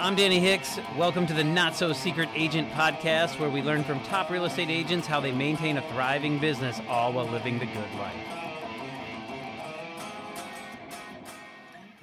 I'm 0.00 0.14
Danny 0.14 0.38
Hicks. 0.38 0.78
Welcome 0.96 1.26
to 1.26 1.34
the 1.34 1.42
Not 1.42 1.74
So 1.74 1.92
Secret 1.92 2.28
Agent 2.32 2.70
podcast, 2.70 3.38
where 3.40 3.50
we 3.50 3.62
learn 3.62 3.82
from 3.82 4.00
top 4.04 4.30
real 4.30 4.44
estate 4.44 4.70
agents 4.70 5.08
how 5.08 5.18
they 5.18 5.32
maintain 5.32 5.76
a 5.76 5.82
thriving 5.90 6.38
business 6.38 6.80
all 6.88 7.12
while 7.12 7.26
living 7.26 7.58
the 7.58 7.66
good 7.66 7.94
life. 7.98 8.14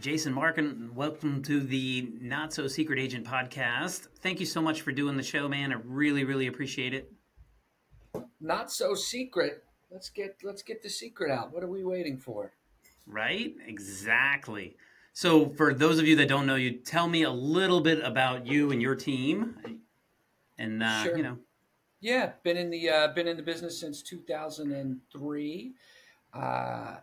Jason 0.01 0.33
Martin, 0.33 0.91
welcome 0.93 1.41
to 1.43 1.61
the 1.61 2.11
Not 2.19 2.53
So 2.53 2.67
Secret 2.67 2.99
Agent 2.99 3.25
podcast. 3.25 4.07
Thank 4.19 4.41
you 4.41 4.45
so 4.45 4.61
much 4.61 4.81
for 4.81 4.91
doing 4.91 5.15
the 5.15 5.23
show, 5.23 5.47
man. 5.47 5.71
I 5.71 5.77
really, 5.85 6.25
really 6.25 6.47
appreciate 6.47 6.93
it. 6.93 7.11
Not 8.41 8.71
so 8.71 8.93
secret. 8.93 9.63
Let's 9.89 10.09
get 10.09 10.35
let's 10.43 10.61
get 10.61 10.83
the 10.83 10.89
secret 10.89 11.31
out. 11.31 11.53
What 11.53 11.63
are 11.63 11.69
we 11.69 11.85
waiting 11.85 12.17
for? 12.17 12.51
Right? 13.07 13.55
Exactly. 13.65 14.77
So, 15.13 15.49
for 15.49 15.73
those 15.73 15.99
of 15.99 16.07
you 16.07 16.17
that 16.17 16.27
don't 16.27 16.45
know 16.45 16.55
you, 16.55 16.71
tell 16.71 17.07
me 17.07 17.23
a 17.23 17.31
little 17.31 17.79
bit 17.79 18.03
about 18.03 18.45
you 18.45 18.71
and 18.71 18.81
your 18.81 18.95
team, 18.95 19.55
and 20.57 20.83
uh, 20.83 21.03
sure. 21.03 21.17
you 21.17 21.23
know. 21.23 21.37
Yeah, 22.01 22.33
been 22.43 22.57
in 22.57 22.69
the 22.69 22.89
uh, 22.89 23.07
been 23.09 23.27
in 23.27 23.37
the 23.37 23.43
business 23.43 23.79
since 23.79 24.01
2003. 24.01 25.73
Uh, 26.33 26.95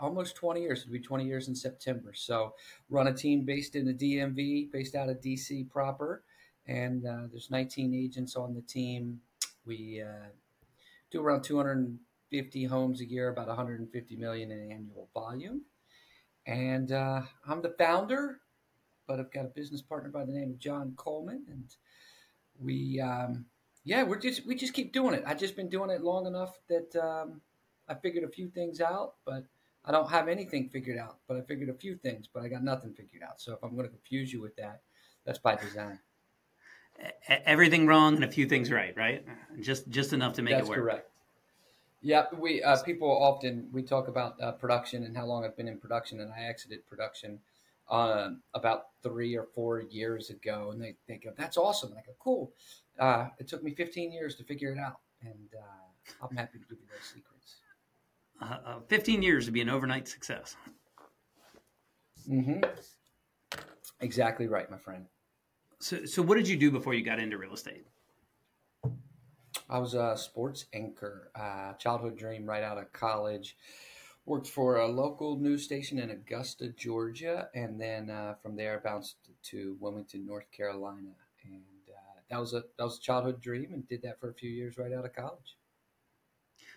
almost 0.00 0.36
20 0.36 0.62
years. 0.62 0.80
It'll 0.80 0.92
be 0.92 1.00
20 1.00 1.26
years 1.26 1.48
in 1.48 1.54
September. 1.54 2.12
So, 2.14 2.54
run 2.88 3.08
a 3.08 3.12
team 3.12 3.44
based 3.44 3.76
in 3.76 3.84
the 3.84 3.92
DMV, 3.92 4.72
based 4.72 4.94
out 4.94 5.08
of 5.08 5.20
DC 5.20 5.68
proper, 5.68 6.22
and 6.66 7.04
uh, 7.04 7.26
there's 7.30 7.50
19 7.50 7.94
agents 7.94 8.34
on 8.34 8.54
the 8.54 8.62
team. 8.62 9.20
We 9.66 10.02
uh, 10.02 10.28
do 11.10 11.20
around 11.20 11.42
250 12.30 12.64
homes 12.64 13.00
a 13.00 13.08
year, 13.08 13.28
about 13.28 13.48
150 13.48 14.16
million 14.16 14.50
in 14.50 14.72
annual 14.72 15.08
volume. 15.14 15.62
And 16.46 16.92
uh, 16.92 17.22
I'm 17.46 17.62
the 17.62 17.74
founder, 17.78 18.40
but 19.06 19.18
I've 19.18 19.32
got 19.32 19.44
a 19.44 19.48
business 19.48 19.82
partner 19.82 20.10
by 20.10 20.24
the 20.24 20.32
name 20.32 20.50
of 20.50 20.58
John 20.58 20.94
Coleman, 20.96 21.44
and 21.50 21.74
we, 22.58 23.00
um, 23.00 23.44
yeah, 23.84 24.02
we're 24.02 24.18
just 24.18 24.46
we 24.46 24.54
just 24.54 24.72
keep 24.72 24.92
doing 24.92 25.14
it. 25.14 25.22
I've 25.26 25.38
just 25.38 25.56
been 25.56 25.68
doing 25.68 25.90
it 25.90 26.02
long 26.02 26.26
enough 26.26 26.58
that 26.68 26.96
um, 26.96 27.40
I 27.86 27.94
figured 27.94 28.24
a 28.24 28.28
few 28.28 28.48
things 28.48 28.80
out, 28.80 29.14
but 29.26 29.44
I 29.84 29.92
don't 29.92 30.10
have 30.10 30.28
anything 30.28 30.70
figured 30.70 30.98
out. 30.98 31.18
But 31.28 31.36
I 31.36 31.42
figured 31.42 31.68
a 31.68 31.74
few 31.74 31.96
things, 31.96 32.28
but 32.32 32.42
I 32.42 32.48
got 32.48 32.64
nothing 32.64 32.94
figured 32.94 33.22
out. 33.22 33.40
So 33.40 33.52
if 33.52 33.58
I'm 33.62 33.74
going 33.74 33.86
to 33.86 33.92
confuse 33.92 34.32
you 34.32 34.40
with 34.40 34.56
that, 34.56 34.80
that's 35.26 35.38
by 35.38 35.56
design. 35.56 35.98
Everything 37.28 37.86
wrong 37.86 38.16
and 38.16 38.24
a 38.24 38.28
few 38.28 38.46
things 38.46 38.72
right, 38.72 38.96
right? 38.96 39.24
Just 39.60 39.88
just 39.90 40.12
enough 40.12 40.34
to 40.34 40.42
make 40.42 40.54
that's 40.54 40.66
it 40.66 40.70
work. 40.70 40.78
Correct. 40.78 41.07
Yeah, 42.00 42.26
we 42.38 42.62
uh, 42.62 42.80
people 42.82 43.10
often 43.10 43.68
we 43.72 43.82
talk 43.82 44.08
about 44.08 44.40
uh, 44.40 44.52
production 44.52 45.04
and 45.04 45.16
how 45.16 45.26
long 45.26 45.44
I've 45.44 45.56
been 45.56 45.68
in 45.68 45.78
production, 45.78 46.20
and 46.20 46.32
I 46.32 46.44
exited 46.44 46.86
production 46.86 47.40
uh, 47.90 48.30
about 48.54 48.88
three 49.02 49.36
or 49.36 49.48
four 49.54 49.80
years 49.80 50.30
ago, 50.30 50.70
and 50.70 50.80
they, 50.80 50.94
they 51.08 51.16
go, 51.16 51.32
"That's 51.36 51.56
awesome!" 51.56 51.90
And 51.90 51.98
I 51.98 52.02
go, 52.02 52.12
"Cool." 52.20 52.52
Uh, 52.98 53.28
it 53.38 53.48
took 53.48 53.62
me 53.62 53.74
15 53.74 54.12
years 54.12 54.36
to 54.36 54.44
figure 54.44 54.72
it 54.72 54.78
out, 54.78 55.00
and 55.22 55.48
uh, 55.56 56.24
I'm 56.24 56.36
happy 56.36 56.58
to 56.58 56.64
give 56.64 56.78
you 56.78 56.86
those 56.92 57.04
secrets. 57.04 57.56
Uh, 58.40 58.80
15 58.88 59.22
years 59.22 59.46
to 59.46 59.52
be 59.52 59.60
an 59.60 59.68
overnight 59.68 60.06
success. 60.06 60.56
Mm-hmm. 62.28 62.60
Exactly 64.00 64.46
right, 64.46 64.70
my 64.70 64.78
friend. 64.78 65.06
So, 65.80 66.04
so 66.04 66.22
what 66.22 66.36
did 66.36 66.46
you 66.46 66.56
do 66.56 66.70
before 66.70 66.94
you 66.94 67.04
got 67.04 67.18
into 67.18 67.38
real 67.38 67.54
estate? 67.54 67.84
I 69.68 69.78
was 69.78 69.94
a 69.94 70.16
sports 70.16 70.66
anchor, 70.72 71.30
uh, 71.34 71.74
childhood 71.74 72.16
dream 72.16 72.46
right 72.46 72.62
out 72.62 72.78
of 72.78 72.92
college. 72.92 73.56
Worked 74.24 74.48
for 74.48 74.76
a 74.76 74.86
local 74.86 75.38
news 75.38 75.64
station 75.64 75.98
in 75.98 76.10
Augusta, 76.10 76.68
Georgia, 76.68 77.48
and 77.54 77.80
then 77.80 78.10
uh, 78.10 78.34
from 78.42 78.56
there 78.56 78.80
bounced 78.84 79.16
to 79.44 79.76
Wilmington, 79.80 80.26
North 80.26 80.50
Carolina, 80.50 81.14
and 81.44 81.62
uh, 81.88 82.20
that 82.28 82.38
was 82.38 82.52
a 82.52 82.64
that 82.76 82.84
was 82.84 82.98
a 82.98 83.00
childhood 83.00 83.40
dream, 83.40 83.72
and 83.72 83.88
did 83.88 84.02
that 84.02 84.20
for 84.20 84.28
a 84.28 84.34
few 84.34 84.50
years 84.50 84.76
right 84.76 84.92
out 84.92 85.06
of 85.06 85.14
college. 85.14 85.56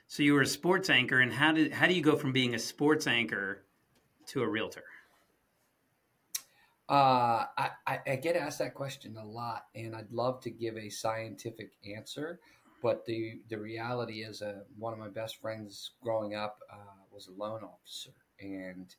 So 0.08 0.24
you 0.24 0.34
were 0.34 0.42
a 0.42 0.48
sports 0.48 0.90
anchor, 0.90 1.20
and 1.20 1.34
how 1.34 1.52
did 1.52 1.74
how 1.74 1.88
do 1.88 1.94
you 1.94 2.02
go 2.02 2.16
from 2.16 2.32
being 2.32 2.56
a 2.56 2.60
sports 2.60 3.06
anchor 3.06 3.64
to 4.28 4.44
a 4.44 4.48
realtor? 4.48 4.86
Uh, 6.88 7.46
I, 7.58 7.70
I, 7.88 8.00
I, 8.06 8.16
get 8.18 8.36
asked 8.36 8.60
that 8.60 8.74
question 8.74 9.16
a 9.16 9.26
lot, 9.26 9.68
and 9.74 9.96
I'd 9.96 10.12
love 10.12 10.42
to 10.42 10.50
give 10.50 10.76
a 10.76 10.90
scientific 10.90 11.72
answer. 11.96 12.42
But 12.82 13.06
the 13.06 13.42
the 13.50 13.58
reality 13.58 14.24
is, 14.24 14.42
uh, 14.42 14.64
one 14.78 14.94
of 14.94 15.00
my 15.00 15.10
best 15.10 15.40
friends 15.40 15.92
growing 16.02 16.36
up 16.36 16.60
uh, 16.72 17.04
was 17.12 17.28
a 17.28 17.32
loan 17.32 17.64
officer, 17.64 18.14
and 18.40 18.94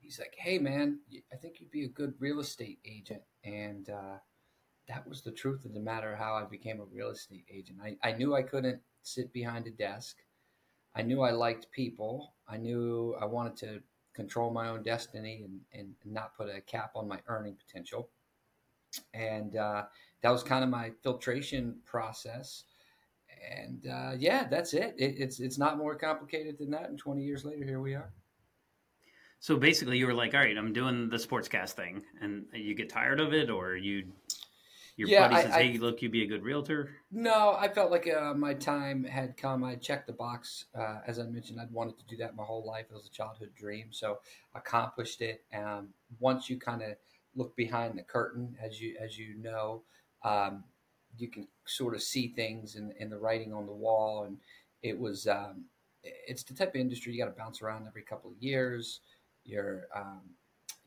he's 0.00 0.18
like, 0.18 0.34
"Hey, 0.36 0.58
man, 0.58 1.00
I 1.32 1.36
think 1.36 1.60
you'd 1.60 1.70
be 1.70 1.84
a 1.84 1.88
good 1.88 2.14
real 2.18 2.40
estate 2.40 2.80
agent." 2.84 3.22
And 3.44 3.88
uh, 3.88 4.18
that 4.88 5.06
was 5.08 5.22
the 5.22 5.30
truth 5.30 5.64
of 5.64 5.74
the 5.74 5.80
matter. 5.80 6.16
How 6.16 6.34
I 6.34 6.44
became 6.44 6.80
a 6.80 6.84
real 6.84 7.10
estate 7.10 7.44
agent. 7.52 7.78
I, 7.82 7.96
I 8.02 8.12
knew 8.12 8.34
I 8.34 8.42
couldn't 8.42 8.80
sit 9.02 9.32
behind 9.32 9.66
a 9.66 9.70
desk. 9.70 10.16
I 10.94 11.02
knew 11.02 11.22
I 11.22 11.30
liked 11.30 11.70
people. 11.70 12.34
I 12.48 12.56
knew 12.56 13.14
I 13.20 13.24
wanted 13.24 13.56
to 13.58 13.82
control 14.14 14.50
my 14.50 14.68
own 14.68 14.82
destiny 14.82 15.42
and, 15.44 15.60
and 15.72 15.94
not 16.04 16.36
put 16.36 16.48
a 16.48 16.60
cap 16.60 16.92
on 16.96 17.06
my 17.06 17.20
earning 17.28 17.54
potential. 17.54 18.10
And 19.14 19.54
uh, 19.54 19.84
that 20.22 20.30
was 20.30 20.42
kind 20.42 20.64
of 20.64 20.70
my 20.70 20.90
filtration 21.02 21.76
process 21.84 22.64
and 23.56 23.86
uh, 23.86 24.12
yeah, 24.18 24.46
that's 24.48 24.74
it. 24.74 24.94
it. 24.98 25.16
It's 25.18 25.40
it's 25.40 25.58
not 25.58 25.78
more 25.78 25.94
complicated 25.94 26.58
than 26.58 26.70
that. 26.70 26.88
And 26.88 26.98
20 26.98 27.22
years 27.22 27.44
later, 27.44 27.64
here 27.64 27.80
we 27.80 27.94
are. 27.94 28.12
So 29.40 29.56
basically, 29.56 29.98
you 29.98 30.06
were 30.06 30.14
like, 30.14 30.34
"All 30.34 30.40
right, 30.40 30.56
I'm 30.56 30.72
doing 30.72 31.08
the 31.08 31.16
sportscast 31.16 31.72
thing," 31.72 32.02
and 32.20 32.46
you 32.52 32.74
get 32.74 32.88
tired 32.88 33.20
of 33.20 33.32
it, 33.32 33.50
or 33.50 33.76
you, 33.76 34.08
your 34.96 35.08
yeah, 35.08 35.28
buddy 35.28 35.42
says, 35.42 35.54
I, 35.54 35.62
"Hey, 35.62 35.74
I, 35.74 35.78
look, 35.78 36.02
you'd 36.02 36.10
be 36.10 36.24
a 36.24 36.26
good 36.26 36.42
realtor." 36.42 36.90
No, 37.12 37.56
I 37.56 37.68
felt 37.68 37.92
like 37.92 38.08
uh, 38.08 38.34
my 38.34 38.54
time 38.54 39.04
had 39.04 39.36
come. 39.36 39.62
I 39.62 39.76
checked 39.76 40.08
the 40.08 40.12
box. 40.12 40.64
Uh, 40.74 40.98
as 41.06 41.20
I 41.20 41.24
mentioned, 41.24 41.60
I'd 41.60 41.70
wanted 41.70 41.98
to 41.98 42.06
do 42.06 42.16
that 42.16 42.34
my 42.34 42.42
whole 42.42 42.66
life. 42.66 42.86
It 42.90 42.94
was 42.94 43.06
a 43.06 43.10
childhood 43.10 43.50
dream, 43.56 43.88
so 43.92 44.18
accomplished 44.56 45.20
it. 45.20 45.44
Um, 45.54 45.90
once 46.18 46.50
you 46.50 46.58
kind 46.58 46.82
of 46.82 46.96
look 47.36 47.54
behind 47.54 47.96
the 47.96 48.02
curtain, 48.02 48.56
as 48.60 48.80
you 48.80 48.96
as 49.00 49.16
you 49.16 49.36
know, 49.40 49.84
um, 50.24 50.64
you 51.16 51.28
can 51.28 51.46
sort 51.66 51.94
of 51.94 52.02
see 52.02 52.28
things 52.28 52.76
in, 52.76 52.92
in 52.98 53.10
the 53.10 53.18
writing 53.18 53.52
on 53.52 53.66
the 53.66 53.72
wall. 53.72 54.24
And 54.24 54.38
it 54.82 54.98
was, 54.98 55.26
um, 55.26 55.64
it's 56.02 56.42
the 56.42 56.54
type 56.54 56.74
of 56.74 56.80
industry 56.80 57.12
you 57.12 57.18
got 57.18 57.30
to 57.30 57.38
bounce 57.38 57.62
around 57.62 57.86
every 57.86 58.02
couple 58.02 58.30
of 58.30 58.36
years. 58.38 59.00
You're, 59.44 59.88
um, 59.94 60.22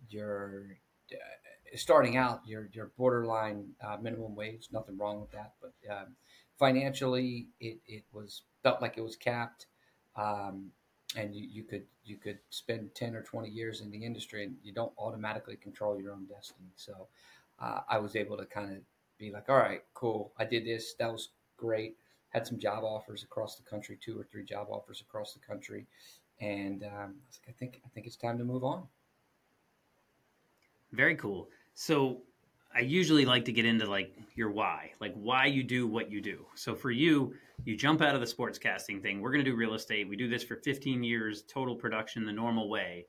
you're 0.10 0.78
uh, 1.12 1.76
starting 1.76 2.18
out, 2.18 2.42
you're, 2.46 2.70
you're 2.74 2.92
borderline 2.98 3.70
uh, 3.86 3.98
minimum 4.02 4.36
wage. 4.36 4.70
Nothing 4.72 4.98
wrong 4.98 5.20
with 5.20 5.32
that, 5.32 5.54
but 5.62 5.74
um, 5.92 6.16
financially, 6.58 7.48
it, 7.60 7.80
it 7.88 8.04
was 8.12 8.44
felt 8.64 8.82
like 8.82 8.98
it 8.98 9.02
was 9.02 9.16
capped. 9.16 9.68
Um, 10.16 10.72
and 11.16 11.36
you, 11.36 11.48
you 11.50 11.64
could 11.64 11.84
you 12.04 12.18
could 12.18 12.40
spend 12.50 12.94
10 12.96 13.16
or 13.16 13.22
20 13.22 13.50
years 13.50 13.82
in 13.82 13.92
the 13.92 14.04
industry 14.04 14.44
and 14.44 14.56
you 14.64 14.74
don't 14.74 14.94
automatically 14.98 15.56
control 15.56 16.00
your 16.00 16.14
own 16.14 16.26
destiny 16.26 16.70
so 16.76 17.08
uh, 17.60 17.82
i 17.90 17.98
was 17.98 18.16
able 18.16 18.38
to 18.38 18.46
kind 18.46 18.72
of 18.72 18.78
be 19.22 19.32
like, 19.32 19.50
all 19.50 19.58
right, 19.58 19.82
cool, 19.94 20.34
I 20.38 20.46
did 20.46 20.66
this, 20.66 20.96
that 20.96 21.12
was 21.12 21.30
great. 21.58 21.96
Had 22.30 22.48
some 22.48 22.60
job 22.60 22.84
offers 22.84 23.24
across 23.24 23.56
the 23.56 23.64
country, 23.64 23.98
two 24.02 24.20
or 24.20 24.24
three 24.24 24.44
job 24.44 24.68
offers 24.72 25.02
across 25.02 25.34
the 25.34 25.40
country, 25.40 25.86
and 26.40 26.84
um, 26.84 26.90
I 26.90 27.04
like, 27.04 27.50
I 27.50 27.52
think 27.52 27.82
I 27.86 27.90
think 27.90 28.08
it's 28.08 28.16
time 28.16 28.38
to 28.38 28.44
move 28.44 28.64
on. 28.64 28.84
Very 30.92 31.16
cool. 31.16 31.50
So 31.74 32.22
I 32.74 32.80
usually 32.80 33.26
like 33.26 33.46
to 33.46 33.52
get 33.52 33.66
into 33.66 33.86
like 33.86 34.14
your 34.36 34.50
why, 34.50 34.92
like 35.00 35.14
why 35.16 35.46
you 35.46 35.64
do 35.64 35.88
what 35.88 36.10
you 36.10 36.22
do. 36.22 36.46
So 36.56 36.74
for 36.74 36.90
you, 36.90 37.34
you 37.66 37.76
jump 37.76 38.02
out 38.02 38.16
of 38.16 38.22
the 38.22 38.28
sports 38.28 38.58
casting 38.58 39.02
thing. 39.02 39.22
We're 39.22 39.32
going 39.32 39.44
to 39.44 39.50
do 39.52 39.56
real 39.56 39.74
estate. 39.74 40.08
We 40.08 40.16
do 40.16 40.30
this 40.30 40.44
for 40.44 40.56
15 40.56 41.04
years, 41.04 41.44
total 41.44 41.76
production 41.76 42.26
the 42.26 42.32
normal 42.32 42.70
way. 42.70 43.08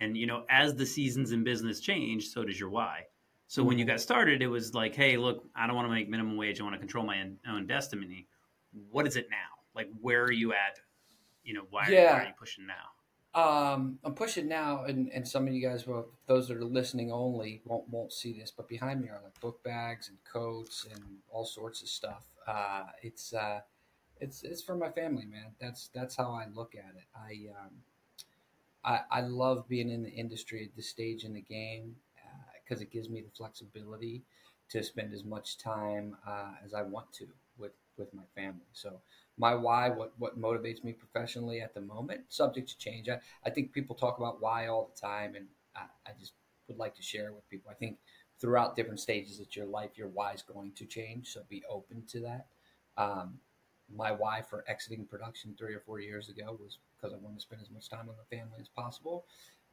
And 0.00 0.16
you 0.16 0.26
know, 0.26 0.44
as 0.48 0.74
the 0.74 0.86
seasons 0.86 1.32
in 1.32 1.44
business 1.44 1.80
change, 1.80 2.28
so 2.28 2.44
does 2.44 2.58
your 2.58 2.70
why. 2.70 3.06
So 3.50 3.64
when 3.64 3.80
you 3.80 3.84
got 3.84 4.00
started, 4.00 4.42
it 4.42 4.46
was 4.46 4.74
like, 4.74 4.94
hey, 4.94 5.16
look, 5.16 5.42
I 5.56 5.66
don't 5.66 5.74
want 5.74 5.88
to 5.88 5.92
make 5.92 6.08
minimum 6.08 6.36
wage. 6.36 6.60
I 6.60 6.62
want 6.62 6.76
to 6.76 6.78
control 6.78 7.04
my 7.04 7.20
own 7.48 7.66
destiny. 7.66 8.28
What 8.92 9.08
is 9.08 9.16
it 9.16 9.26
now? 9.28 9.64
Like, 9.74 9.88
where 10.00 10.22
are 10.22 10.30
you 10.30 10.52
at? 10.52 10.78
You 11.42 11.54
know, 11.54 11.62
why, 11.68 11.88
yeah. 11.88 12.12
why 12.12 12.20
are 12.20 12.26
you 12.28 12.34
pushing 12.38 12.64
now? 12.68 12.74
Um, 13.34 13.98
I'm 14.04 14.14
pushing 14.14 14.46
now, 14.46 14.84
and, 14.84 15.10
and 15.12 15.26
some 15.26 15.48
of 15.48 15.52
you 15.52 15.68
guys, 15.68 15.84
well, 15.84 16.06
those 16.26 16.46
that 16.46 16.58
are 16.58 16.64
listening 16.64 17.10
only, 17.10 17.60
won't 17.64 17.88
won't 17.88 18.12
see 18.12 18.38
this, 18.38 18.52
but 18.56 18.68
behind 18.68 19.00
me 19.00 19.08
are 19.08 19.20
like 19.24 19.40
book 19.40 19.60
bags 19.64 20.10
and 20.10 20.18
coats 20.22 20.86
and 20.88 21.02
all 21.28 21.44
sorts 21.44 21.82
of 21.82 21.88
stuff. 21.88 22.22
Uh, 22.46 22.84
it's 23.02 23.32
uh, 23.32 23.62
it's 24.20 24.44
it's 24.44 24.62
for 24.62 24.76
my 24.76 24.90
family, 24.90 25.26
man. 25.26 25.56
That's 25.60 25.90
that's 25.92 26.14
how 26.14 26.30
I 26.30 26.46
look 26.54 26.76
at 26.76 26.94
it. 26.96 27.06
I 27.16 27.50
um, 27.60 27.70
I, 28.84 29.00
I 29.10 29.20
love 29.22 29.68
being 29.68 29.90
in 29.90 30.04
the 30.04 30.10
industry 30.10 30.64
at 30.64 30.76
this 30.76 30.88
stage 30.88 31.24
in 31.24 31.34
the 31.34 31.40
game 31.40 31.96
because 32.70 32.82
it 32.82 32.92
gives 32.92 33.10
me 33.10 33.20
the 33.20 33.30
flexibility 33.36 34.22
to 34.70 34.82
spend 34.82 35.12
as 35.12 35.24
much 35.24 35.58
time 35.58 36.16
uh, 36.26 36.52
as 36.64 36.72
I 36.74 36.82
want 36.82 37.12
to 37.14 37.26
with 37.58 37.72
with 37.98 38.14
my 38.14 38.22
family. 38.34 38.68
So 38.72 39.00
my 39.36 39.54
why, 39.54 39.90
what 39.90 40.12
what 40.18 40.40
motivates 40.40 40.84
me 40.84 40.92
professionally 40.92 41.60
at 41.60 41.74
the 41.74 41.80
moment, 41.80 42.22
subject 42.28 42.68
to 42.70 42.78
change. 42.78 43.08
I, 43.08 43.18
I 43.44 43.50
think 43.50 43.72
people 43.72 43.96
talk 43.96 44.18
about 44.18 44.40
why 44.40 44.68
all 44.68 44.90
the 44.94 45.00
time, 45.00 45.34
and 45.34 45.46
I, 45.74 45.82
I 46.06 46.12
just 46.18 46.34
would 46.68 46.78
like 46.78 46.94
to 46.94 47.02
share 47.02 47.32
with 47.32 47.48
people. 47.50 47.70
I 47.70 47.74
think 47.74 47.98
throughout 48.40 48.76
different 48.76 49.00
stages 49.00 49.40
of 49.40 49.54
your 49.56 49.66
life, 49.66 49.90
your 49.96 50.08
why 50.08 50.32
is 50.32 50.42
going 50.42 50.72
to 50.76 50.86
change. 50.86 51.32
So 51.32 51.42
be 51.48 51.62
open 51.68 52.04
to 52.08 52.20
that. 52.20 52.46
Um, 52.96 53.38
my 53.92 54.12
why 54.12 54.42
for 54.42 54.64
exiting 54.68 55.04
production 55.04 55.54
three 55.58 55.74
or 55.74 55.80
four 55.80 56.00
years 56.00 56.28
ago 56.28 56.56
was 56.60 56.78
because 56.96 57.12
I 57.12 57.18
wanted 57.18 57.36
to 57.36 57.42
spend 57.42 57.60
as 57.62 57.70
much 57.70 57.88
time 57.90 58.06
with 58.06 58.16
my 58.16 58.36
family 58.36 58.58
as 58.60 58.68
possible. 58.68 59.24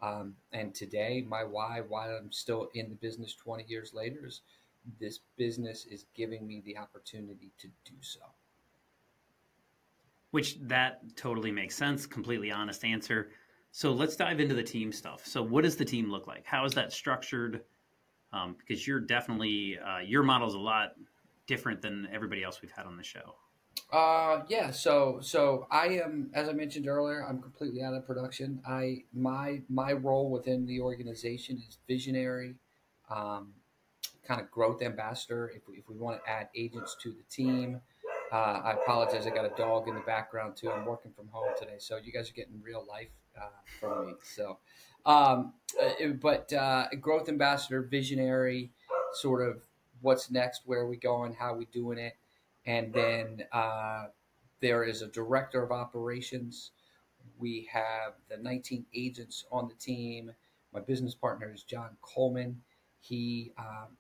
Um, 0.02 0.36
and 0.52 0.74
today, 0.76 1.26
my 1.28 1.44
why, 1.44 1.82
why 1.88 2.16
I'm 2.16 2.32
still 2.32 2.70
in 2.76 2.90
the 2.90 2.96
business 2.96 3.34
20 3.34 3.66
years 3.68 3.94
later, 3.94 4.26
is 4.28 4.42
this 5.00 5.20
business 5.38 5.86
is 5.86 6.06
giving 6.16 6.48
me 6.48 6.62
the 6.66 6.78
opportunity 6.78 7.52
to 7.60 7.68
do 7.86 7.96
so. 8.02 8.20
Which 10.32 10.60
that 10.62 11.02
totally 11.16 11.52
makes 11.52 11.76
sense. 11.76 12.06
Completely 12.06 12.52
honest 12.52 12.84
answer. 12.84 13.32
So 13.72 13.92
let's 13.92 14.16
dive 14.16 14.40
into 14.40 14.56
the 14.56 14.64
team 14.64 14.92
stuff. 14.92 15.26
So 15.26 15.42
what 15.42 15.64
does 15.64 15.76
the 15.76 15.86
team 15.86 16.12
look 16.12 16.28
like? 16.28 16.46
How 16.46 16.66
is 16.66 16.74
that 16.74 16.92
structured? 16.92 17.62
Um, 18.34 18.56
because 18.58 18.86
you're 18.86 19.00
definitely 19.00 19.78
uh, 19.80 20.00
your 20.00 20.24
is 20.46 20.54
a 20.54 20.60
lot 20.60 20.94
different 21.48 21.82
than 21.82 22.08
everybody 22.12 22.44
else 22.44 22.62
we've 22.62 22.72
had 22.72 22.86
on 22.86 22.98
the 22.98 23.04
show. 23.04 23.36
Uh, 23.92 24.42
yeah. 24.48 24.72
So, 24.72 25.20
so 25.22 25.68
I 25.72 25.88
am, 25.88 26.30
as 26.34 26.50
I 26.50 26.54
mentioned 26.54 26.88
earlier, 26.88 27.26
I'm 27.28 27.42
completely 27.42 27.82
out 27.82 27.94
of 27.94 28.06
production. 28.06 28.62
I 28.68 29.04
my 29.14 29.62
my 29.70 29.94
role 29.94 30.30
within 30.30 30.66
the 30.66 30.82
organization 30.82 31.62
is 31.68 31.78
visionary, 31.88 32.56
um, 33.10 33.54
kind 34.28 34.42
of 34.42 34.52
growth 34.52 34.82
ambassador. 34.82 35.52
If 35.56 35.68
we, 35.68 35.78
if 35.78 35.90
we 35.90 35.96
want 35.96 36.24
to 36.24 36.30
add 36.30 36.50
agents 36.56 36.96
to 37.04 37.12
the 37.12 37.24
team, 37.30 37.82
uh, 38.32 38.36
I 38.36 38.72
apologize. 38.74 39.26
I 39.26 39.30
got 39.30 39.46
a 39.46 39.56
dog 39.56 39.88
in 39.88 39.96
the 39.96 40.02
background 40.02 40.58
too. 40.58 40.70
I'm 40.70 40.86
working 40.86 41.12
from 41.12 41.30
home 41.30 41.50
today, 41.58 41.76
so 41.80 41.98
you 41.98 42.12
guys 42.12 42.30
are 42.30 42.34
getting 42.34 42.62
real 42.62 42.86
life 42.90 43.12
uh, 43.40 43.48
from 43.80 44.08
me. 44.08 44.14
So, 44.24 44.58
um, 45.06 45.54
uh, 45.82 46.08
but 46.22 46.52
uh, 46.52 46.88
growth 47.00 47.30
ambassador, 47.30 47.82
visionary, 47.82 48.72
sort 49.14 49.48
of 49.48 49.62
what's 50.02 50.30
next, 50.30 50.64
where 50.66 50.82
are 50.82 50.88
we 50.88 50.98
going, 50.98 51.34
how 51.34 51.54
are 51.54 51.58
we 51.58 51.66
doing 51.66 51.98
it 51.98 52.14
and 52.68 52.94
then 52.94 53.44
uh, 53.54 54.08
there 54.60 54.84
is 54.84 55.02
a 55.02 55.08
director 55.08 55.64
of 55.64 55.72
operations. 55.72 56.72
We 57.40 57.68
have 57.72 58.14
the 58.30 58.38
19 58.38 58.86
agents 58.94 59.46
on 59.52 59.70
the 59.70 59.74
team. 59.76 60.32
My 60.74 60.82
business 60.82 61.16
partner 61.16 61.52
is 61.54 61.64
John 61.64 61.92
Coleman. 62.02 62.62
He 63.00 63.54
um, 63.58 63.96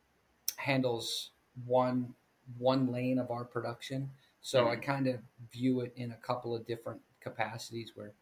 handles 0.58 1.32
one 1.66 2.14
one 2.58 2.92
lane 2.92 3.20
of 3.20 3.30
our 3.30 3.44
production. 3.44 4.10
So 4.42 4.64
mm-hmm. 4.64 4.72
I 4.72 4.76
kind 4.78 5.08
of 5.08 5.20
view 5.52 5.82
it 5.82 5.94
in 5.96 6.12
a 6.12 6.16
couple 6.16 6.56
of 6.56 6.66
different 6.68 7.02
capacities 7.22 7.92
where 7.96 8.14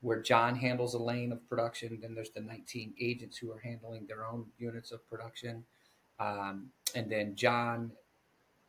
where 0.00 0.20
John 0.20 0.54
handles 0.54 0.92
a 0.92 0.98
lane 0.98 1.32
of 1.32 1.48
production. 1.48 1.98
Then 2.02 2.14
there's 2.14 2.30
the 2.30 2.42
19 2.42 2.92
agents 3.00 3.38
who 3.38 3.50
are 3.50 3.58
handling 3.58 4.06
their 4.06 4.26
own 4.26 4.44
units 4.58 4.92
of 4.92 5.08
production. 5.08 5.64
Um, 6.20 6.66
and 6.94 7.10
then 7.10 7.34
John 7.34 7.90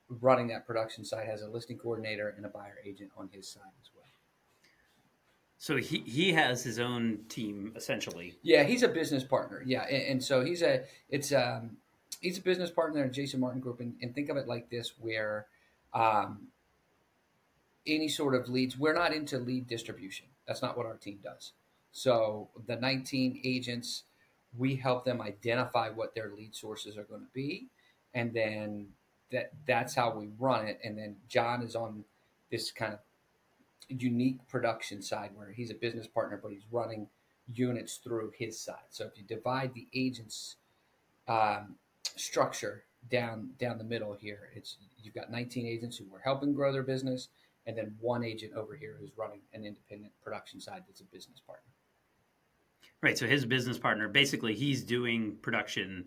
running 0.10 0.48
that 0.48 0.68
production 0.68 1.04
side 1.04 1.28
has 1.28 1.42
a 1.42 1.48
listing 1.48 1.78
coordinator 1.78 2.34
and 2.38 2.46
a 2.46 2.50
buyer 2.50 2.78
agent 2.86 3.12
on 3.18 3.30
his 3.32 3.48
side 3.48 3.64
as 3.82 3.90
well. 3.96 4.06
So 5.58 5.78
he, 5.78 6.00
he 6.00 6.34
has 6.34 6.64
his 6.64 6.80
own 6.80 7.20
team 7.30 7.74
essentially. 7.76 8.36
Yeah, 8.44 8.64
he's 8.64 8.84
a 8.84 8.88
business 8.88 9.24
partner. 9.24 9.64
Yeah, 9.66 9.84
and, 9.84 10.04
and 10.04 10.24
so 10.24 10.44
he's 10.44 10.62
a 10.62 10.84
it's 11.10 11.32
um 11.32 11.78
he's 12.22 12.38
a 12.38 12.42
business 12.42 12.70
partner 12.70 13.04
in 13.04 13.14
Jason 13.14 13.40
Martin 13.40 13.62
Group, 13.62 13.80
and, 13.80 13.96
and 14.02 14.14
think 14.14 14.30
of 14.30 14.38
it 14.38 14.48
like 14.48 14.70
this: 14.70 14.94
where 15.00 15.48
um, 15.94 16.48
any 17.88 18.08
sort 18.08 18.36
of 18.36 18.50
leads, 18.50 18.78
we're 18.78 18.94
not 18.94 19.14
into 19.14 19.38
lead 19.38 19.68
distribution. 19.68 20.28
That's 20.48 20.62
not 20.62 20.78
what 20.78 20.86
our 20.86 20.98
team 20.98 21.20
does. 21.24 21.54
So 21.92 22.50
the 22.68 22.76
19 22.76 23.42
agents, 23.44 24.04
we 24.58 24.76
help 24.76 25.06
them 25.06 25.22
identify 25.22 25.90
what 25.90 26.14
their 26.14 26.32
lead 26.36 26.56
sources 26.56 26.98
are 26.98 27.04
going 27.04 27.22
to 27.22 27.34
be, 27.34 27.68
and 28.14 28.34
then 28.34 28.88
that 29.32 29.52
that's 29.66 29.96
how 29.96 30.16
we 30.16 30.30
run 30.40 30.68
it. 30.68 30.80
And 30.84 30.98
then 30.98 31.16
John 31.28 31.62
is 31.62 31.76
on 31.76 32.04
this 32.52 32.72
kind 32.72 32.94
of 32.94 33.00
unique 33.90 34.40
production 34.48 35.02
side 35.02 35.32
where 35.36 35.52
he's 35.52 35.72
a 35.72 35.76
business 35.76 36.08
partner, 36.08 36.40
but 36.42 36.52
he's 36.52 36.66
running 36.72 37.08
units 37.54 37.98
through 37.98 38.32
his 38.38 38.60
side. 38.60 38.88
So 38.90 39.06
if 39.06 39.18
you 39.18 39.24
divide 39.24 39.74
the 39.74 39.88
agents 39.94 40.56
um, 41.28 41.76
structure 42.16 42.84
down 43.10 43.52
down 43.60 43.78
the 43.78 43.84
middle 43.84 44.14
here, 44.14 44.50
it's 44.56 44.78
you've 45.02 45.14
got 45.14 45.32
19 45.32 45.66
agents 45.66 45.98
who 45.98 46.06
are 46.16 46.22
helping 46.24 46.54
grow 46.54 46.72
their 46.72 46.84
business, 46.84 47.30
and 47.68 47.78
then 47.78 47.96
one 48.00 48.24
agent 48.24 48.54
over 48.54 48.76
here 48.76 48.98
who's 49.00 49.12
running 49.18 49.42
an 49.54 49.66
independent 49.66 50.12
production 50.24 50.60
side 50.60 50.84
that's 50.88 51.02
a 51.02 51.06
business 51.06 51.40
partner. 51.46 51.70
Right. 53.02 53.18
So 53.18 53.28
his 53.28 53.46
business 53.46 53.78
partner, 53.78 54.08
basically, 54.08 54.56
he's 54.56 54.84
doing 54.84 55.38
production 55.42 56.06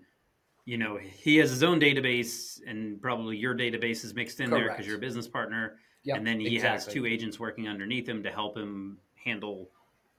you 0.69 0.77
know 0.77 0.99
he 0.99 1.39
has 1.39 1.49
his 1.49 1.63
own 1.63 1.81
database 1.81 2.61
and 2.67 3.01
probably 3.01 3.39
your 3.39 3.55
database 3.55 4.05
is 4.05 4.15
mixed 4.15 4.39
in 4.39 4.51
Correct. 4.51 4.67
there 4.67 4.71
because 4.71 4.87
you're 4.87 4.99
a 4.99 5.01
business 5.01 5.27
partner 5.27 5.79
yep, 6.05 6.19
and 6.19 6.27
then 6.27 6.39
he 6.39 6.57
exactly. 6.57 6.69
has 6.69 6.87
two 6.87 7.07
agents 7.07 7.41
working 7.41 7.67
underneath 7.67 8.07
him 8.07 8.23
to 8.23 8.31
help 8.31 8.55
him 8.55 8.99
handle 9.15 9.71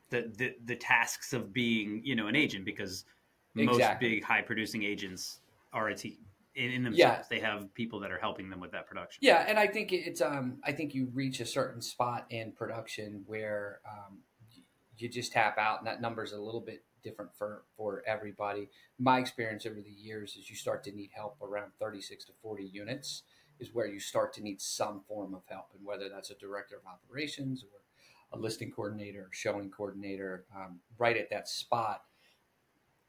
the, 0.09 0.31
the 0.37 0.55
the 0.65 0.75
tasks 0.75 1.33
of 1.33 1.53
being 1.53 2.01
you 2.03 2.15
know 2.15 2.25
an 2.25 2.35
agent 2.35 2.65
because 2.65 3.05
most 3.53 3.79
big 3.99 4.23
high 4.23 4.41
producing 4.41 4.81
agents 4.81 5.41
are 5.71 5.89
a 5.89 5.95
team 5.95 6.17
in, 6.55 6.71
in 6.71 6.83
themselves 6.83 6.97
yeah. 6.97 7.23
they 7.29 7.39
have 7.39 7.71
people 7.75 7.99
that 7.99 8.09
are 8.09 8.17
helping 8.17 8.49
them 8.49 8.59
with 8.59 8.71
that 8.71 8.87
production 8.87 9.19
yeah 9.21 9.45
and 9.47 9.59
i 9.59 9.67
think 9.67 9.93
it's 9.93 10.19
um 10.19 10.57
i 10.63 10.71
think 10.71 10.95
you 10.95 11.11
reach 11.13 11.41
a 11.41 11.45
certain 11.45 11.79
spot 11.79 12.25
in 12.31 12.51
production 12.53 13.23
where 13.27 13.81
um, 13.87 14.17
you 14.97 15.07
just 15.07 15.31
tap 15.31 15.59
out 15.59 15.77
and 15.77 15.85
that 15.85 16.01
number 16.01 16.23
is 16.23 16.31
a 16.31 16.41
little 16.41 16.61
bit 16.61 16.83
different 17.03 17.31
for 17.37 17.63
for 17.75 18.03
everybody. 18.05 18.69
My 18.97 19.19
experience 19.19 19.65
over 19.65 19.81
the 19.81 19.91
years 19.91 20.35
is 20.35 20.49
you 20.49 20.55
start 20.55 20.83
to 20.85 20.91
need 20.91 21.11
help 21.13 21.37
around 21.41 21.71
36 21.79 22.25
to 22.25 22.31
40 22.41 22.65
units 22.65 23.23
is 23.59 23.73
where 23.73 23.87
you 23.87 23.99
start 23.99 24.33
to 24.33 24.41
need 24.41 24.61
some 24.61 25.01
form 25.07 25.33
of 25.33 25.41
help, 25.47 25.67
and 25.77 25.85
whether 25.85 26.09
that's 26.09 26.31
a 26.31 26.35
director 26.35 26.75
of 26.75 26.81
operations 26.85 27.63
or 27.63 28.37
a 28.37 28.39
listing 28.39 28.71
coordinator 28.71 29.21
or 29.21 29.29
showing 29.31 29.69
coordinator, 29.69 30.45
um, 30.55 30.79
right 30.97 31.17
at 31.17 31.29
that 31.29 31.47
spot. 31.47 32.03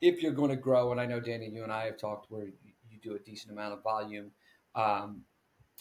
If 0.01 0.23
you're 0.23 0.33
going 0.33 0.51
to 0.51 0.57
grow, 0.57 0.93
and 0.93 1.01
I 1.01 1.07
know 1.07 1.21
Danny, 1.21 1.49
you 1.49 1.63
and 1.63 1.73
I 1.73 1.85
have 1.85 1.99
talked 1.99 2.31
where 2.31 2.47
you, 2.47 2.73
you 2.91 2.99
do 3.03 3.15
a 3.15 3.19
decent 3.19 3.53
amount 3.53 3.75
of 3.75 3.83
volume, 3.83 4.31
um, 4.75 5.23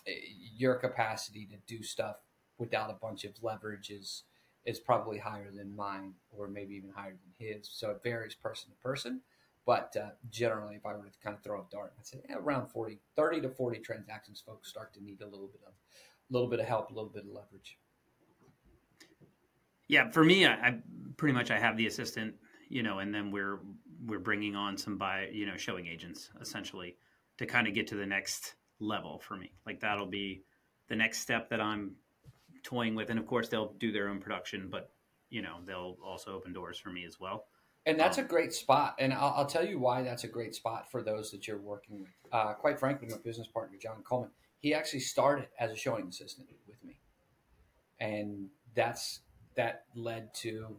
eh, 0.05 0.11
your 0.55 0.75
capacity 0.75 1.47
to 1.47 1.55
do 1.73 1.81
stuff 1.81 2.17
without 2.57 2.89
a 2.89 2.93
bunch 2.93 3.23
of 3.23 3.31
leverage 3.41 3.89
is 3.89 4.23
is 4.65 4.79
probably 4.79 5.17
higher 5.17 5.51
than 5.51 5.75
mine, 5.75 6.13
or 6.31 6.47
maybe 6.47 6.75
even 6.75 6.91
higher 6.91 7.17
than 7.17 7.47
his. 7.47 7.69
So 7.71 7.91
it 7.91 8.01
varies 8.03 8.35
person 8.35 8.69
to 8.69 8.75
person. 8.77 9.21
But 9.65 9.95
uh, 9.97 10.09
generally, 10.29 10.75
if 10.75 10.85
I 10.85 10.93
were 10.93 11.03
to 11.03 11.19
kind 11.23 11.35
of 11.35 11.43
throw 11.43 11.59
a 11.59 11.65
dart, 11.71 11.93
I'd 11.97 12.05
say 12.05 12.19
yeah, 12.27 12.37
around 12.37 12.69
40, 12.69 12.97
30 13.15 13.41
to 13.41 13.49
40 13.49 13.79
transactions, 13.79 14.41
folks 14.45 14.69
start 14.69 14.93
to 14.95 15.03
need 15.03 15.21
a 15.21 15.25
little 15.25 15.47
bit 15.47 15.61
of, 15.67 15.73
a 15.73 16.33
little 16.33 16.49
bit 16.49 16.59
of 16.59 16.65
help, 16.65 16.89
a 16.89 16.93
little 16.93 17.09
bit 17.09 17.23
of 17.23 17.29
leverage. 17.29 17.77
Yeah, 19.87 20.09
for 20.09 20.23
me, 20.23 20.45
I, 20.45 20.53
I 20.53 20.77
pretty 21.17 21.33
much 21.33 21.51
I 21.51 21.59
have 21.59 21.77
the 21.77 21.87
assistant, 21.87 22.35
you 22.69 22.83
know, 22.83 22.99
and 22.99 23.13
then 23.13 23.31
we're 23.31 23.59
we're 24.05 24.19
bringing 24.19 24.55
on 24.55 24.77
some 24.77 24.97
buy, 24.97 25.27
you 25.31 25.45
know, 25.45 25.57
showing 25.57 25.87
agents 25.87 26.29
essentially 26.39 26.95
to 27.37 27.45
kind 27.45 27.67
of 27.67 27.73
get 27.73 27.87
to 27.87 27.95
the 27.95 28.05
next 28.05 28.55
level 28.79 29.19
for 29.19 29.35
me. 29.35 29.51
Like 29.65 29.81
that'll 29.81 30.05
be 30.05 30.43
the 30.87 30.95
next 30.95 31.19
step 31.19 31.49
that 31.49 31.59
I'm 31.59 31.95
toying 32.63 32.95
with, 32.95 33.09
and 33.09 33.19
of 33.19 33.27
course 33.27 33.49
they'll 33.49 33.73
do 33.79 33.91
their 33.91 34.09
own 34.09 34.19
production, 34.19 34.67
but 34.69 34.91
you 35.29 35.41
know 35.41 35.57
they'll 35.65 35.97
also 36.03 36.33
open 36.33 36.53
doors 36.53 36.77
for 36.79 36.89
me 36.89 37.05
as 37.05 37.19
well. 37.19 37.45
And 37.85 37.99
that's 37.99 38.17
um, 38.17 38.25
a 38.25 38.27
great 38.27 38.53
spot, 38.53 38.95
and 38.99 39.13
I'll, 39.13 39.33
I'll, 39.37 39.45
tell 39.45 39.65
you 39.65 39.79
why 39.79 40.01
that's 40.01 40.23
a 40.23 40.27
great 40.27 40.53
spot 40.53 40.91
for 40.91 41.01
those 41.01 41.31
that 41.31 41.47
you're 41.47 41.57
working 41.57 42.01
with. 42.01 42.09
Uh, 42.31 42.53
quite 42.53 42.79
frankly, 42.79 43.07
my 43.09 43.17
business 43.17 43.47
partner 43.47 43.77
John 43.81 44.03
Coleman, 44.03 44.31
he 44.59 44.73
actually 44.73 44.99
started 44.99 45.47
as 45.59 45.71
a 45.71 45.75
showing 45.75 46.07
assistant 46.07 46.47
with 46.67 46.83
me, 46.83 46.99
and 47.99 48.49
that's 48.75 49.21
that 49.55 49.85
led 49.95 50.33
to 50.33 50.77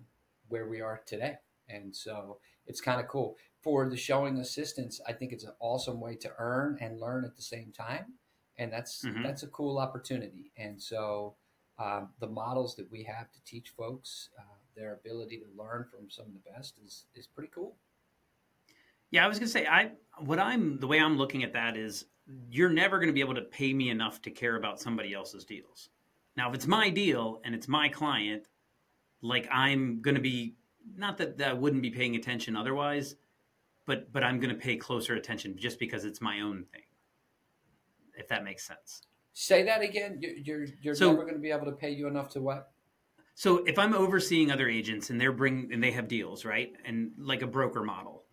where 0.48 0.68
we 0.68 0.80
are 0.80 1.00
today. 1.06 1.36
And 1.68 1.94
so 1.94 2.38
it's 2.66 2.80
kind 2.80 3.00
of 3.00 3.08
cool 3.08 3.36
for 3.62 3.88
the 3.88 3.96
showing 3.96 4.38
assistants. 4.38 5.00
I 5.06 5.12
think 5.12 5.32
it's 5.32 5.44
an 5.44 5.52
awesome 5.60 6.00
way 6.00 6.16
to 6.16 6.32
earn 6.38 6.78
and 6.80 7.00
learn 7.00 7.24
at 7.24 7.36
the 7.36 7.42
same 7.42 7.72
time, 7.72 8.14
and 8.58 8.72
that's 8.72 9.04
mm-hmm. 9.04 9.22
that's 9.22 9.42
a 9.42 9.48
cool 9.48 9.78
opportunity. 9.78 10.52
And 10.56 10.80
so 10.80 11.34
um, 11.80 12.10
the 12.20 12.26
models 12.26 12.76
that 12.76 12.90
we 12.90 13.02
have 13.04 13.32
to 13.32 13.38
teach 13.44 13.70
folks 13.70 14.28
uh, 14.38 14.42
their 14.76 14.94
ability 14.94 15.38
to 15.38 15.46
learn 15.60 15.86
from 15.90 16.10
some 16.10 16.26
of 16.26 16.32
the 16.32 16.50
best 16.50 16.74
is 16.84 17.06
is 17.14 17.26
pretty 17.26 17.50
cool. 17.54 17.76
Yeah, 19.10 19.24
I 19.24 19.28
was 19.28 19.38
gonna 19.38 19.48
say 19.48 19.66
I 19.66 19.92
what 20.18 20.38
I'm 20.38 20.78
the 20.78 20.86
way 20.86 21.00
I'm 21.00 21.16
looking 21.16 21.42
at 21.42 21.52
that 21.54 21.76
is 21.76 22.04
you're 22.50 22.70
never 22.70 22.98
to 23.08 23.14
be 23.14 23.20
able 23.20 23.34
to 23.34 23.42
pay 23.42 23.72
me 23.72 23.90
enough 23.90 24.22
to 24.22 24.30
care 24.30 24.56
about 24.56 24.80
somebody 24.80 25.14
else's 25.14 25.44
deals. 25.44 25.88
Now, 26.36 26.48
if 26.50 26.54
it's 26.54 26.66
my 26.66 26.90
deal 26.90 27.40
and 27.44 27.54
it's 27.54 27.66
my 27.66 27.88
client, 27.88 28.46
like 29.22 29.48
I'm 29.50 30.00
to 30.14 30.22
be 30.22 30.54
not 30.96 31.18
that, 31.18 31.38
that 31.38 31.48
I 31.48 31.52
wouldn't 31.52 31.82
be 31.82 31.90
paying 31.90 32.16
attention 32.16 32.56
otherwise, 32.56 33.16
but 33.86 34.12
but 34.12 34.22
I'm 34.22 34.38
to 34.54 34.60
pay 34.60 34.76
closer 34.76 35.14
attention 35.14 35.56
just 35.56 35.78
because 35.78 36.04
it's 36.04 36.20
my 36.20 36.40
own 36.40 36.64
thing. 36.72 36.82
If 38.16 38.28
that 38.28 38.44
makes 38.44 38.66
sense. 38.66 39.02
Say 39.32 39.62
that 39.64 39.82
again. 39.82 40.20
You're 40.20 40.66
you're 40.80 40.94
so, 40.94 41.10
never 41.10 41.22
going 41.22 41.34
to 41.34 41.40
be 41.40 41.50
able 41.50 41.66
to 41.66 41.72
pay 41.72 41.90
you 41.90 42.06
enough 42.06 42.30
to 42.30 42.40
what? 42.40 42.72
So 43.34 43.58
if 43.64 43.78
I'm 43.78 43.94
overseeing 43.94 44.50
other 44.50 44.68
agents 44.68 45.10
and 45.10 45.20
they're 45.20 45.32
bring 45.32 45.70
and 45.72 45.82
they 45.82 45.92
have 45.92 46.08
deals, 46.08 46.44
right, 46.44 46.72
and 46.84 47.12
like 47.18 47.42
a 47.42 47.46
broker 47.46 47.82
model, 47.82 48.24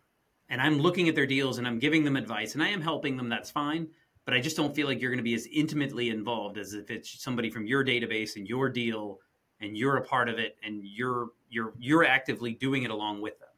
and 0.48 0.60
I'm 0.60 0.78
looking 0.78 1.08
at 1.08 1.14
their 1.14 1.26
deals 1.26 1.58
and 1.58 1.66
I'm 1.66 1.78
giving 1.78 2.04
them 2.04 2.16
advice 2.16 2.54
and 2.54 2.62
I 2.62 2.68
am 2.68 2.80
helping 2.80 3.16
them, 3.16 3.28
that's 3.28 3.50
fine. 3.50 3.88
But 4.24 4.34
I 4.34 4.40
just 4.40 4.56
don't 4.56 4.74
feel 4.74 4.86
like 4.86 5.00
you're 5.00 5.10
going 5.10 5.18
to 5.18 5.24
be 5.24 5.34
as 5.34 5.46
intimately 5.46 6.10
involved 6.10 6.58
as 6.58 6.74
if 6.74 6.90
it's 6.90 7.22
somebody 7.22 7.48
from 7.48 7.66
your 7.66 7.82
database 7.82 8.36
and 8.36 8.46
your 8.46 8.68
deal 8.68 9.20
and 9.60 9.76
you're 9.76 9.96
a 9.96 10.04
part 10.04 10.28
of 10.28 10.38
it 10.38 10.56
and 10.62 10.82
you're 10.84 11.28
you're 11.48 11.72
you're 11.78 12.04
actively 12.04 12.52
doing 12.52 12.82
it 12.82 12.90
along 12.90 13.22
with 13.22 13.38
them. 13.38 13.48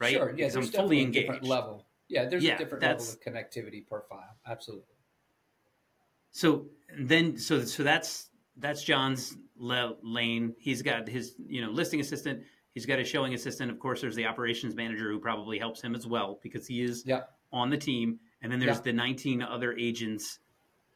Right? 0.00 0.14
Sure. 0.14 0.30
Yeah, 0.30 0.46
Because 0.46 0.54
there's 0.54 0.66
I'm 0.66 0.72
fully 0.72 1.00
engaged. 1.02 1.26
different 1.28 1.44
level. 1.44 1.86
Yeah, 2.08 2.24
there's 2.28 2.42
Yeah, 2.42 2.56
a 2.56 2.58
different 2.58 2.82
level 2.82 3.04
of 3.04 3.20
connectivity 3.20 3.86
profile. 3.86 4.36
Absolutely. 4.46 4.91
So 6.32 6.66
then, 6.98 7.36
so 7.38 7.62
so 7.64 7.82
that's 7.82 8.30
that's 8.56 8.82
John's 8.82 9.36
le- 9.56 9.96
lane. 10.02 10.54
He's 10.58 10.82
got 10.82 11.08
his 11.08 11.34
you 11.46 11.60
know 11.64 11.70
listing 11.70 12.00
assistant. 12.00 12.42
He's 12.74 12.86
got 12.86 12.98
a 12.98 13.04
showing 13.04 13.34
assistant. 13.34 13.70
Of 13.70 13.78
course, 13.78 14.00
there's 14.00 14.16
the 14.16 14.26
operations 14.26 14.74
manager 14.74 15.10
who 15.10 15.20
probably 15.20 15.58
helps 15.58 15.80
him 15.82 15.94
as 15.94 16.06
well 16.06 16.38
because 16.42 16.66
he 16.66 16.82
is 16.82 17.04
Yeah. 17.06 17.24
on 17.52 17.68
the 17.68 17.76
team. 17.76 18.18
And 18.40 18.50
then 18.50 18.58
there's 18.60 18.78
Yeah. 18.78 18.82
the 18.84 18.92
19 18.94 19.42
other 19.42 19.74
agents 19.76 20.38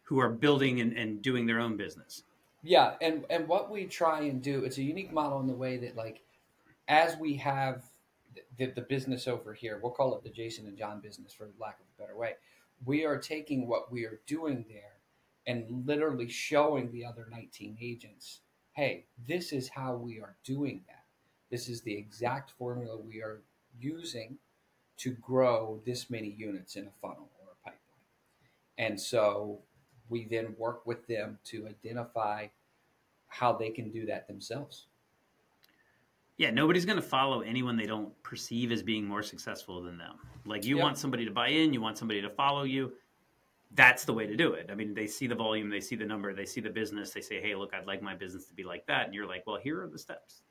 who 0.05 0.19
are 0.19 0.31
building 0.31 0.81
and, 0.81 0.95
and 0.97 1.21
doing 1.21 1.45
their 1.47 1.61
own 1.61 1.77
business. 1.77 2.25
Yeah, 2.63 2.97
and 3.01 3.25
and 3.31 3.47
what 3.47 3.71
we 3.71 3.85
try 3.85 4.23
and 4.23 4.43
do, 4.43 4.65
it's 4.65 4.79
a 4.79 4.83
unique 4.83 5.13
model 5.13 5.39
in 5.41 5.47
the 5.47 5.55
way 5.55 5.77
that 5.77 5.97
like 5.97 6.23
as 6.89 7.17
we 7.19 7.35
have 7.37 7.85
the, 8.57 8.67
the 8.67 8.81
business 8.81 9.29
over 9.29 9.53
here, 9.53 9.79
we'll 9.83 9.93
call 9.93 10.17
it 10.17 10.23
the 10.25 10.31
Jason 10.31 10.67
and 10.67 10.77
John 10.79 11.01
business 11.01 11.33
for 11.35 11.49
lack 11.61 11.79
of 11.79 11.87
a 11.99 12.03
better 12.03 12.17
way. 12.17 12.35
We 12.85 13.05
are 13.05 13.19
taking 13.19 13.69
what 13.69 13.93
we 13.93 14.05
are 14.05 14.21
doing 14.27 14.65
there 14.69 14.95
and 15.47 15.87
literally 15.87 16.29
showing 16.29 16.91
the 16.93 17.05
other 17.05 17.27
19 17.31 17.79
agents, 17.81 18.41
hey, 18.73 19.07
this 19.27 19.53
is 19.53 19.69
how 19.69 19.95
we 19.95 20.21
are 20.21 20.37
doing 20.45 20.83
that. 20.89 21.05
This 21.51 21.69
is 21.69 21.83
the 21.83 21.95
exact 21.95 22.51
formula 22.59 22.97
we 22.97 23.23
are 23.23 23.41
using 23.79 24.39
to 24.99 25.11
grow 25.13 25.81
this 25.87 26.11
many 26.11 26.29
units 26.29 26.77
in 26.77 26.87
a 26.87 26.91
funnel 27.01 27.31
or 27.41 27.49
a 27.53 27.65
pipeline. 27.65 27.79
And 28.79 29.01
so 29.01 29.61
we 30.09 30.25
then 30.25 30.55
work 30.59 30.87
with 30.87 31.07
them 31.07 31.39
to 31.45 31.67
identify 31.69 32.49
how 33.29 33.53
they 33.53 33.71
can 33.71 33.91
do 33.91 34.07
that 34.07 34.27
themselves. 34.27 34.87
Yeah, 36.39 36.51
nobody's 36.51 36.85
going 36.85 36.97
to 36.97 37.03
follow 37.03 37.41
anyone 37.41 37.77
they 37.77 37.87
don't 37.87 38.21
perceive 38.23 38.71
as 38.71 38.83
being 38.83 39.07
more 39.07 39.23
successful 39.23 39.83
than 39.83 39.97
them. 39.97 40.17
Like 40.45 40.65
you 40.65 40.77
Yep. 40.77 40.83
want 40.83 40.99
somebody 40.99 41.25
to 41.25 41.31
buy 41.31 41.49
in, 41.49 41.73
you 41.73 41.81
want 41.81 41.97
somebody 41.97 42.21
to 42.21 42.29
follow 42.31 42.65
you. 42.65 42.93
That's 43.73 44.05
the 44.05 44.13
way 44.13 44.27
to 44.27 44.37
do 44.37 44.53
it. 44.53 44.71
I 44.71 44.75
mean, 44.75 44.95
they 44.95 45.07
see 45.07 45.27
the 45.27 45.35
volume, 45.35 45.69
they 45.69 45.81
see 45.81 45.97
the 45.97 46.07
number, 46.07 46.33
they 46.33 46.47
see 46.47 46.61
the 46.61 46.71
business, 46.71 47.11
they 47.11 47.21
say, 47.21 47.41
"Hey, 47.41 47.55
look, 47.55 47.75
I'd 47.75 47.87
like 47.87 48.01
my 48.01 48.15
business 48.15 48.47
to 48.47 48.55
be 48.55 48.63
like 48.63 48.87
that." 48.87 49.07
And 49.07 49.15
you're 49.15 49.27
like, 49.27 49.45
"Well, 49.47 49.59
here 49.59 49.83
are 49.83 49.89
the 49.89 49.99
steps." 49.99 50.43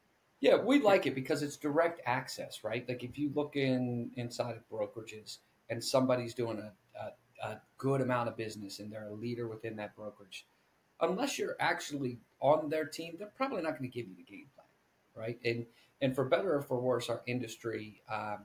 Yeah, 0.41 0.57
we 0.57 0.81
like 0.81 1.07
it 1.07 1.15
because 1.15 1.41
it's 1.41 1.57
direct 1.57 2.01
access, 2.05 2.63
right? 2.63 2.88
Like 2.88 3.03
if 3.03 3.17
you 3.17 3.31
look 3.34 3.55
in 3.55 4.12
inside 4.15 4.55
of 4.57 4.69
brokerages 4.69 5.38
and 5.69 5.84
somebody's 5.84 6.34
doing 6.34 6.60
a, 6.60 6.74
a, 7.00 7.48
a 7.48 7.62
good 7.77 8.01
amount 8.01 8.29
of 8.29 8.38
business 8.38 8.79
and 8.79 8.91
they're 8.91 9.07
a 9.07 9.13
leader 9.13 9.48
within 9.48 9.77
that 9.77 9.95
brokerage, 9.95 10.45
unless 11.01 11.39
you're 11.39 11.55
actually 11.60 12.19
on 12.41 12.69
their 12.69 12.86
team, 12.86 13.15
they're 13.17 13.31
probably 13.36 13.62
not 13.62 13.72
going 13.72 13.89
to 13.89 13.95
give 13.95 14.07
you 14.07 14.15
the 14.15 14.24
game 14.24 14.48
plan, 14.53 14.67
right? 15.15 15.39
And 15.43 15.65
and 16.01 16.13
for 16.13 16.25
better 16.25 16.53
or 16.53 16.62
for 16.62 16.79
worse, 16.79 17.10
our 17.10 17.22
industry, 17.25 18.01
um, 18.12 18.39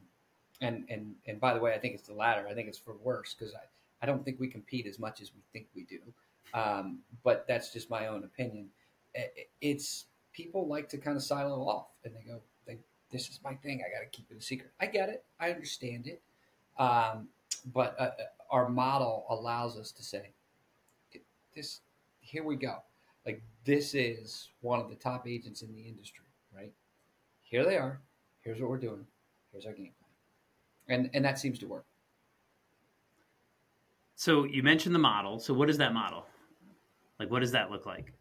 and 0.60 0.86
and 0.88 1.16
and 1.26 1.40
by 1.40 1.54
the 1.54 1.60
way, 1.60 1.74
I 1.74 1.78
think 1.78 1.94
it's 1.94 2.06
the 2.06 2.14
latter. 2.14 2.46
I 2.48 2.54
think 2.54 2.68
it's 2.68 2.78
for 2.78 2.96
worse 3.02 3.34
because 3.34 3.54
I, 3.54 3.66
I 4.02 4.06
don't 4.06 4.24
think 4.24 4.40
we 4.40 4.48
compete 4.48 4.86
as 4.86 4.98
much 4.98 5.20
as 5.20 5.32
we 5.34 5.42
think 5.52 5.66
we 5.74 5.84
do. 5.84 6.00
Um, 6.54 7.00
but 7.22 7.44
that's 7.46 7.72
just 7.72 7.90
my 7.90 8.06
own 8.06 8.24
opinion. 8.24 8.68
It's 9.60 10.06
people 10.32 10.66
like 10.66 10.88
to 10.90 10.98
kind 10.98 11.16
of 11.16 11.22
silo 11.22 11.68
off 11.68 11.88
and 12.04 12.14
they 12.14 12.22
go, 12.22 12.40
"This 13.10 13.28
is 13.28 13.40
my 13.42 13.54
thing. 13.54 13.82
I 13.84 13.92
got 13.92 14.00
to 14.00 14.16
keep 14.16 14.30
it 14.30 14.38
a 14.38 14.42
secret." 14.42 14.70
I 14.80 14.86
get 14.86 15.08
it. 15.08 15.24
I 15.38 15.50
understand 15.50 16.06
it. 16.06 16.22
Um, 16.78 17.28
but 17.72 17.94
uh, 17.98 18.04
uh, 18.04 18.10
our 18.50 18.68
model 18.68 19.26
allows 19.28 19.76
us 19.76 19.92
to 19.92 20.02
say, 20.02 20.30
"This, 21.54 21.80
here 22.20 22.44
we 22.44 22.56
go." 22.56 22.78
Like 23.26 23.42
this 23.64 23.94
is 23.94 24.48
one 24.60 24.80
of 24.80 24.88
the 24.88 24.96
top 24.96 25.26
agents 25.28 25.62
in 25.62 25.74
the 25.74 25.82
industry, 25.82 26.24
right? 26.54 26.72
Here 27.42 27.64
they 27.64 27.76
are. 27.76 28.00
Here's 28.40 28.60
what 28.60 28.70
we're 28.70 28.78
doing. 28.78 29.06
Here's 29.52 29.66
our 29.66 29.72
game 29.72 29.92
plan, 29.98 31.00
and 31.00 31.10
and 31.14 31.24
that 31.24 31.38
seems 31.38 31.58
to 31.58 31.66
work. 31.66 31.84
So 34.20 34.44
you 34.44 34.62
mentioned 34.62 34.94
the 34.94 34.98
model. 34.98 35.38
So 35.38 35.54
what 35.54 35.70
is 35.70 35.78
that 35.78 35.94
model? 35.94 36.26
Like, 37.18 37.30
what 37.30 37.40
does 37.40 37.52
that 37.52 37.70
look 37.70 37.86
like? 37.86 38.12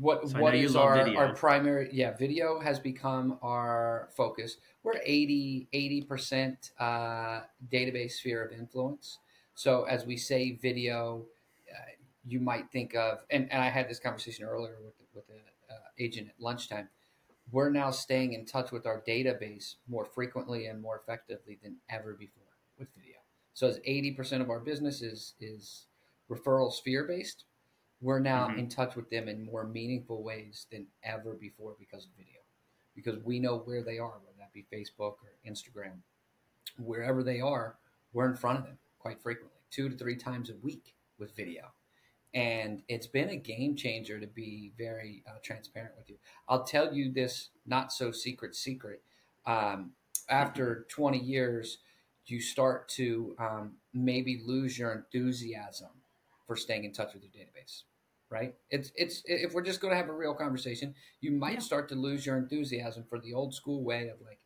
What 0.00 0.28
So 0.28 0.40
what 0.40 0.56
is 0.56 0.74
our, 0.74 1.04
video. 1.04 1.16
our 1.16 1.32
primary? 1.32 1.90
Yeah, 1.92 2.16
video 2.16 2.58
has 2.58 2.80
become 2.80 3.38
our 3.40 4.08
focus. 4.16 4.56
We're 4.82 4.98
80 5.04 6.02
percent 6.08 6.72
uh, 6.80 7.42
database 7.72 8.14
sphere 8.14 8.44
of 8.44 8.50
influence. 8.50 9.20
So 9.54 9.84
as 9.84 10.04
we 10.04 10.16
say 10.16 10.58
video, 10.60 11.24
uh, 11.70 11.92
you 12.26 12.40
might 12.40 12.68
think 12.72 12.96
of 12.96 13.24
and, 13.30 13.48
and 13.52 13.62
I 13.62 13.68
had 13.68 13.88
this 13.88 14.00
conversation 14.00 14.44
earlier 14.44 14.78
with 14.84 14.98
the, 14.98 15.04
with 15.14 15.28
the 15.28 15.72
uh, 15.72 15.78
agent 16.00 16.30
at 16.30 16.42
lunchtime. 16.42 16.88
We're 17.52 17.70
now 17.70 17.92
staying 17.92 18.32
in 18.32 18.44
touch 18.44 18.72
with 18.72 18.86
our 18.86 19.04
database 19.06 19.76
more 19.86 20.04
frequently 20.04 20.66
and 20.66 20.82
more 20.82 20.96
effectively 20.96 21.60
than 21.62 21.76
ever 21.88 22.14
before. 22.14 22.43
So 23.54 23.68
as 23.68 23.80
80 23.84 24.12
percent 24.12 24.42
of 24.42 24.50
our 24.50 24.60
business 24.60 25.00
is 25.02 25.34
is 25.40 25.86
referral 26.30 26.72
sphere 26.72 27.04
based, 27.04 27.44
we're 28.00 28.18
now 28.18 28.48
Mhm. 28.48 28.58
in 28.58 28.68
touch 28.68 28.96
with 28.96 29.08
them 29.10 29.28
in 29.28 29.44
more 29.44 29.64
meaningful 29.64 30.22
ways 30.22 30.66
than 30.70 30.86
ever 31.02 31.34
before 31.34 31.74
because 31.78 32.06
of 32.06 32.12
video. 32.12 32.40
Because 32.94 33.18
we 33.24 33.38
know 33.40 33.58
where 33.58 33.82
they 33.82 33.98
are, 33.98 34.18
whether 34.20 34.36
that 34.38 34.52
be 34.52 34.64
Facebook 34.72 35.16
or 35.22 35.32
Instagram, 35.46 36.02
wherever 36.78 37.22
they 37.22 37.40
are, 37.40 37.78
we're 38.12 38.28
in 38.30 38.36
front 38.36 38.58
of 38.58 38.64
them 38.64 38.78
quite 38.98 39.20
frequently, 39.20 39.60
two 39.70 39.88
to 39.88 39.96
three 39.96 40.16
times 40.16 40.50
a 40.50 40.56
week 40.56 40.94
with 41.18 41.34
video. 41.36 41.72
And 42.32 42.82
it's 42.88 43.06
been 43.06 43.28
a 43.28 43.36
game 43.36 43.76
changer 43.76 44.18
to 44.18 44.26
be 44.26 44.72
very 44.76 45.22
uh, 45.26 45.38
transparent 45.42 45.96
with 45.96 46.10
you. 46.10 46.18
I'll 46.48 46.64
tell 46.64 46.92
you 46.92 47.12
this 47.12 47.50
not 47.66 47.92
so 47.92 48.10
secret 48.10 48.56
secret. 48.56 49.02
Um, 49.46 49.94
after 50.28 50.84
20 50.88 51.18
years, 51.18 51.78
you 52.30 52.40
start 52.40 52.88
to 52.88 53.34
um, 53.38 53.72
maybe 53.92 54.40
lose 54.44 54.78
your 54.78 54.92
enthusiasm 54.92 55.88
for 56.46 56.56
staying 56.56 56.84
in 56.84 56.92
touch 56.92 57.14
with 57.14 57.22
your 57.22 57.32
database 57.32 57.82
right? 58.30 58.54
It's 58.70 58.90
it's 58.96 59.22
if 59.26 59.52
we're 59.52 59.62
just 59.62 59.80
going 59.80 59.92
to 59.92 59.96
have 59.96 60.08
a 60.08 60.12
real 60.12 60.34
conversation 60.34 60.94
you 61.20 61.30
might 61.30 61.54
Yeah. 61.54 61.58
start 61.60 61.88
to 61.90 61.94
lose 61.94 62.26
your 62.26 62.36
enthusiasm 62.36 63.04
for 63.08 63.18
the 63.20 63.34
old 63.34 63.54
school 63.54 63.84
way 63.84 64.08
of 64.08 64.20
like 64.26 64.40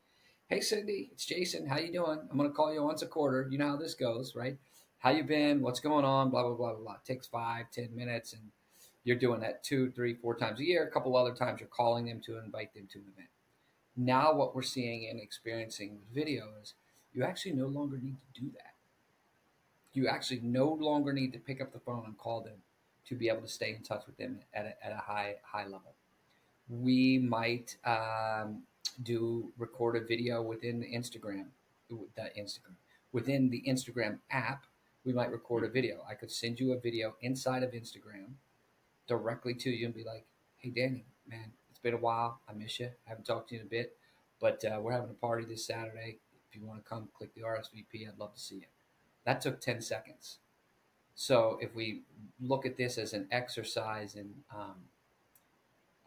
hey 0.49 0.61
cindy 0.61 1.08
it's 1.12 1.25
jason. 1.25 1.66
How 1.66 1.78
you 1.78 1.92
doing? 1.92 2.18
I'm 2.30 2.37
going 2.37 2.50
to 2.50 2.54
call 2.54 2.73
you 2.75 2.82
once 2.82 3.02
a 3.02 3.06
quarter. 3.06 3.47
You 3.50 3.56
know 3.56 3.68
how 3.68 3.76
this 3.76 3.94
goes 3.94 4.35
right? 4.35 4.58
How 4.99 5.11
you 5.11 5.23
been? 5.23 5.62
What's 5.62 5.80
going 5.80 6.04
on? 6.04 6.28
Blah 6.30 6.42
blah 6.42 6.54
blah 6.54 6.73
blah 6.75 6.82
blah. 6.82 6.94
It 6.94 7.04
takes 7.06 7.26
five 7.28 7.70
ten 7.70 7.94
minutes 7.94 8.32
and 8.35 8.42
you're 9.04 9.16
doing 9.16 9.40
that 9.40 9.62
two 9.64 9.90
three 9.92 10.14
four 10.14 10.35
times 10.35 10.61
a 10.61 10.64
year. 10.64 10.85
A 10.85 10.90
couple 10.90 11.16
other 11.16 11.32
times 11.35 11.61
you're 11.61 11.68
calling 11.68 12.06
them 12.06 12.20
to 12.26 12.37
invite 12.38 12.75
them 12.75 12.88
to 12.92 12.99
an 12.99 13.04
event. 13.14 13.28
Now 13.97 14.35
what 14.35 14.54
we're 14.54 14.62
seeing 14.62 15.08
and 15.08 15.20
experiencing 15.20 15.97
with 15.97 16.14
video 16.14 16.49
is 16.61 16.75
you 17.15 17.25
actually 17.25 17.53
no 17.53 17.67
longer 17.67 17.99
need 18.03 18.17
to 18.35 18.41
do 18.41 18.50
that 18.50 18.75
you 19.99 20.07
actually 20.09 20.41
no 20.43 20.69
longer 20.69 21.12
need 21.12 21.33
to 21.33 21.38
pick 21.38 21.61
up 21.61 21.73
the 21.73 21.81
phone 21.81 22.05
and 22.07 22.17
call 22.17 22.41
them 22.41 22.62
to 23.07 23.15
be 23.15 23.29
able 23.29 23.41
to 23.41 23.49
stay 23.49 23.75
in 23.75 23.83
touch 23.83 24.07
with 24.07 24.17
them 24.17 24.41
at 24.55 24.65
a, 24.67 24.87
at 24.87 24.93
a 24.93 24.97
high 24.97 25.37
high 25.43 25.65
level. 25.65 25.95
We 26.69 27.19
might 27.19 27.77
um, 27.85 28.62
do 29.03 29.50
record 29.59 29.97
a 29.97 30.00
video 30.00 30.43
within 30.43 30.81
the 30.81 30.87
Instagram, 30.87 31.47
the 31.88 32.31
Instagram 32.38 32.77
within 33.12 33.50
the 33.50 33.62
Instagram 33.67 34.19
app. 34.31 34.65
We 35.05 35.12
might 35.12 35.33
record 35.33 35.65
a 35.65 35.69
video. 35.69 36.05
I 36.09 36.15
could 36.15 36.31
send 36.31 36.61
you 36.61 36.73
a 36.73 36.79
video 36.79 37.15
inside 37.23 37.62
of 37.62 37.73
Instagram 37.73 38.33
directly 39.07 39.55
to 39.55 39.71
you 39.71 39.87
and 39.87 39.95
be 39.95 40.05
like, 40.05 40.27
"Hey, 40.59 40.71
Danny, 40.71 41.07
man, 41.27 41.53
it's 41.71 41.79
been 41.79 41.95
a 41.95 41.99
while. 41.99 42.41
I 42.49 42.53
miss 42.53 42.79
you. 42.79 42.87
I 42.87 43.09
haven't 43.09 43.25
talked 43.25 43.49
to 43.49 43.55
you 43.55 43.62
in 43.62 43.67
a 43.67 43.71
bit, 43.71 43.97
but 44.38 44.62
uh, 44.65 44.79
we're 44.81 44.93
having 44.93 45.11
a 45.11 45.15
party 45.15 45.47
this 45.47 45.65
Saturday. 45.65 46.19
If 46.50 46.61
you 46.61 46.67
want 46.67 46.83
to 46.83 46.88
come, 46.88 47.09
click 47.14 47.35
the 47.35 47.43
RSVP. 47.43 48.09
I'd 48.09 48.19
love 48.19 48.35
to 48.35 48.40
see 48.40 48.57
you." 48.57 48.67
That 49.25 49.40
took 49.40 49.61
10 49.61 49.81
seconds. 49.83 50.38
So 51.14 51.59
if 51.61 51.75
we 51.75 52.02
look 52.40 52.64
at 52.64 52.76
this 52.76 52.97
as 52.97 53.12
an 53.12 53.26
exercise 53.31 54.14
in 54.14 54.33
um, 54.55 54.76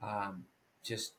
um, 0.01 0.45
just 0.83 1.13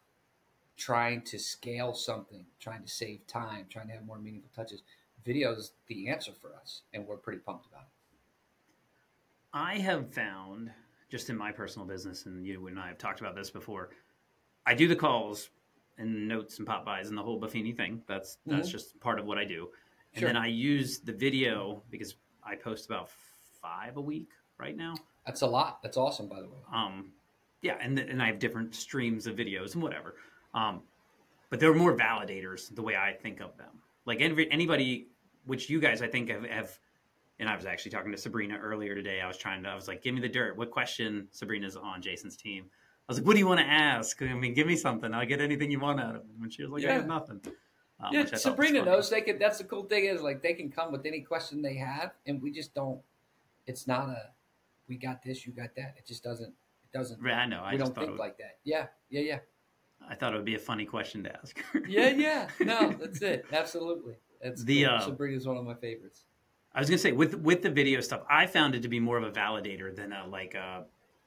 trying 0.76 1.23
to 1.23 1.38
scale 1.38 1.95
something, 1.95 2.47
trying 2.59 2.83
to 2.83 2.88
save 2.88 3.26
time, 3.26 3.67
trying 3.69 3.88
to 3.88 3.93
have 3.93 4.05
more 4.05 4.19
meaningful 4.19 4.50
touches, 4.57 4.83
video 5.25 5.52
is 5.52 5.73
the 5.87 6.09
answer 6.09 6.33
for 6.33 6.55
us, 6.57 6.83
and 6.93 7.07
we're 7.07 7.17
pretty 7.17 7.38
pumped 7.38 7.67
about 7.67 7.83
it. 7.83 7.87
I 9.52 9.75
have 9.75 10.12
found, 10.12 10.71
just 11.11 11.29
in 11.31 11.37
my 11.37 11.52
personal 11.52 11.87
business, 11.87 12.26
and 12.26 12.47
you 12.47 12.67
and 12.69 12.81
I 12.81 12.88
have 12.88 12.99
talked 12.99 13.21
about 13.21 13.37
this 13.37 13.50
before, 13.50 13.91
I 14.67 14.75
do 14.75 14.88
the 14.88 14.97
calls 14.97 15.50
and 15.99 16.27
notes 16.29 16.59
and 16.59 16.67
pop-bys 16.67 17.09
and 17.09 17.17
the 17.19 17.23
whole 17.23 17.41
Buffini 17.41 17.77
thing. 17.77 18.03
That's 18.07 18.39
that's 18.47 18.69
Mhm. 18.69 18.73
just 18.73 18.99
part 19.01 19.19
of 19.19 19.27
what 19.27 19.39
I 19.39 19.45
do. 19.45 19.71
And 20.15 20.21
Sure. 20.21 20.29
then 20.29 20.37
I 20.37 20.47
use 20.47 21.01
the 21.01 21.13
video 21.13 21.83
because 21.91 22.17
I 22.43 22.57
post 22.57 22.87
about 22.87 23.11
five 23.11 23.97
a 23.97 24.01
week 24.01 24.29
right 24.59 24.77
now. 24.77 24.95
That's 25.27 25.43
a 25.43 25.47
lot. 25.47 25.83
That's 25.83 25.97
awesome, 25.97 26.29
by 26.29 26.41
the 26.41 26.49
way. 26.49 26.59
Um, 26.73 27.13
yeah, 27.63 27.79
and 27.81 27.99
and 27.99 28.23
I 28.23 28.27
have 28.27 28.39
different 28.39 28.75
streams 28.75 29.27
of 29.27 29.37
videos 29.37 29.75
and 29.75 29.83
whatever. 29.83 30.17
Um, 30.55 30.83
but 31.51 31.61
they're 31.61 31.75
more 31.75 31.97
validators 31.97 32.75
the 32.75 32.83
way 32.83 32.97
I 32.97 33.13
think 33.13 33.41
of 33.41 33.57
them. 33.57 33.83
Like 34.05 34.21
every, 34.21 34.51
anybody 34.51 35.09
which 35.45 35.69
you 35.71 35.81
guys 35.81 36.03
I 36.03 36.09
think 36.09 36.29
have, 36.31 36.45
have 36.45 36.79
and 37.39 37.49
I 37.49 37.57
was 37.57 37.67
actually 37.67 37.91
talking 37.91 38.13
to 38.13 38.19
Sabrina 38.19 38.57
earlier 38.59 38.95
today. 38.95 39.21
I 39.21 39.27
was 39.27 39.37
trying 39.37 39.63
to, 39.65 39.69
I 39.69 39.75
was 39.75 39.89
like, 39.89 40.03
give 40.03 40.15
me 40.15 40.21
the 40.21 40.29
dirt. 40.29 40.57
What 40.57 40.71
question? 40.71 41.27
Sabrina's 41.33 41.77
on 41.77 42.01
Jason's 42.01 42.37
team. 42.37 42.71
I 43.12 43.14
was 43.14 43.19
like, 43.19 43.26
what 43.26 43.35
do 43.35 43.38
you 43.40 43.47
want 43.47 43.61
to 43.61 43.66
ask? 43.66 44.23
I 44.23 44.33
mean, 44.35 44.54
give 44.54 44.66
me 44.66 44.76
something. 44.76 45.12
I'll 45.12 45.26
get 45.26 45.40
anything 45.40 45.71
you 45.71 45.81
want 45.81 46.00
out 46.00 46.16
of 46.16 46.23
him. 46.23 46.42
And 46.42 46.52
she 46.52 46.62
was 46.62 46.71
like, 46.71 46.83
yeah. 46.83 46.90
I 46.90 46.92
have 46.95 47.07
nothing. 47.07 47.40
Um, 48.00 48.12
yeah, 48.12 48.25
Sabrina 48.35 48.85
knows 48.85 49.11
they 49.11 49.21
can. 49.21 49.38
That's 49.38 49.59
the 49.59 49.64
cool 49.64 49.85
thing 49.85 50.07
is 50.07 50.23
like 50.23 50.42
they 50.42 50.54
can 50.54 50.71
come 50.71 50.90
with 50.90 51.07
any 51.07 51.21
question 51.21 51.62
they 51.62 51.76
have, 51.76 52.12
and 52.26 52.42
we 52.42 52.50
just 52.50 52.75
don't. 52.75 53.00
It's 53.66 53.87
not 53.87 54.09
a, 54.09 54.31
we 54.88 54.97
got 54.97 55.23
this, 55.23 55.47
you 55.47 55.52
got 55.52 55.75
that. 55.76 55.95
It 55.97 56.07
just 56.07 56.25
doesn't. 56.25 56.49
It 56.49 56.99
doesn't. 56.99 57.23
Right, 57.23 57.35
I 57.35 57.47
know. 57.47 57.62
I 57.62 57.73
we 57.73 57.78
don't 57.78 57.95
think 57.95 58.11
would, 58.11 58.19
like 58.19 58.38
that. 58.38 58.59
Yeah, 58.64 58.87
yeah, 59.09 59.21
yeah. 59.21 59.38
I 60.09 60.16
thought 60.16 60.33
it 60.33 60.37
would 60.37 60.45
be 60.45 60.57
a 60.57 60.59
funny 60.59 60.85
question 60.85 61.23
to 61.25 61.37
ask. 61.37 61.62
yeah, 61.87 62.09
yeah. 62.16 62.49
No, 62.59 62.90
that's 62.90 63.23
it. 63.23 63.45
Absolutely. 63.52 64.14
That's 64.42 64.64
the 64.64 64.85
cool. 64.85 64.95
uh, 64.95 65.00
Sabrina's 65.00 65.47
one 65.47 65.57
of 65.57 65.64
my 65.64 65.75
favorites. 65.75 66.25
I 66.75 66.81
was 66.81 66.88
gonna 66.88 66.99
say 66.99 67.12
with 67.12 67.35
with 67.37 67.62
the 67.62 67.71
video 67.71 68.00
stuff, 68.00 68.23
I 68.28 68.47
found 68.47 68.75
it 68.75 68.83
to 68.83 68.88
be 68.88 68.99
more 68.99 69.19
of 69.19 69.25
a 69.25 69.31
validator 69.31 69.95
than 69.95 70.12
a 70.12 70.26
like 70.26 70.54
a 70.54 70.87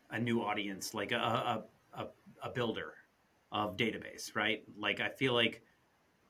a 0.09 0.19
new 0.19 0.41
audience, 0.41 0.93
like 0.93 1.11
a 1.11 1.17
a, 1.17 1.63
a, 1.97 2.05
a 2.43 2.49
builder 2.49 2.93
of 3.51 3.77
database, 3.77 4.35
right? 4.35 4.63
Like 4.77 4.99
I 4.99 5.09
feel 5.09 5.33
like 5.33 5.61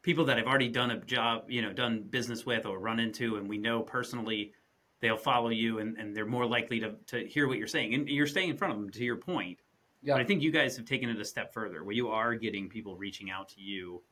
people 0.01 0.25
that 0.25 0.37
I've 0.37 0.45
already 0.45 0.69
done 0.69 0.91
a 0.91 0.99
job, 0.99 1.45
you 1.49 1.61
know, 1.61 1.73
done 1.73 2.03
business 2.03 2.45
with 2.45 2.65
or 2.65 2.79
run 2.79 2.99
into, 2.99 3.37
and 3.37 3.47
we 3.47 3.57
know 3.57 3.81
personally, 3.81 4.53
they'll 5.01 5.17
follow 5.17 5.49
you 5.49 5.79
and, 5.79 5.97
and 5.97 6.15
they're 6.15 6.25
more 6.25 6.45
likely 6.45 6.79
to, 6.79 6.93
to 7.07 7.25
hear 7.27 7.47
what 7.47 7.57
you're 7.57 7.67
saying. 7.67 7.93
And 7.93 8.07
you're 8.07 8.27
staying 8.27 8.49
in 8.49 8.57
front 8.57 8.73
of 8.73 8.79
them 8.79 8.89
to 8.91 9.03
your 9.03 9.17
point. 9.17 9.59
Yeah. 10.01 10.13
But 10.13 10.21
I 10.21 10.25
think 10.25 10.41
you 10.41 10.51
guys 10.51 10.77
have 10.77 10.85
taken 10.85 11.09
it 11.09 11.19
a 11.19 11.25
step 11.25 11.53
further 11.53 11.83
where 11.83 11.95
you 11.95 12.09
are 12.09 12.35
getting 12.35 12.69
people 12.69 12.95
reaching 12.95 13.31
out 13.31 13.49
to 13.49 13.61
you 13.61 14.03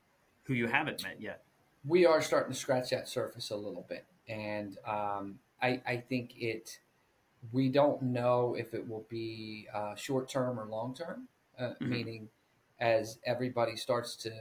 who 0.43 0.53
you 0.53 0.67
haven't 0.67 1.03
met 1.03 1.21
yet. 1.21 1.43
We 1.85 2.05
are 2.05 2.21
starting 2.21 2.53
to 2.53 2.59
scratch 2.59 2.89
that 2.89 3.07
surface 3.07 3.51
a 3.51 3.55
little 3.55 3.85
bit 3.87 4.05
and 4.27 4.77
um, 4.87 5.39
I, 5.61 5.81
I 5.85 5.97
think 5.97 6.35
it. 6.37 6.79
We 7.51 7.67
don't 7.67 8.01
know 8.01 8.55
if 8.57 8.73
it 8.73 8.87
will 8.87 9.05
be 9.09 9.67
uh, 9.73 9.95
short 9.95 10.29
term 10.29 10.57
or 10.57 10.65
long 10.65 10.95
term, 10.95 11.27
uh, 11.59 11.63
mm-hmm. 11.63 11.89
meaning 11.89 12.29
as 12.79 13.19
everybody 13.25 13.75
starts 13.75 14.15
to 14.17 14.31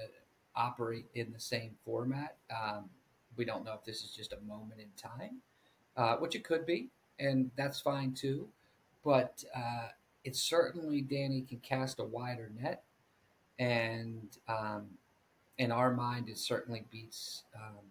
operate 0.57 1.07
in 1.15 1.33
the 1.33 1.41
same 1.41 1.73
format. 1.85 2.37
Um, 2.51 2.91
we 3.37 3.45
don't 3.45 3.65
know 3.65 3.75
if 3.75 3.85
this 3.85 4.03
is 4.03 4.11
just 4.11 4.33
a 4.33 4.41
moment 4.47 4.81
in 4.81 4.89
time, 4.97 5.37
uh, 5.97 6.17
which 6.17 6.35
it 6.35 6.45
could 6.45 6.67
be, 6.67 6.89
and 7.19 7.51
that's 7.57 7.81
fine 7.81 8.13
too. 8.13 8.49
But 9.05 9.43
uh, 9.55 9.89
it 10.25 10.37
certainly, 10.37 11.01
Danny, 11.01 11.43
can 11.43 11.59
cast 11.59 11.99
a 11.99 12.05
wider 12.05 12.51
net, 12.61 12.83
and 13.59 14.37
um, 14.49 14.87
in 15.59 15.73
our 15.73 15.93
mind, 15.93 16.29
it 16.29 16.39
certainly 16.39 16.85
beats 16.91 17.45
um, 17.55 17.85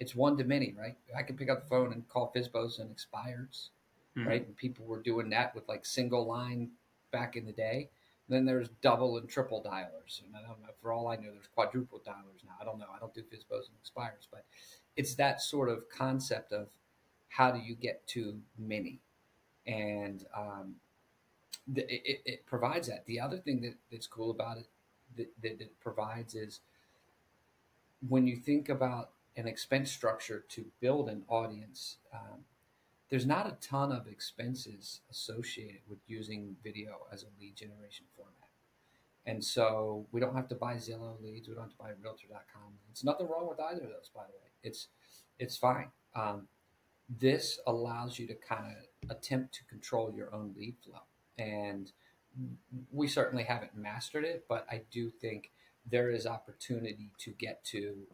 it's 0.00 0.14
one 0.14 0.36
to 0.36 0.44
many, 0.44 0.74
right? 0.78 0.96
I 1.16 1.22
can 1.22 1.36
pick 1.36 1.50
up 1.50 1.62
the 1.62 1.68
phone 1.68 1.92
and 1.92 2.08
call 2.08 2.32
FSBOs 2.34 2.78
and 2.80 2.90
expires, 2.90 3.70
mm-hmm. 4.16 4.28
right? 4.28 4.46
And 4.46 4.56
people 4.56 4.84
were 4.86 5.02
doing 5.02 5.30
that 5.30 5.54
with 5.54 5.68
like 5.68 5.84
single 5.84 6.26
line 6.26 6.70
back 7.10 7.36
in 7.36 7.46
the 7.46 7.52
day. 7.52 7.90
Then 8.28 8.44
there's 8.44 8.68
double 8.82 9.16
and 9.16 9.28
triple 9.28 9.62
dialers, 9.62 10.22
and 10.22 10.36
I 10.36 10.40
don't 10.40 10.60
know. 10.60 10.68
For 10.82 10.92
all 10.92 11.08
I 11.08 11.16
know, 11.16 11.32
there's 11.32 11.48
quadruple 11.54 12.00
dialers 12.00 12.44
now. 12.44 12.52
I 12.60 12.64
don't 12.64 12.78
know. 12.78 12.86
I 12.94 12.98
don't 12.98 13.14
do 13.14 13.22
FSBOs 13.22 13.68
and 13.68 13.76
expires, 13.80 14.28
but 14.30 14.44
it's 14.96 15.14
that 15.14 15.40
sort 15.40 15.68
of 15.70 15.88
concept 15.88 16.52
of 16.52 16.68
how 17.28 17.50
do 17.50 17.58
you 17.58 17.74
get 17.74 18.06
to 18.08 18.38
many, 18.58 19.00
and 19.66 20.26
um, 20.36 20.74
the, 21.66 21.82
it, 21.90 22.20
it, 22.24 22.46
provides 22.46 22.88
that. 22.88 23.06
The 23.06 23.20
other 23.20 23.38
thing 23.38 23.62
that, 23.62 23.74
that's 23.90 24.06
cool 24.06 24.30
about 24.30 24.58
it 24.58 24.66
that, 25.16 25.28
that 25.42 25.60
it 25.60 25.80
provides 25.80 26.34
is 26.34 26.60
when 28.08 28.26
you 28.26 28.36
think 28.36 28.68
about 28.68 29.10
an 29.36 29.46
expense 29.46 29.90
structure 29.90 30.44
to 30.48 30.64
build 30.80 31.08
an 31.08 31.22
audience, 31.28 31.96
um, 32.12 32.40
there's 33.10 33.26
not 33.26 33.46
a 33.46 33.56
ton 33.66 33.92
of 33.92 34.06
expenses 34.06 35.00
associated 35.10 35.80
with 35.88 35.98
using 36.06 36.56
video 36.62 37.06
as 37.12 37.22
a 37.22 37.40
lead 37.40 37.56
generation 37.56 38.06
format. 38.14 38.34
And 39.26 39.44
so 39.44 40.06
we 40.12 40.20
don't 40.20 40.34
have 40.34 40.48
to 40.48 40.54
buy 40.54 40.74
Zillow 40.74 41.20
leads. 41.22 41.48
We 41.48 41.54
don't 41.54 41.64
have 41.64 41.72
to 41.72 41.78
buy 41.78 41.90
Realtor.com 42.00 42.72
leads. 42.86 43.04
Nothing 43.04 43.28
wrong 43.28 43.48
with 43.48 43.60
either 43.60 43.82
of 43.82 43.90
those, 43.90 44.10
by 44.14 44.22
the 44.22 44.32
way. 44.32 44.50
It's 44.62 44.88
it's 45.38 45.56
fine. 45.56 45.88
Um, 46.14 46.48
this 47.20 47.60
allows 47.66 48.18
you 48.18 48.26
to 48.26 48.34
kind 48.34 48.74
of 48.76 49.10
attempt 49.10 49.54
to 49.54 49.64
control 49.64 50.12
your 50.14 50.34
own 50.34 50.54
lead 50.56 50.76
flow, 50.82 51.00
and 51.38 51.92
we 52.92 53.08
certainly 53.08 53.44
haven't 53.44 53.76
mastered 53.76 54.24
it, 54.24 54.44
but 54.48 54.66
I 54.70 54.82
do 54.90 55.10
think 55.10 55.50
there 55.90 56.10
is 56.10 56.26
opportunity 56.26 57.10
to 57.18 57.30
get 57.32 57.64
to 57.64 58.06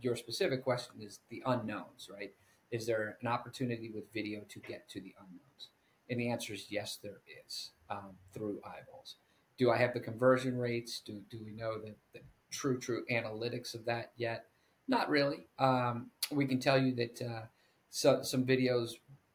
your 0.00 0.16
specific 0.16 0.64
question 0.64 0.96
is 1.00 1.20
the 1.30 1.42
unknowns, 1.46 2.10
right? 2.12 2.32
Is 2.74 2.86
there 2.86 3.16
an 3.20 3.28
opportunity 3.28 3.92
with 3.94 4.12
video 4.12 4.40
to 4.48 4.58
get 4.58 4.88
to 4.88 5.00
the 5.00 5.14
unknowns? 5.20 5.68
And 6.10 6.18
the 6.18 6.28
answer 6.28 6.52
is 6.52 6.66
yes, 6.70 6.98
there 7.00 7.20
is 7.46 7.70
um, 7.88 8.16
through 8.32 8.60
eyeballs. 8.66 9.14
Do 9.58 9.70
I 9.70 9.76
have 9.76 9.94
the 9.94 10.00
conversion 10.00 10.58
rates? 10.58 11.00
Do, 11.06 11.22
do 11.30 11.38
we 11.44 11.52
know 11.52 11.78
the, 11.78 11.94
the 12.12 12.18
true, 12.50 12.80
true 12.80 13.04
analytics 13.12 13.76
of 13.76 13.84
that 13.84 14.10
yet? 14.16 14.46
Not 14.88 15.08
really. 15.08 15.46
Um, 15.56 16.10
we 16.32 16.46
can 16.46 16.58
tell 16.58 16.76
you 16.76 16.92
that 16.96 17.22
uh, 17.22 17.42
so, 17.90 18.22
some 18.24 18.44
videos 18.44 18.94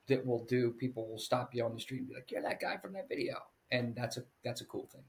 that 0.10 0.25
we'll 0.25 0.43
do, 0.43 0.71
people 0.71 1.08
will 1.08 1.17
stop 1.17 1.56
you 1.56 1.63
on 1.63 1.73
the 1.73 1.80
street 1.80 1.99
and 1.99 2.10
be 2.10 2.15
like, 2.15 2.30
"You're 2.30 2.41
that 2.41 2.60
guy 2.60 2.75
from 2.75 2.91
that 2.91 3.08
video," 3.08 3.38
and 3.71 3.95
that's 3.95 4.17
a 4.17 4.23
that's 4.43 4.60
a 4.60 4.65
cool 4.65 4.89
thing. 4.91 5.06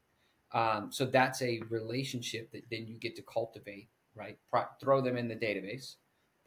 Um, 0.52 0.92
so 0.92 1.04
that's 1.04 1.42
a 1.42 1.60
relationship 1.68 2.52
that 2.52 2.62
then 2.70 2.86
you 2.86 2.94
get 2.94 3.16
to 3.16 3.22
cultivate 3.22 3.88
right? 4.14 4.38
Pro- 4.50 4.64
throw 4.80 5.00
them 5.00 5.16
in 5.16 5.28
the 5.28 5.36
database, 5.36 5.96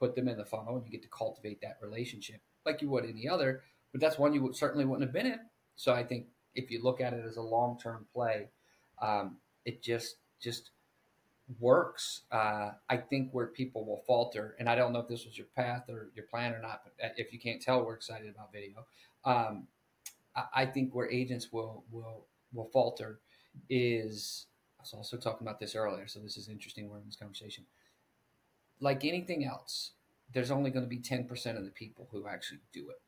put 0.04 0.16
them 0.16 0.28
in 0.28 0.38
the 0.38 0.44
funnel, 0.44 0.76
and 0.76 0.86
you 0.86 0.92
get 0.92 1.02
to 1.02 1.08
cultivate 1.08 1.62
that 1.62 1.78
relationship 1.82 2.42
like 2.66 2.82
you 2.82 2.90
would 2.90 3.06
any 3.06 3.28
other. 3.30 3.62
But 3.94 4.02
that's 4.02 4.18
one 4.18 4.34
you 4.34 4.44
would, 4.44 4.56
certainly 4.56 4.84
wouldn't 4.84 5.08
have 5.08 5.14
been 5.14 5.32
in. 5.32 5.40
So 5.78 5.94
I 5.94 6.04
think 6.04 6.28
if 6.56 6.70
you 6.70 6.84
look 6.84 7.00
at 7.00 7.14
it 7.14 7.24
as 7.26 7.38
a 7.38 7.42
long 7.42 7.80
term 7.80 8.06
play, 8.14 8.50
um, 9.02 9.38
it 9.64 9.82
just 9.82 10.18
just 10.42 10.72
works. 11.60 12.22
Uh, 12.32 12.72
I 12.90 12.98
think 12.98 13.30
where 13.32 13.48
people 13.48 13.86
will 13.86 14.04
falter, 14.06 14.56
and 14.60 14.68
I 14.68 14.76
don't 14.76 14.92
know 14.92 15.00
if 15.00 15.08
this 15.08 15.26
was 15.26 15.38
your 15.38 15.48
path 15.56 15.84
or 15.90 16.10
your 16.16 16.26
plan 16.26 16.54
or 16.54 16.62
not, 16.62 16.82
but 16.84 17.06
uh, 17.06 17.14
if 17.16 17.32
you 17.32 17.40
can't 17.40 17.62
tell, 17.62 17.86
we're 17.86 17.96
excited 17.96 18.30
about 18.30 18.52
video. 18.52 18.86
Um, 19.24 19.68
I, 20.36 20.64
I 20.64 20.66
think 20.66 20.94
where 20.94 21.10
agents 21.10 21.54
will 21.54 21.86
will 21.92 22.26
will 22.54 22.70
falter 22.74 23.20
is 23.70 24.48
I 24.80 24.84
was 24.84 24.94
also 24.94 25.16
talking 25.16 25.48
about 25.48 25.62
this 25.62 25.76
earlier, 25.76 26.08
so 26.08 26.20
this 26.20 26.36
is 26.36 26.50
interesting. 26.50 26.90
We're 26.90 26.98
in 26.98 27.06
this 27.06 27.16
conversation. 27.16 27.64
Like 28.84 29.06
anything 29.06 29.46
else, 29.46 29.92
there's 30.34 30.52
only 30.52 30.70
going 30.70 30.84
to 30.84 30.90
be 30.90 31.00
10% 31.00 31.58
of 31.58 31.64
the 31.64 31.72
people 31.72 32.10
who 32.12 32.28
actually 32.28 32.60
do 32.74 32.90
it 32.90 33.02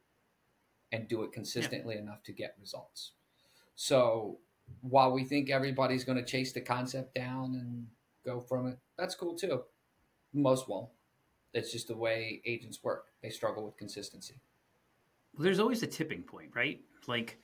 and 0.96 1.08
do 1.10 1.24
it 1.24 1.34
consistently 1.34 1.96
yeah. 1.96 2.02
enough 2.02 2.24
to 2.24 2.32
get 2.32 2.56
results. 2.62 3.12
So 3.76 4.38
while 4.82 5.12
we 5.12 5.26
think 5.26 5.50
everybody's 5.50 6.06
going 6.06 6.18
to 6.18 6.24
chase 6.24 6.54
the 6.54 6.62
concept 6.62 7.14
down 7.14 7.56
and 7.56 7.88
go 8.26 8.40
from 8.40 8.68
it, 8.68 8.78
that's 8.98 9.16
cool 9.16 9.36
too. 9.36 9.64
Most 10.34 10.70
won't. 10.70 10.90
It's 11.54 11.74
just 11.74 11.90
the 11.90 11.98
way 11.98 12.42
agents 12.46 12.82
work. 12.82 13.08
They 13.22 13.30
struggle 13.30 13.66
with 13.66 13.76
consistency. 13.76 14.36
Well, 15.36 15.44
there's 15.44 15.60
always 15.60 15.84
a 15.84 15.88
tipping 15.88 16.24
point, 16.24 16.52
right? 16.56 16.80
Like 17.06 17.38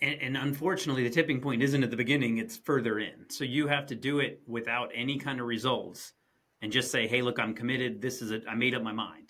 and, 0.00 0.20
and, 0.20 0.36
unfortunately 0.36 1.04
the 1.04 1.10
tipping 1.10 1.40
point 1.40 1.62
isn't 1.62 1.82
at 1.82 1.90
the 1.90 1.96
beginning 1.96 2.38
it's 2.38 2.56
further 2.56 2.98
in 2.98 3.28
so 3.28 3.44
you 3.44 3.68
have 3.68 3.86
to 3.86 3.94
do 3.94 4.18
it 4.18 4.42
without 4.48 4.90
any 4.94 5.16
kind 5.16 5.40
of 5.40 5.46
results 5.46 6.14
and 6.62 6.72
just 6.72 6.90
say 6.90 7.06
hey 7.06 7.22
look 7.22 7.38
i'm 7.38 7.54
committed. 7.54 8.00
This 8.00 8.22
is 8.22 8.30
it 8.30 8.44
i 8.48 8.54
made 8.54 8.74
up 8.74 8.82
my 8.82 8.92
mind. 8.92 9.28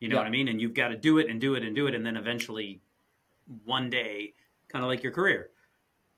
You 0.00 0.08
know 0.08 0.16
yeah. 0.16 0.22
what 0.22 0.26
i 0.26 0.30
mean? 0.30 0.48
And 0.48 0.60
you've 0.60 0.74
got 0.74 0.88
to 0.88 0.96
do 0.96 1.18
it 1.18 1.28
and 1.28 1.40
do 1.40 1.54
it 1.54 1.62
and 1.62 1.76
do 1.76 1.86
it 1.86 1.94
and 1.94 2.04
then 2.04 2.16
eventually 2.16 2.80
one 3.64 3.90
day 3.90 4.34
kind 4.68 4.84
of 4.84 4.88
like 4.88 5.02
your 5.02 5.12
career. 5.12 5.50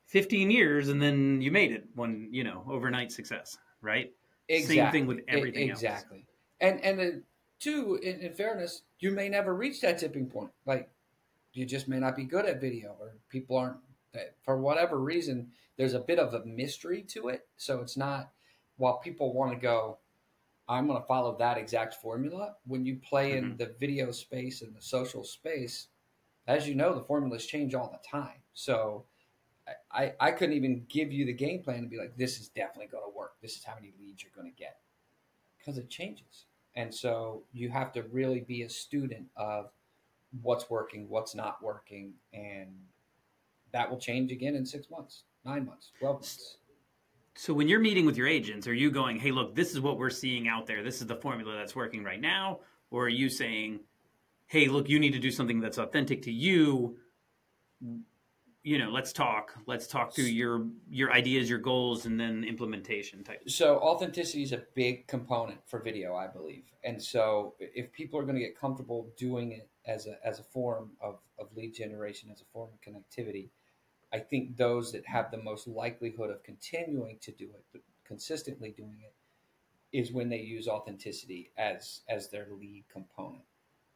15 0.07 0.51
years 0.51 0.88
and 0.88 1.01
then 1.03 1.40
you 1.40 1.51
made 1.51 1.73
it 1.73 1.85
one 1.95 2.29
you 2.31 2.45
know 2.45 2.64
overnight 2.71 3.11
success 3.11 3.59
right? 3.85 4.12
Exactly. 4.49 4.77
same 4.77 4.93
thing 4.93 5.07
with 5.07 5.21
everything 5.29 5.71
exactly. 5.71 6.27
Else. 6.61 6.73
and 6.73 6.85
and 6.85 6.99
the 6.99 7.23
two 7.61 7.99
in, 8.03 8.21
in 8.21 8.33
fairness 8.33 8.83
you 8.99 9.11
may 9.11 9.29
never 9.29 9.55
reach 9.55 9.81
that 9.83 9.99
tipping 9.99 10.27
point. 10.27 10.51
Like 10.67 10.90
you 11.53 11.67
just 11.67 11.88
may 11.88 11.99
not 11.99 12.17
be 12.17 12.25
good 12.25 12.47
at 12.47 12.61
video 12.61 12.97
or 12.99 13.12
people 13.29 13.57
aren't 13.57 13.79
for 14.45 14.59
whatever 14.59 14.99
reason 14.99 15.51
there's 15.77 15.95
a 15.95 16.01
bit 16.01 16.19
of 16.19 16.35
a 16.35 16.45
mystery 16.45 17.03
to 17.09 17.29
it. 17.29 17.47
So 17.57 17.81
it's 17.81 17.97
not 17.97 18.31
while 18.77 18.99
people 18.99 19.33
want 19.33 19.53
to 19.53 19.59
go 19.59 19.99
i'm 20.68 20.87
going 20.87 21.00
to 21.00 21.07
follow 21.07 21.37
that 21.38 21.59
exact 21.59 21.94
formula. 21.94 22.55
When 22.66 22.85
you 22.85 22.96
play 22.96 23.33
mm-hmm. 23.33 23.53
in 23.53 23.57
the 23.57 23.74
video 23.79 24.11
space 24.11 24.62
and 24.62 24.74
the 24.74 24.83
social 24.83 25.24
space 25.24 25.88
as 26.46 26.68
you 26.68 26.74
know 26.74 26.94
the 26.94 27.05
formulas 27.05 27.46
change 27.46 27.74
all 27.74 27.90
the 27.90 28.09
time. 28.09 28.42
So 28.53 29.05
I, 29.90 30.12
I 30.20 30.31
couldn't 30.31 30.55
even 30.55 30.85
give 30.88 31.12
you 31.12 31.24
the 31.24 31.33
game 31.33 31.62
plan 31.62 31.79
and 31.79 31.90
be 31.90 31.98
like 31.98 32.16
this 32.16 32.38
is 32.38 32.48
definitely 32.48 32.88
going 32.88 33.05
to 33.05 33.16
work. 33.16 33.35
This 33.40 33.57
is 33.57 33.64
how 33.64 33.74
many 33.74 33.92
leads 33.98 34.22
you're 34.22 34.33
going 34.35 34.53
to 34.53 34.59
get. 34.59 34.79
Because 35.59 35.79
it 35.79 35.88
changes. 35.88 36.44
And 36.77 36.94
so 36.94 37.42
you 37.53 37.70
have 37.70 37.92
to 37.92 38.03
really 38.12 38.40
be 38.40 38.62
a 38.62 38.68
student 38.68 39.27
of 39.37 39.70
what's 40.42 40.68
working, 40.68 41.09
what's 41.09 41.35
not 41.35 41.62
working, 41.62 42.12
and 42.33 42.68
that 43.72 43.88
will 43.88 43.98
change 43.98 44.33
again 44.33 44.55
in 44.57 44.66
six 44.66 44.90
months, 44.90 45.22
nine 45.44 45.64
months, 45.64 45.92
twelve 45.98 46.16
months. 46.16 46.57
So 47.37 47.53
when 47.53 47.68
you're 47.68 47.81
meeting 47.81 48.07
with 48.07 48.16
your 48.16 48.29
agents, 48.29 48.66
are 48.68 48.75
you 48.75 48.90
going, 48.90 49.18
"Hey, 49.18 49.33
look, 49.33 49.55
this 49.55 49.73
is 49.73 49.81
what 49.81 49.99
we're 49.99 50.11
seeing 50.11 50.47
out 50.47 50.66
there. 50.66 50.83
This 50.83 51.01
is 51.01 51.07
the 51.07 51.16
formula 51.16 51.57
that's 51.57 51.75
working 51.75 52.05
right 52.05 52.20
now," 52.20 52.61
or 52.90 53.07
are 53.07 53.09
you 53.09 53.29
saying, 53.29 53.81
"Hey, 54.47 54.68
look, 54.68 54.88
you 54.88 55.01
need 55.01 55.12
to 55.12 55.18
do 55.18 55.31
something 55.31 55.61
that's 55.61 55.79
authentic 55.79 56.23
to 56.23 56.33
you." 56.33 56.97
You 58.62 58.79
know, 58.79 58.88
let's 58.88 59.12
talk. 59.12 59.59
Let's 59.66 59.87
talk 59.87 60.14
through 60.14 60.27
your 60.27 60.66
your 60.88 61.12
ideas, 61.12 61.51
your 61.51 61.59
goals, 61.59 62.07
and 62.07 62.18
then 62.18 62.44
implementation 62.44 63.25
type. 63.25 63.42
So 63.51 63.79
authenticity 63.79 64.42
is 64.44 64.53
a 64.53 64.62
big 64.75 65.07
component 65.09 65.59
for 65.68 65.81
video, 65.81 66.14
I 66.14 66.29
believe. 66.29 66.64
And 66.85 67.03
so 67.03 67.57
if 67.59 67.92
people 67.92 68.18
are 68.18 68.23
going 68.23 68.37
to 68.37 68.40
get 68.40 68.57
comfortable 68.57 69.12
doing 69.18 69.53
it 69.53 69.68
as 69.87 70.07
a 70.07 70.25
as 70.25 70.38
a 70.38 70.44
form 70.44 70.92
of, 71.01 71.18
of 71.38 71.55
lead 71.55 71.75
generation, 71.75 72.31
as 72.31 72.40
a 72.40 72.47
form 72.47 72.70
of 72.73 72.81
connectivity, 72.81 73.51
I 74.14 74.20
think 74.20 74.57
those 74.57 74.92
that 74.92 75.05
have 75.07 75.33
the 75.33 75.42
most 75.42 75.66
likelihood 75.66 76.31
of 76.31 76.44
continuing 76.44 77.18
to 77.22 77.33
do 77.33 77.48
it, 77.74 77.83
consistently 78.07 78.70
doing 78.70 78.98
it, 79.03 79.12
is 79.96 80.12
when 80.12 80.29
they 80.29 80.38
use 80.38 80.68
authenticity 80.68 81.50
as 81.59 82.03
as 82.09 82.31
their 82.31 82.46
lead 82.57 82.85
component. 82.92 83.42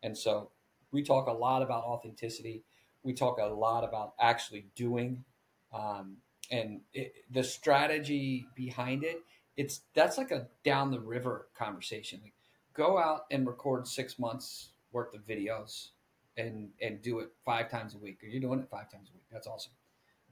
And 0.02 0.18
so 0.18 0.50
we 0.90 1.04
talk 1.04 1.28
a 1.28 1.32
lot 1.32 1.62
about 1.62 1.84
authenticity. 1.84 2.64
We 3.04 3.12
talk 3.14 3.38
a 3.38 3.46
lot 3.46 3.84
about 3.84 4.14
actually 4.20 4.66
doing, 4.74 5.24
um, 5.72 6.16
and 6.50 6.80
it, 6.92 7.14
the 7.30 7.44
strategy 7.44 8.46
behind 8.56 9.04
it. 9.04 9.22
It's 9.56 9.82
that's 9.94 10.18
like 10.18 10.32
a 10.32 10.48
down 10.64 10.90
the 10.90 11.00
river 11.00 11.48
conversation. 11.56 12.20
Like, 12.24 12.34
go 12.74 12.98
out 12.98 13.26
and 13.30 13.46
record 13.46 13.86
six 13.86 14.18
months 14.18 14.70
worth 14.90 15.14
of 15.14 15.24
videos, 15.24 15.90
and 16.36 16.70
and 16.82 17.02
do 17.02 17.20
it 17.20 17.30
five 17.44 17.70
times 17.70 17.94
a 17.94 17.98
week. 17.98 18.22
Or 18.24 18.26
you're 18.26 18.40
doing 18.40 18.58
it 18.58 18.68
five 18.68 18.90
times 18.90 19.10
a 19.10 19.14
week. 19.14 19.26
That's 19.30 19.46
awesome. 19.46 19.77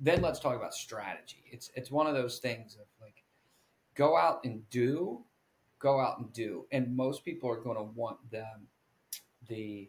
Then 0.01 0.21
let's 0.21 0.39
talk 0.41 0.57
about 0.57 0.75
strategy. 0.75 1.45
It's 1.51 1.71
it's 1.75 1.91
one 1.91 2.07
of 2.07 2.15
those 2.15 2.39
things 2.39 2.75
of 2.75 2.87
like, 3.01 3.23
go 3.95 4.17
out 4.17 4.45
and 4.45 4.69
do, 4.71 5.25
go 5.79 6.01
out 6.01 6.19
and 6.19 6.33
do, 6.33 6.67
and 6.73 6.95
most 6.95 7.25
people 7.25 7.51
are 7.51 7.61
going 7.61 7.77
to 7.77 7.83
want 7.83 8.31
them 8.31 8.69
the 9.49 9.89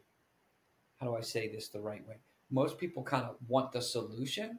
how 0.99 1.07
do 1.07 1.15
I 1.15 1.21
say 1.21 1.47
this 1.47 1.67
the 1.67 1.79
right 1.79 2.05
way? 2.07 2.15
Most 2.49 2.77
people 2.77 3.03
kind 3.03 3.25
of 3.25 3.35
want 3.47 3.71
the 3.71 3.81
solution 3.81 4.57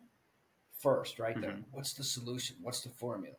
first, 0.78 1.18
right 1.18 1.40
there. 1.40 1.52
Mhm. 1.52 1.64
What's 1.72 1.94
the 1.94 2.04
solution? 2.04 2.56
What's 2.62 2.82
the 2.82 2.90
formula? 2.90 3.36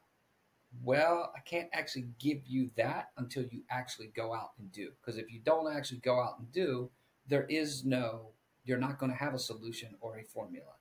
Well, 0.84 1.32
I 1.36 1.40
can't 1.42 1.70
actually 1.72 2.10
give 2.20 2.46
you 2.46 2.70
that 2.76 3.12
until 3.18 3.44
you 3.44 3.64
actually 3.70 4.08
go 4.08 4.34
out 4.34 4.52
and 4.60 4.72
do. 4.72 4.92
Because 5.00 5.18
if 5.18 5.32
you 5.32 5.40
don't 5.40 5.72
actually 5.74 6.00
go 6.00 6.20
out 6.20 6.40
and 6.40 6.52
do, 6.52 6.92
there 7.28 7.46
is 7.46 7.86
no, 7.86 8.34
you're 8.66 8.78
not 8.78 9.00
going 9.00 9.12
to 9.12 9.18
have 9.18 9.34
a 9.34 9.40
solution 9.40 9.96
or 10.02 10.18
a 10.18 10.24
formula. 10.24 10.74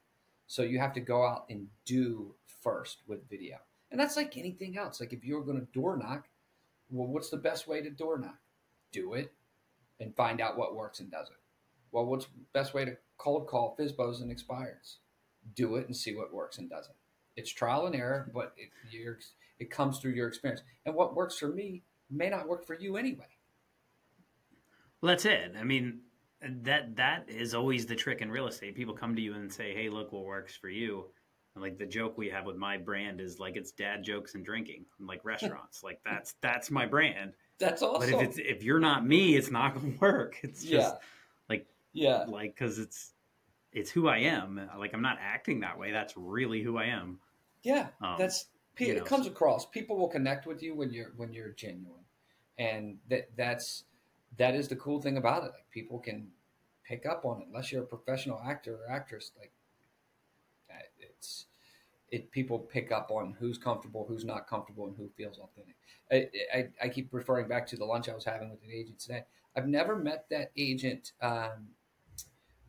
So 0.48 0.62
you 0.62 0.78
have 0.78 0.94
to 0.94 1.00
go 1.00 1.24
out 1.24 1.44
and 1.50 1.68
do 1.84 2.34
first 2.62 3.02
with 3.06 3.28
video. 3.28 3.58
And 3.90 4.00
that's 4.00 4.16
like 4.16 4.36
anything 4.36 4.76
else. 4.76 4.98
Like 4.98 5.12
if 5.12 5.24
you're 5.24 5.44
going 5.44 5.60
to 5.60 5.72
door 5.72 5.96
knock, 5.96 6.26
well, 6.90 7.06
what's 7.06 7.30
the 7.30 7.36
best 7.36 7.68
way 7.68 7.82
to 7.82 7.90
door 7.90 8.18
knock? 8.18 8.38
Do 8.90 9.14
it 9.14 9.32
and 10.00 10.16
find 10.16 10.40
out 10.40 10.56
what 10.56 10.74
works 10.74 11.00
and 11.00 11.10
doesn't. 11.10 11.36
Well, 11.92 12.06
what's 12.06 12.26
best 12.52 12.74
way 12.74 12.84
to 12.86 12.96
cold 13.18 13.46
call 13.46 13.76
FSBOs 13.78 14.22
and 14.22 14.30
expires? 14.30 14.96
Do 15.54 15.76
it 15.76 15.86
and 15.86 15.96
see 15.96 16.14
what 16.14 16.32
works 16.32 16.58
and 16.58 16.68
doesn't. 16.68 16.96
It's 17.36 17.52
trial 17.52 17.86
and 17.86 17.94
error, 17.94 18.30
but 18.34 18.54
it, 18.56 18.70
it 19.58 19.70
comes 19.70 19.98
through 19.98 20.12
your 20.12 20.28
experience. 20.28 20.62
And 20.86 20.94
what 20.94 21.14
works 21.14 21.38
for 21.38 21.48
me 21.48 21.82
may 22.10 22.30
not 22.30 22.48
work 22.48 22.66
for 22.66 22.74
you 22.74 22.96
anyway. 22.96 23.28
Well, 25.00 25.10
that's 25.10 25.24
it. 25.24 25.52
I 25.58 25.64
mean, 25.64 26.00
that 26.42 26.96
that 26.96 27.28
is 27.28 27.54
always 27.54 27.86
the 27.86 27.96
trick 27.96 28.20
in 28.20 28.30
real 28.30 28.46
estate. 28.46 28.74
People 28.74 28.94
come 28.94 29.16
to 29.16 29.22
you 29.22 29.34
and 29.34 29.52
say, 29.52 29.74
"Hey, 29.74 29.88
look 29.88 30.12
what 30.12 30.24
works 30.24 30.54
for 30.56 30.68
you." 30.68 31.06
And 31.54 31.62
like 31.62 31.78
the 31.78 31.86
joke 31.86 32.16
we 32.16 32.28
have 32.28 32.46
with 32.46 32.56
my 32.56 32.76
brand 32.76 33.20
is 33.20 33.40
like 33.40 33.56
it's 33.56 33.72
dad 33.72 34.04
jokes 34.04 34.34
and 34.34 34.44
drinking, 34.44 34.84
and 34.98 35.08
like 35.08 35.24
restaurants. 35.24 35.82
like 35.82 36.00
that's 36.04 36.34
that's 36.40 36.70
my 36.70 36.86
brand. 36.86 37.32
That's 37.58 37.82
awesome. 37.82 38.10
But 38.12 38.20
if 38.20 38.28
it's 38.28 38.38
if 38.38 38.62
you're 38.62 38.80
not 38.80 39.04
me, 39.04 39.36
it's 39.36 39.50
not 39.50 39.74
going 39.74 39.92
to 39.94 39.98
work. 39.98 40.38
It's 40.42 40.62
just 40.62 40.94
yeah, 40.94 40.98
like 41.48 41.66
yeah, 41.92 42.24
like 42.28 42.54
because 42.54 42.78
it's 42.78 43.12
it's 43.72 43.90
who 43.90 44.08
I 44.08 44.18
am. 44.18 44.60
Like 44.78 44.94
I'm 44.94 45.02
not 45.02 45.18
acting 45.20 45.60
that 45.60 45.78
way. 45.78 45.90
That's 45.90 46.16
really 46.16 46.62
who 46.62 46.78
I 46.78 46.84
am. 46.84 47.18
yeah. 47.62 47.88
Um, 48.00 48.16
That's 48.18 48.46
it 48.78 48.96
know, 48.98 49.02
comes 49.02 49.26
across. 49.26 49.66
People 49.66 49.96
will 49.96 50.08
connect 50.08 50.46
with 50.46 50.62
you 50.62 50.74
when 50.74 50.92
you're 50.92 51.12
when 51.16 51.32
you're 51.32 51.50
genuine, 51.50 52.04
and 52.58 52.98
that 53.08 53.30
that's 53.36 53.84
that 54.36 54.54
is 54.54 54.68
the 54.68 54.76
cool 54.76 55.00
thing 55.00 55.16
about 55.16 55.44
it. 55.44 55.52
Like 55.52 55.70
people 55.70 55.98
can 55.98 56.28
pick 56.84 57.06
up 57.06 57.24
on 57.24 57.42
it 57.42 57.48
unless 57.48 57.72
you're 57.72 57.82
a 57.82 57.86
professional 57.86 58.40
actor 58.46 58.76
or 58.76 58.94
actress. 58.94 59.32
Like 59.38 59.52
it's 60.98 61.46
it. 62.10 62.30
People 62.30 62.58
pick 62.58 62.90
up 62.92 63.10
on 63.10 63.36
who's 63.38 63.58
comfortable, 63.58 64.04
who's 64.08 64.24
not 64.24 64.48
comfortable, 64.48 64.86
and 64.86 64.96
who 64.96 65.10
feels 65.16 65.38
authentic. 65.38 65.76
I, 66.10 66.28
I, 66.54 66.68
I 66.86 66.88
keep 66.88 67.12
referring 67.12 67.48
back 67.48 67.66
to 67.68 67.76
the 67.76 67.84
lunch 67.84 68.08
I 68.08 68.14
was 68.14 68.24
having 68.24 68.50
with 68.50 68.62
an 68.62 68.70
agent 68.72 68.98
today. 68.98 69.24
I've 69.56 69.68
never 69.68 69.96
met 69.96 70.26
that 70.30 70.50
agent. 70.56 71.12
Um, 71.20 71.68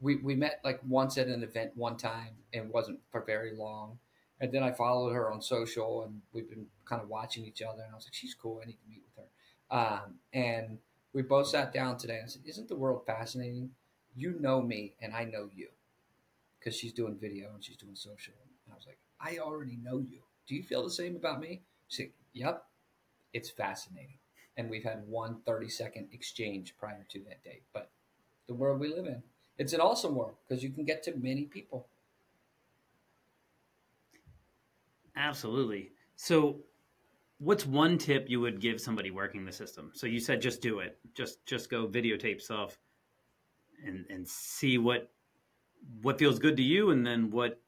we 0.02 0.18
we 0.18 0.36
met 0.36 0.60
like 0.64 0.80
once 0.88 1.18
at 1.18 1.28
an 1.28 1.44
event 1.44 1.72
one 1.76 1.98
time 1.98 2.36
and 2.54 2.70
wasn't 2.70 3.00
for 3.12 3.22
very 3.22 3.56
long. 3.56 4.00
And 4.42 4.54
then 4.54 4.64
I 4.64 4.72
followed 4.72 5.12
her 5.14 5.32
on 5.32 5.42
social, 5.42 6.04
and 6.04 6.22
we've 6.32 6.50
been 6.50 6.68
kind 6.86 7.02
of 7.02 7.10
watching 7.10 7.46
each 7.46 7.62
other. 7.62 7.82
And 7.84 7.92
I 7.92 7.96
was 7.96 8.06
like, 8.06 8.14
"She's 8.14 8.34
cool. 8.34 8.62
I 8.64 8.68
need 8.68 8.78
to 8.80 8.90
meet 8.90 9.04
with 9.06 9.26
her." 9.26 9.78
Um, 9.78 10.16
and 10.34 10.80
we 11.14 11.22
both 11.22 11.48
sat 11.48 11.74
down 11.74 11.98
today. 11.98 12.20
And 12.20 12.30
said, 12.32 12.44
"Isn't 12.46 12.68
the 12.68 12.76
world 12.76 13.06
fascinating? 13.06 13.76
You 14.16 14.40
know 14.40 14.62
me, 14.62 14.96
and 15.02 15.14
I 15.14 15.26
know 15.26 15.50
you, 15.54 15.70
because 16.60 16.76
she's 16.76 16.94
doing 16.94 17.18
video 17.18 17.54
and 17.54 17.64
she's 17.64 17.78
doing 17.78 17.96
social." 17.96 18.36
And 18.66 18.74
I 18.74 18.76
was 18.76 18.88
like, 18.88 19.00
"I 19.20 19.40
already 19.40 19.78
know 19.78 20.00
you. 20.00 20.24
Do 20.48 20.56
you 20.56 20.64
feel 20.64 20.84
the 20.84 20.92
same 20.92 21.16
about 21.16 21.40
me?" 21.40 21.64
She 21.88 22.04
said, 22.04 22.14
"Yep. 22.34 22.66
It's 23.34 23.50
fascinating." 23.50 24.20
And 24.58 24.70
we've 24.70 24.84
had 24.84 25.08
one 25.08 25.42
30 25.42 25.70
second 25.70 26.10
exchange 26.14 26.78
prior 26.78 27.06
to 27.10 27.20
that 27.26 27.44
date. 27.44 27.64
But 27.74 27.92
the 28.48 28.54
world 28.56 28.80
we 28.80 28.90
live 28.90 29.06
in, 29.06 29.24
it's 29.58 29.74
an 29.74 29.82
awesome 29.82 30.16
world 30.16 30.38
because 30.48 30.64
you 30.64 30.72
can 30.72 30.86
get 30.86 31.04
to 31.04 31.16
many 31.16 31.46
people. 31.46 31.88
Absolutely. 35.16 35.92
So, 36.16 36.64
what's 37.40 37.66
one 37.66 37.98
tip 37.98 38.30
you 38.30 38.40
would 38.42 38.60
give 38.60 38.80
somebody 38.80 39.12
working 39.12 39.46
the 39.46 39.52
system? 39.52 39.92
So 39.94 40.08
you 40.08 40.20
said 40.20 40.42
just 40.42 40.62
do 40.62 40.80
it. 40.80 40.98
Just 41.14 41.46
just 41.46 41.70
go 41.70 41.88
videotape 41.88 42.42
stuff 42.42 42.78
and 43.86 44.06
and 44.10 44.28
see 44.28 44.78
what 44.78 45.10
what 46.02 46.20
feels 46.20 46.40
good 46.40 46.58
to 46.58 46.64
you 46.64 46.92
and 46.92 47.06
then 47.06 47.32
what 47.32 47.62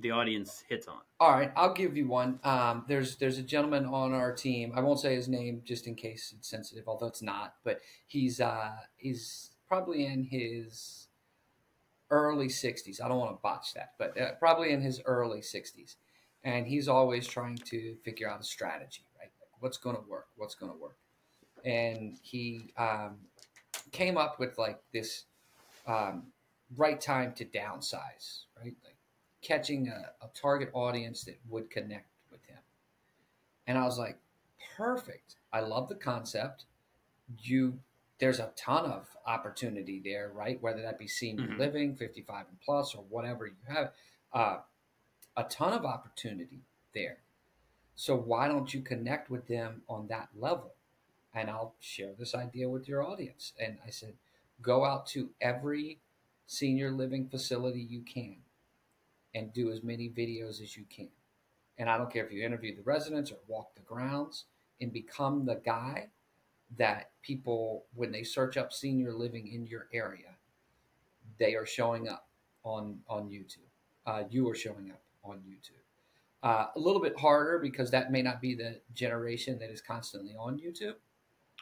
the 0.00 0.10
audience 0.10 0.64
hits 0.68 0.86
on. 0.86 0.98
All 1.18 1.32
right, 1.32 1.50
I'll 1.56 1.72
give 1.72 1.96
you 1.96 2.06
one. 2.06 2.38
Um, 2.44 2.84
there's 2.88 3.16
there's 3.16 3.38
a 3.38 3.42
gentleman 3.42 3.86
on 3.86 4.12
our 4.12 4.32
team. 4.32 4.72
I 4.74 4.80
won't 4.80 5.00
say 5.00 5.14
his 5.14 5.28
name 5.28 5.62
just 5.64 5.86
in 5.86 5.94
case 5.94 6.32
it's 6.36 6.48
sensitive, 6.48 6.84
although 6.86 7.06
it's 7.06 7.22
not. 7.22 7.54
But 7.64 7.80
he's 8.06 8.40
uh, 8.40 8.72
he's 8.96 9.50
probably 9.66 10.06
in 10.06 10.24
his 10.24 11.08
early 12.10 12.48
60s. 12.48 13.02
I 13.02 13.08
don't 13.08 13.18
want 13.18 13.32
to 13.32 13.42
botch 13.42 13.74
that, 13.74 13.92
but 13.98 14.18
uh, 14.20 14.32
probably 14.38 14.72
in 14.72 14.80
his 14.80 15.00
early 15.04 15.40
60s. 15.40 15.96
And 16.44 16.66
he's 16.66 16.88
always 16.88 17.26
trying 17.26 17.58
to 17.66 17.96
figure 18.04 18.30
out 18.30 18.40
a 18.40 18.44
strategy, 18.44 19.04
what's 19.60 19.76
going 19.78 19.96
to 19.96 20.02
work? 20.08 20.28
What's 20.36 20.54
going 20.54 20.72
to 20.72 20.78
work? 20.78 20.96
And 21.64 22.18
he 22.22 22.72
um, 22.76 23.16
came 23.92 24.16
up 24.16 24.38
with 24.38 24.58
like 24.58 24.80
this 24.92 25.24
um, 25.86 26.24
right 26.76 27.00
time 27.00 27.32
to 27.34 27.44
downsize, 27.44 28.44
right? 28.62 28.76
Like 28.84 28.96
catching 29.42 29.88
a, 29.88 30.24
a 30.24 30.28
target 30.34 30.70
audience 30.72 31.24
that 31.24 31.38
would 31.48 31.70
connect 31.70 32.08
with 32.30 32.44
him. 32.44 32.58
And 33.66 33.76
I 33.78 33.84
was 33.84 33.98
like, 33.98 34.18
perfect. 34.76 35.36
I 35.52 35.60
love 35.60 35.88
the 35.88 35.94
concept. 35.94 36.64
You 37.42 37.78
there's 38.18 38.40
a 38.40 38.50
ton 38.56 38.84
of 38.84 39.06
opportunity 39.26 40.00
there, 40.04 40.32
right? 40.34 40.60
Whether 40.60 40.82
that 40.82 40.98
be 40.98 41.06
senior 41.06 41.46
Mhm. 41.46 41.58
living, 41.58 41.94
55 41.94 42.46
and 42.48 42.60
plus, 42.60 42.94
or 42.96 43.04
whatever 43.04 43.46
you 43.46 43.54
have, 43.68 43.92
uh, 44.32 44.58
a 45.36 45.44
ton 45.44 45.72
of 45.72 45.84
opportunity 45.84 46.64
there. 46.92 47.18
So 48.00 48.14
why 48.16 48.46
don't 48.46 48.72
you 48.72 48.80
connect 48.80 49.28
with 49.28 49.48
them 49.48 49.82
on 49.88 50.06
that 50.06 50.28
level? 50.38 50.74
And 51.34 51.50
I'll 51.50 51.74
share 51.80 52.12
this 52.16 52.32
idea 52.32 52.68
with 52.68 52.86
your 52.86 53.02
audience. 53.02 53.54
And 53.60 53.78
I 53.84 53.90
said, 53.90 54.14
go 54.62 54.84
out 54.84 55.04
to 55.08 55.30
every 55.40 55.98
senior 56.46 56.92
living 56.92 57.26
facility 57.28 57.80
you 57.80 58.02
can 58.02 58.36
and 59.34 59.52
do 59.52 59.72
as 59.72 59.82
many 59.82 60.08
videos 60.08 60.62
as 60.62 60.76
you 60.76 60.84
can. 60.88 61.08
And 61.76 61.90
I 61.90 61.98
don't 61.98 62.08
care 62.12 62.24
if 62.24 62.30
you 62.30 62.44
interview 62.46 62.76
the 62.76 62.82
residents 62.82 63.32
or 63.32 63.38
walk 63.48 63.74
the 63.74 63.82
grounds 63.82 64.44
and 64.80 64.92
become 64.92 65.44
the 65.44 65.56
guy 65.56 66.06
that 66.76 67.10
people, 67.20 67.86
when 67.96 68.12
they 68.12 68.22
search 68.22 68.56
up 68.56 68.72
senior 68.72 69.12
living 69.12 69.48
in 69.48 69.66
your 69.66 69.88
area, 69.92 70.36
they 71.40 71.56
are 71.56 71.66
showing 71.66 72.08
up 72.08 72.28
on 72.62 73.00
on 73.08 73.28
YouTube. 73.28 73.66
Uh, 74.06 74.22
you 74.30 74.48
are 74.48 74.54
showing 74.54 74.92
up 74.92 75.02
on 75.24 75.38
YouTube. 75.38 75.87
Uh, 76.42 76.66
a 76.76 76.78
little 76.78 77.02
bit 77.02 77.18
harder 77.18 77.58
because 77.58 77.90
that 77.90 78.12
may 78.12 78.22
not 78.22 78.40
be 78.40 78.54
the 78.54 78.80
generation 78.94 79.58
that 79.58 79.70
is 79.70 79.80
constantly 79.80 80.34
on 80.38 80.58
YouTube, 80.58 80.94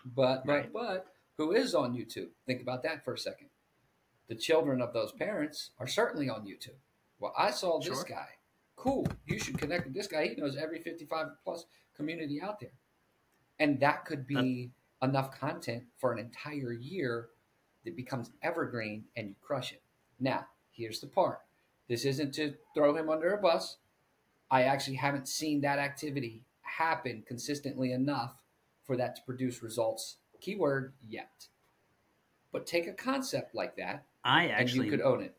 but 0.05 0.47
Right. 0.47 0.71
but 0.73 1.07
but 1.07 1.13
who 1.39 1.53
is 1.53 1.75
on 1.75 1.95
YouTube? 1.95 2.31
Think 2.47 2.61
about 2.63 2.83
that 2.83 3.05
for 3.05 3.15
a 3.15 3.19
second. 3.19 3.49
The 4.29 4.35
children 4.35 4.81
of 4.83 4.93
those 4.93 5.13
parents 5.13 5.71
are 5.79 5.87
certainly 5.87 6.29
on 6.29 6.47
YouTube. 6.47 6.77
Well, 7.19 7.33
I 7.37 7.51
saw 7.51 7.79
this 7.79 7.87
Sure. 7.89 8.05
guy. 8.05 8.29
Cool. 8.77 9.07
You 9.27 9.39
should 9.39 9.59
connect 9.59 9.85
with 9.85 9.95
this 9.95 10.07
guy. 10.07 10.29
He 10.29 10.35
knows 10.35 10.57
every 10.57 10.81
55 10.83 11.29
plus 11.45 11.65
community 11.95 12.41
out 12.41 12.61
there. 12.61 12.73
And 13.59 13.81
that 13.81 14.05
could 14.05 14.27
be 14.27 14.73
enough 15.03 15.31
content 15.39 15.85
for 15.97 16.13
an 16.13 16.19
entire 16.19 16.73
year 16.73 17.31
that 17.85 17.97
becomes 17.97 18.31
evergreen 18.43 19.09
and 19.17 19.29
you 19.29 19.35
crush 19.41 19.73
it. 19.73 19.83
Now, 20.19 20.49
here's 20.71 21.01
the 21.01 21.07
part. 21.07 21.41
This 21.89 22.05
isn't 22.05 22.33
to 22.35 22.57
throw 22.75 22.95
him 22.97 23.09
under 23.09 23.33
a 23.35 23.41
bus. 23.41 23.79
I 24.51 24.63
actually 24.63 24.97
haven't 24.97 25.29
seen 25.29 25.61
that 25.63 25.79
activity 25.79 26.45
happen 26.63 27.25
consistently 27.27 27.93
enough 27.93 28.37
for 28.85 28.97
that 28.97 29.17
to 29.17 29.23
produce 29.23 29.63
results. 29.63 30.17
Keyword 30.41 30.93
yet. 31.09 31.47
But 32.53 32.67
take 32.67 32.87
a 32.87 32.93
concept 32.93 33.55
like 33.55 33.77
that, 33.77 34.05
I 34.25 34.49
actually 34.49 34.81
and 34.81 34.93
you 34.93 34.99
could 34.99 35.01
own 35.07 35.23
it. 35.23 35.35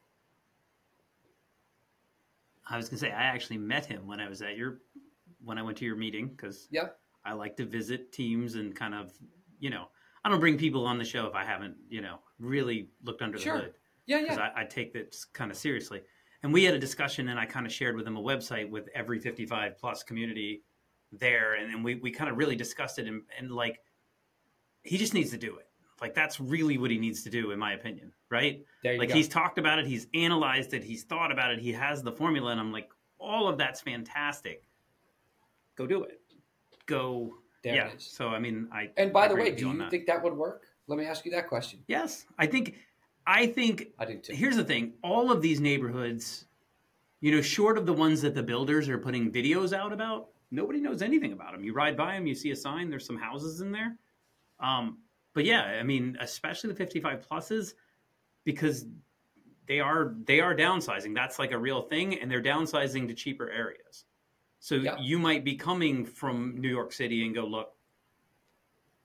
I 2.69 2.77
was 2.77 2.89
gonna 2.89 2.99
say 2.99 3.11
I 3.11 3.23
actually 3.23 3.57
met 3.57 3.85
him 3.85 4.07
when 4.07 4.19
I 4.19 4.27
was 4.27 4.41
at 4.41 4.57
your 4.57 4.79
when 5.43 5.57
I 5.57 5.61
went 5.61 5.77
to 5.77 5.85
your 5.85 5.95
meeting 5.95 6.27
because 6.29 6.67
Yep. 6.71 6.99
I 7.23 7.33
like 7.33 7.55
to 7.57 7.65
visit 7.65 8.11
teams 8.11 8.55
and 8.55 8.75
kind 8.75 8.93
of 8.93 9.13
you 9.59 9.69
know 9.69 9.87
I 10.23 10.29
don't 10.29 10.39
bring 10.39 10.57
people 10.57 10.85
on 10.85 10.97
the 10.97 11.05
show 11.05 11.25
if 11.27 11.35
I 11.35 11.45
haven't 11.45 11.77
you 11.89 12.01
know 12.01 12.19
really 12.39 12.89
looked 13.03 13.21
under 13.21 13.37
Sure. 13.37 13.55
the 13.57 13.63
hood 13.63 13.73
Yeah, 14.05 14.21
because 14.21 14.37
yeah. 14.37 14.49
I, 14.55 14.61
I 14.61 14.65
take 14.65 14.93
that 14.93 15.15
kind 15.33 15.49
of 15.51 15.57
seriously. 15.57 16.01
And 16.43 16.53
we 16.53 16.63
had 16.63 16.75
a 16.75 16.79
discussion, 16.79 17.29
and 17.29 17.39
I 17.39 17.45
kind 17.45 17.65
of 17.65 17.71
shared 17.71 17.95
with 17.95 18.05
him 18.05 18.15
a 18.15 18.21
website 18.21 18.69
with 18.69 18.89
every 18.93 19.19
55 19.19 19.77
plus 19.77 20.03
community 20.03 20.63
there, 21.11 21.55
and, 21.55 21.73
and 21.73 21.83
we 21.83 21.95
we 21.95 22.11
kind 22.11 22.29
of 22.29 22.37
really 22.37 22.55
discussed 22.55 22.99
it, 22.99 23.07
and, 23.07 23.23
and 23.37 23.51
like 23.51 23.79
he 24.83 24.97
just 24.97 25.13
needs 25.13 25.31
to 25.31 25.37
do 25.37 25.57
it. 25.57 25.67
Like 26.01 26.13
that's 26.13 26.39
really 26.39 26.77
what 26.77 26.91
he 26.91 26.97
needs 26.97 27.23
to 27.23 27.29
do, 27.29 27.51
in 27.51 27.59
my 27.59 27.73
opinion, 27.73 28.11
right? 28.29 28.63
There 28.83 28.93
you 28.93 28.99
like 28.99 29.09
go. 29.09 29.15
he's 29.15 29.27
talked 29.27 29.57
about 29.57 29.79
it, 29.79 29.87
he's 29.87 30.07
analyzed 30.13 30.73
it, 30.73 30.83
he's 30.83 31.03
thought 31.03 31.31
about 31.31 31.51
it, 31.51 31.59
he 31.59 31.71
has 31.73 32.03
the 32.03 32.11
formula, 32.11 32.51
and 32.51 32.59
I'm 32.59 32.71
like, 32.71 32.89
all 33.19 33.47
of 33.47 33.57
that's 33.57 33.81
fantastic. 33.81 34.63
Go 35.75 35.87
do 35.87 36.03
it. 36.03 36.21
Go. 36.85 37.35
there 37.63 37.75
yeah. 37.75 37.87
it. 37.87 38.01
So 38.01 38.29
I 38.29 38.39
mean, 38.39 38.67
I 38.71 38.89
And 38.97 39.11
by 39.11 39.27
the 39.27 39.35
way, 39.35 39.51
do 39.51 39.69
you 39.69 39.89
think 39.89 40.05
that 40.05 40.21
would 40.23 40.33
work? 40.33 40.67
Let 40.87 40.97
me 40.97 41.05
ask 41.05 41.25
you 41.25 41.31
that 41.31 41.47
question. 41.47 41.79
Yes, 41.87 42.25
I 42.37 42.45
think. 42.45 42.75
I 43.27 43.45
think 43.47 43.89
I 43.99 44.05
do 44.05 44.17
too. 44.17 44.33
here's 44.33 44.55
the 44.55 44.63
thing: 44.63 44.93
all 45.03 45.31
of 45.31 45.41
these 45.41 45.59
neighborhoods, 45.59 46.45
you 47.19 47.31
know, 47.31 47.41
short 47.41 47.77
of 47.77 47.85
the 47.85 47.93
ones 47.93 48.21
that 48.21 48.33
the 48.33 48.41
builders 48.43 48.87
are 48.89 48.97
putting 48.97 49.31
videos 49.31 49.73
out 49.73 49.91
about, 49.93 50.29
nobody 50.49 50.79
knows 50.79 51.01
anything 51.01 51.33
about 51.33 51.51
them. 51.51 51.63
You 51.63 51.73
ride 51.73 51.97
by 51.97 52.13
them, 52.15 52.25
you 52.25 52.33
see 52.35 52.51
a 52.51 52.55
sign. 52.55 52.89
There's 52.89 53.05
some 53.05 53.17
houses 53.17 53.59
in 53.61 53.71
there. 53.71 53.97
Um, 54.59 54.99
but 55.33 55.43
yeah, 55.45 55.61
I 55.79 55.83
mean, 55.83 56.17
especially 56.21 56.69
the 56.69 56.75
55 56.77 57.27
pluses, 57.29 57.73
because 58.45 58.85
they 59.67 59.81
are 59.81 60.15
they 60.25 60.39
are 60.39 60.55
downsizing. 60.55 61.13
That's 61.13 61.37
like 61.37 61.51
a 61.51 61.57
real 61.59 61.81
thing, 61.81 62.19
and 62.19 62.31
they're 62.31 62.41
downsizing 62.41 63.09
to 63.09 63.13
cheaper 63.13 63.49
areas. 63.49 64.05
So 64.59 64.75
Yeah. 64.75 64.95
you 64.99 65.19
might 65.19 65.43
be 65.43 65.55
coming 65.55 66.05
from 66.05 66.59
New 66.59 66.69
York 66.69 66.91
City 66.93 67.25
and 67.25 67.35
go, 67.35 67.45
look, 67.45 67.73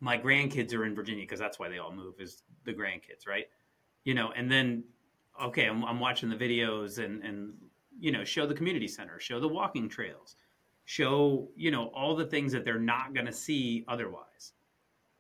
my 0.01 0.17
grandkids 0.17 0.73
are 0.75 0.85
in 0.87 0.95
Virginia 0.95 1.25
because 1.25 1.39
that's 1.41 1.59
why 1.59 1.69
they 1.69 1.79
all 1.79 1.93
move 1.93 2.15
is 2.21 2.43
the 2.65 2.73
grandkids, 2.73 3.27
right? 3.27 3.47
You 4.05 4.15
know, 4.15 4.33
and 4.33 4.51
then 4.51 4.85
okay, 5.43 5.67
I'm, 5.67 5.85
I'm 5.85 6.01
watching 6.01 6.29
the 6.29 6.37
videos 6.37 7.03
and 7.03 7.23
and 7.23 7.55
you 7.99 8.13
know 8.13 8.25
show 8.25 8.47
the 8.47 8.55
community 8.55 8.89
center, 8.89 9.19
show 9.21 9.41
the 9.41 9.49
walking 9.49 9.89
trails, 9.89 10.37
show 10.85 11.49
you 11.57 11.71
know 11.71 11.87
all 11.95 12.15
the 12.17 12.27
things 12.27 12.53
that 12.53 12.65
they're 12.65 12.79
not 12.79 13.15
going 13.15 13.27
to 13.27 13.33
see 13.33 13.85
otherwise. 13.89 14.53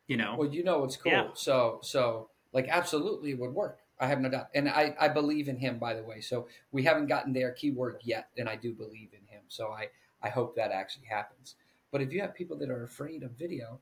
You 0.08 0.16
know, 0.16 0.34
Well, 0.36 0.52
you 0.52 0.64
know 0.64 0.80
what's 0.80 0.96
cool. 0.96 1.12
Yeah. 1.12 1.28
So, 1.34 1.78
so 1.82 2.28
like 2.52 2.68
absolutely 2.68 3.30
it 3.30 3.38
would 3.38 3.54
work. 3.54 3.78
I 4.00 4.08
have 4.08 4.20
no 4.20 4.28
doubt, 4.28 4.48
and 4.54 4.68
I 4.68 4.94
I 5.00 5.08
believe 5.08 5.48
in 5.48 5.56
him. 5.56 5.78
By 5.78 5.94
the 5.94 6.02
way, 6.02 6.20
so 6.20 6.48
we 6.72 6.82
haven't 6.82 7.06
gotten 7.06 7.32
their 7.32 7.52
keyword 7.52 8.00
yet, 8.02 8.28
and 8.36 8.48
I 8.48 8.56
do 8.56 8.74
believe 8.74 9.10
in 9.12 9.26
him. 9.32 9.42
So 9.48 9.68
I 9.68 9.88
I 10.20 10.28
hope 10.28 10.56
that 10.56 10.72
actually 10.72 11.06
happens. 11.06 11.54
But 11.92 12.02
if 12.02 12.12
you 12.12 12.20
have 12.20 12.34
people 12.34 12.58
that 12.58 12.70
are 12.70 12.84
afraid 12.84 13.22
of 13.22 13.32
video, 13.32 13.78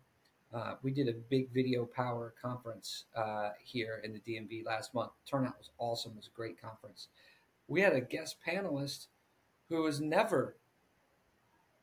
uh, 0.52 0.74
we 0.82 0.90
did 0.90 1.08
a 1.08 1.12
big 1.12 1.52
video 1.52 1.84
power 1.84 2.34
conference 2.40 3.04
uh, 3.16 3.50
here 3.62 4.00
in 4.02 4.12
the 4.12 4.20
DMV 4.20 4.64
last 4.64 4.94
month. 4.94 5.12
Turnout 5.28 5.56
was 5.58 5.70
awesome. 5.78 6.12
It 6.12 6.18
was 6.18 6.26
a 6.26 6.36
great 6.36 6.60
conference. 6.60 7.08
We 7.68 7.80
had 7.80 7.92
a 7.92 8.00
guest 8.00 8.36
panelist 8.46 9.06
who 9.68 9.82
was 9.82 10.00
never 10.00 10.56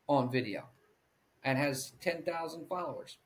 on 0.09 0.29
video 0.29 0.65
and 1.43 1.57
has 1.57 1.93
10,000 2.01 2.67
followers. 2.67 3.17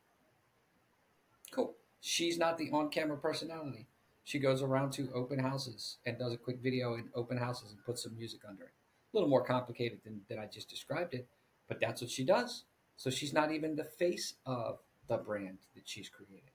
Cool. 1.51 1.73
She's 2.01 2.38
not 2.38 2.58
the 2.58 2.69
on 2.71 2.89
camera 2.89 3.17
personality. 3.17 3.88
She 4.23 4.38
goes 4.38 4.62
around 4.62 4.91
to 4.93 5.10
open 5.13 5.39
houses 5.39 5.97
and 6.06 6.19
does 6.19 6.34
a 6.34 6.38
quick 6.38 6.60
video 6.62 6.93
in 6.93 7.10
open 7.15 7.38
houses 7.38 7.71
and 7.71 7.84
puts 7.84 8.04
some 8.04 8.15
music 8.15 8.41
under 8.47 8.65
it. 8.65 8.71
A 9.13 9.17
little 9.17 9.30
more 9.30 9.43
complicated 9.43 9.99
than, 10.04 10.21
than 10.30 10.38
I 10.38 10.45
just 10.45 10.69
described 10.69 11.15
it, 11.15 11.27
but 11.67 11.82
that's 11.82 12.01
what 12.01 12.12
she 12.12 12.23
does. 12.23 12.65
So 12.95 13.10
she's 13.10 13.34
not 13.34 13.51
even 13.51 13.75
the 13.75 13.84
face 13.84 14.36
of 14.45 14.77
the 15.08 15.18
brand 15.18 15.58
that 15.76 15.88
she's 15.88 16.10
created. 16.10 16.52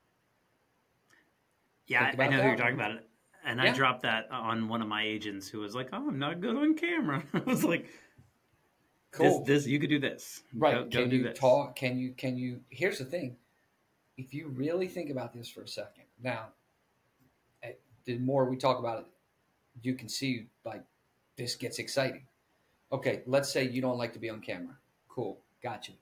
yeah, 1.87 2.13
I, 2.19 2.23
I 2.23 2.29
know 2.29 2.41
who 2.43 2.49
you're 2.49 2.57
talking 2.57 2.75
about. 2.75 2.93
It. 2.93 3.09
And 3.45 3.61
I 3.61 3.71
dropped 3.73 4.03
that 4.03 4.29
on 4.33 4.69
one 4.69 4.83
of 4.83 4.89
my 4.89 5.05
agents 5.05 5.49
who 5.49 5.61
was 5.61 5.75
like, 5.75 5.89
"Oh, 5.93 6.09
I'm 6.09 6.19
not 6.19 6.41
good 6.41 6.57
on 6.57 6.75
camera." 6.75 7.23
I 7.35 7.39
was 7.41 7.63
like, 7.65 7.87
Cool. 9.13 9.45
"This, 9.45 9.65
this, 9.65 9.67
you 9.67 9.79
could 9.79 9.89
do 9.91 9.99
this, 10.01 10.43
Right. 10.55 10.75
Go, 10.75 10.83
go 10.85 10.89
can 11.03 11.09
do 11.11 11.17
you 11.17 11.23
this." 11.25 11.39
talk? 11.39 11.77
Can 11.77 11.97
you, 11.99 12.13
can 12.13 12.37
you, 12.37 12.61
here's 12.71 12.99
the 12.99 13.05
thing. 13.05 13.37
If 14.19 14.35
you 14.35 14.49
really 14.49 14.89
think 14.89 15.11
about 15.11 15.33
this 15.33 15.49
for 15.49 15.63
a 15.63 15.69
second, 15.69 16.05
now, 16.23 16.47
eh, 17.63 17.73
the 18.05 18.19
more 18.19 18.47
we 18.51 18.57
talk 18.57 18.79
about 18.79 18.99
it, 19.01 19.07
you 19.83 19.95
can 19.95 20.09
see 20.09 20.47
like 20.65 20.83
this 21.37 21.55
gets 21.55 21.79
exciting. 21.79 22.25
Okay. 22.91 23.23
Let's 23.27 23.51
say 23.51 23.69
you 23.69 23.81
don't 23.81 23.99
like 23.99 24.13
to 24.15 24.19
be 24.19 24.29
on 24.31 24.41
camera. 24.41 24.77
Cool. 25.09 25.39
Got 25.63 25.89
you. 25.89 25.95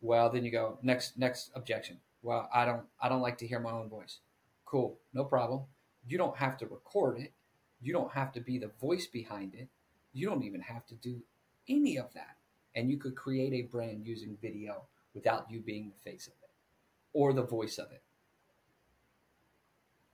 Well, 0.00 0.30
then 0.30 0.44
you 0.44 0.50
go 0.50 0.78
next, 0.82 1.18
next 1.18 1.50
objection. 1.54 1.98
Well, 2.22 2.48
I 2.52 2.64
don't, 2.64 2.84
I 3.00 3.08
don't 3.08 3.22
like 3.22 3.38
to 3.38 3.46
hear 3.46 3.60
my 3.60 3.70
own 3.70 3.88
voice. 3.88 4.18
Cool. 4.64 4.98
No 5.12 5.24
problem. 5.24 5.62
You 6.06 6.18
don't 6.18 6.36
have 6.36 6.56
to 6.58 6.66
record 6.66 7.18
it. 7.18 7.32
You 7.82 7.92
don't 7.92 8.12
have 8.12 8.32
to 8.32 8.40
be 8.40 8.58
the 8.58 8.70
voice 8.80 9.06
behind 9.06 9.54
it. 9.54 9.68
You 10.12 10.28
don't 10.28 10.44
even 10.44 10.60
have 10.60 10.86
to 10.86 10.94
do 10.94 11.22
any 11.68 11.98
of 11.98 12.12
that 12.14 12.36
and 12.74 12.90
you 12.90 12.96
could 12.96 13.16
create 13.16 13.52
a 13.52 13.62
brand 13.62 14.06
using 14.06 14.36
video 14.40 14.82
without 15.14 15.50
you 15.50 15.60
being 15.60 15.90
the 15.90 16.10
face 16.10 16.26
of 16.26 16.34
it 16.42 16.50
or 17.12 17.32
the 17.32 17.42
voice 17.42 17.78
of 17.78 17.90
it. 17.90 18.02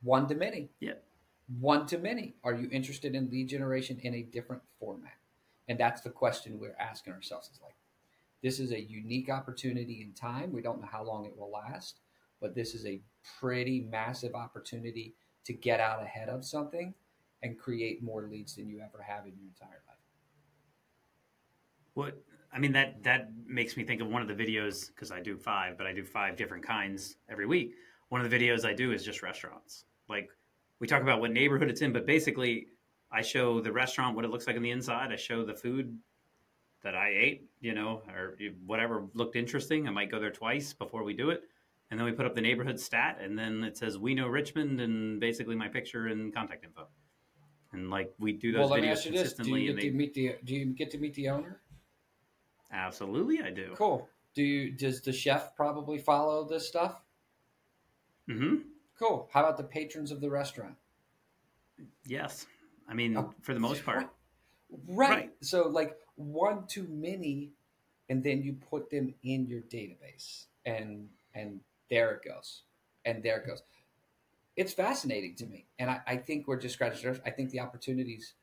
One 0.01 0.27
to 0.27 0.35
many. 0.35 0.69
Yeah. 0.79 0.93
One 1.59 1.85
to 1.87 1.97
many. 1.97 2.35
Are 2.43 2.53
you 2.53 2.69
interested 2.71 3.15
in 3.15 3.29
lead 3.29 3.49
generation 3.49 3.99
in 4.01 4.13
a 4.13 4.21
different 4.21 4.63
format? 4.79 5.17
And 5.67 5.79
that's 5.79 6.01
the 6.01 6.09
question 6.09 6.59
we're 6.59 6.75
asking 6.79 7.13
ourselves 7.13 7.49
is 7.49 7.59
like, 7.61 7.75
this 8.43 8.59
is 8.59 8.71
a 8.71 8.79
unique 8.79 9.29
opportunity 9.29 10.01
in 10.01 10.13
time. 10.13 10.51
We 10.51 10.61
don't 10.61 10.81
know 10.81 10.87
how 10.91 11.03
long 11.03 11.25
it 11.25 11.37
will 11.37 11.51
last, 11.51 11.99
but 12.39 12.53
this 12.53 12.75
is 12.75 12.85
a 12.85 13.01
pretty 13.39 13.87
massive 13.89 14.35
opportunity 14.35 15.15
to 15.45 15.53
get 15.53 15.79
out 15.79 16.03
ahead 16.03 16.29
of 16.29 16.45
something 16.45 16.93
and 17.43 17.57
create 17.57 18.03
more 18.03 18.27
leads 18.27 18.55
than 18.55 18.69
you 18.69 18.79
ever 18.79 19.01
have 19.01 19.25
in 19.25 19.33
your 19.37 19.47
entire 19.47 19.81
life. 19.87 19.97
What 21.93 22.21
I 22.53 22.59
mean 22.59 22.71
that 22.73 23.03
that 23.03 23.31
makes 23.45 23.75
me 23.75 23.83
think 23.83 24.01
of 24.01 24.07
one 24.07 24.21
of 24.21 24.27
the 24.27 24.33
videos 24.33 24.87
because 24.87 25.11
I 25.11 25.19
do 25.19 25.37
five, 25.37 25.77
but 25.77 25.87
I 25.87 25.93
do 25.93 26.03
five 26.03 26.35
different 26.35 26.65
kinds 26.65 27.17
every 27.29 27.45
week. 27.45 27.73
One 28.09 28.23
of 28.23 28.29
the 28.29 28.37
videos 28.37 28.65
I 28.65 28.73
do 28.73 28.91
is 28.91 29.03
just 29.03 29.23
restaurants. 29.23 29.85
Like 30.07 30.29
we 30.79 30.87
talk 30.87 31.01
about 31.01 31.19
what 31.19 31.31
neighborhood 31.31 31.69
it's 31.69 31.81
in, 31.81 31.91
but 31.91 32.05
basically 32.05 32.67
I 33.11 33.21
show 33.21 33.61
the 33.61 33.71
restaurant 33.71 34.15
what 34.15 34.25
it 34.25 34.31
looks 34.31 34.47
like 34.47 34.55
on 34.55 34.61
the 34.61 34.71
inside. 34.71 35.11
I 35.11 35.15
show 35.15 35.43
the 35.43 35.53
food 35.53 35.97
that 36.87 36.95
I 36.95 37.09
ate, 37.09 37.49
you 37.59 37.73
know, 37.73 38.01
or 38.15 38.37
whatever 38.65 39.07
looked 39.13 39.35
interesting. 39.35 39.89
I 39.89 39.91
might 39.91 40.09
go 40.09 40.21
there 40.21 40.31
twice 40.31 40.71
before 40.71 41.03
we 41.03 41.13
do 41.13 41.31
it. 41.31 41.41
And 41.91 41.99
then 41.99 42.05
we 42.05 42.13
put 42.13 42.25
up 42.25 42.33
the 42.33 42.39
neighborhood 42.39 42.79
stat, 42.79 43.17
and 43.21 43.37
then 43.37 43.61
it 43.61 43.77
says 43.77 43.97
we 43.97 44.15
know 44.15 44.27
Richmond, 44.27 44.79
and 44.79 45.19
basically 45.19 45.53
my 45.55 45.67
picture 45.67 46.07
and 46.07 46.33
contact 46.33 46.63
info. 46.63 46.87
And 47.73 47.89
like 47.89 48.13
we 48.19 48.31
do 48.31 48.53
those 48.53 48.69
well, 48.69 48.79
videos 48.79 49.03
you 49.03 49.11
Do 49.11 49.17
consistently, 49.17 49.61
you 49.63 49.71
and 49.71 49.79
get 49.79 49.83
they 49.83 49.89
to 49.89 49.95
meet 49.95 50.13
the 50.13 50.35
Do 50.45 50.55
you 50.55 50.65
get 50.67 50.91
to 50.91 50.97
meet 50.97 51.13
the 51.15 51.27
owner? 51.27 51.61
absolutely 52.71 53.41
I 53.41 53.51
do. 53.51 53.73
Cool. 53.75 54.07
Do 54.33 54.43
you? 54.43 54.71
Does 54.71 55.01
the 55.01 55.11
chef 55.11 55.57
probably 55.57 55.97
follow 55.97 56.47
this 56.47 56.67
stuff? 56.69 57.01
hmm 58.29 58.55
Cool. 58.97 59.29
How 59.33 59.41
about 59.41 59.57
the 59.57 59.63
patrons 59.63 60.11
of 60.11 60.21
the 60.21 60.29
restaurant? 60.29 60.75
Yes, 62.05 62.45
I 62.87 62.93
mean 62.93 63.17
Oh, 63.17 63.33
for 63.41 63.53
the 63.53 63.59
most 63.59 63.83
part. 63.83 64.07
Right. 64.85 65.09
Right. 65.09 65.31
So 65.41 65.69
like 65.69 65.95
one 66.17 66.67
to 66.67 66.85
many, 66.89 67.51
and 68.09 68.23
then 68.23 68.43
you 68.43 68.57
put 68.69 68.89
them 68.89 69.13
in 69.23 69.47
your 69.47 69.61
database, 69.61 70.45
and 70.65 71.07
and 71.33 71.61
there 71.89 72.11
it 72.11 72.27
goes, 72.27 72.63
and 73.05 73.23
there 73.23 73.37
it 73.37 73.47
goes. 73.47 73.63
It's 74.55 74.73
fascinating 74.73 75.35
to 75.35 75.45
me, 75.45 75.67
and 75.79 75.89
I, 75.89 76.01
I 76.05 76.17
think 76.17 76.47
we're 76.47 76.59
just 76.59 76.75
scratching 76.75 76.99
surface. 76.99 77.21
I 77.25 77.29
think 77.29 77.51
the 77.51 77.59
opportunities 77.61 78.33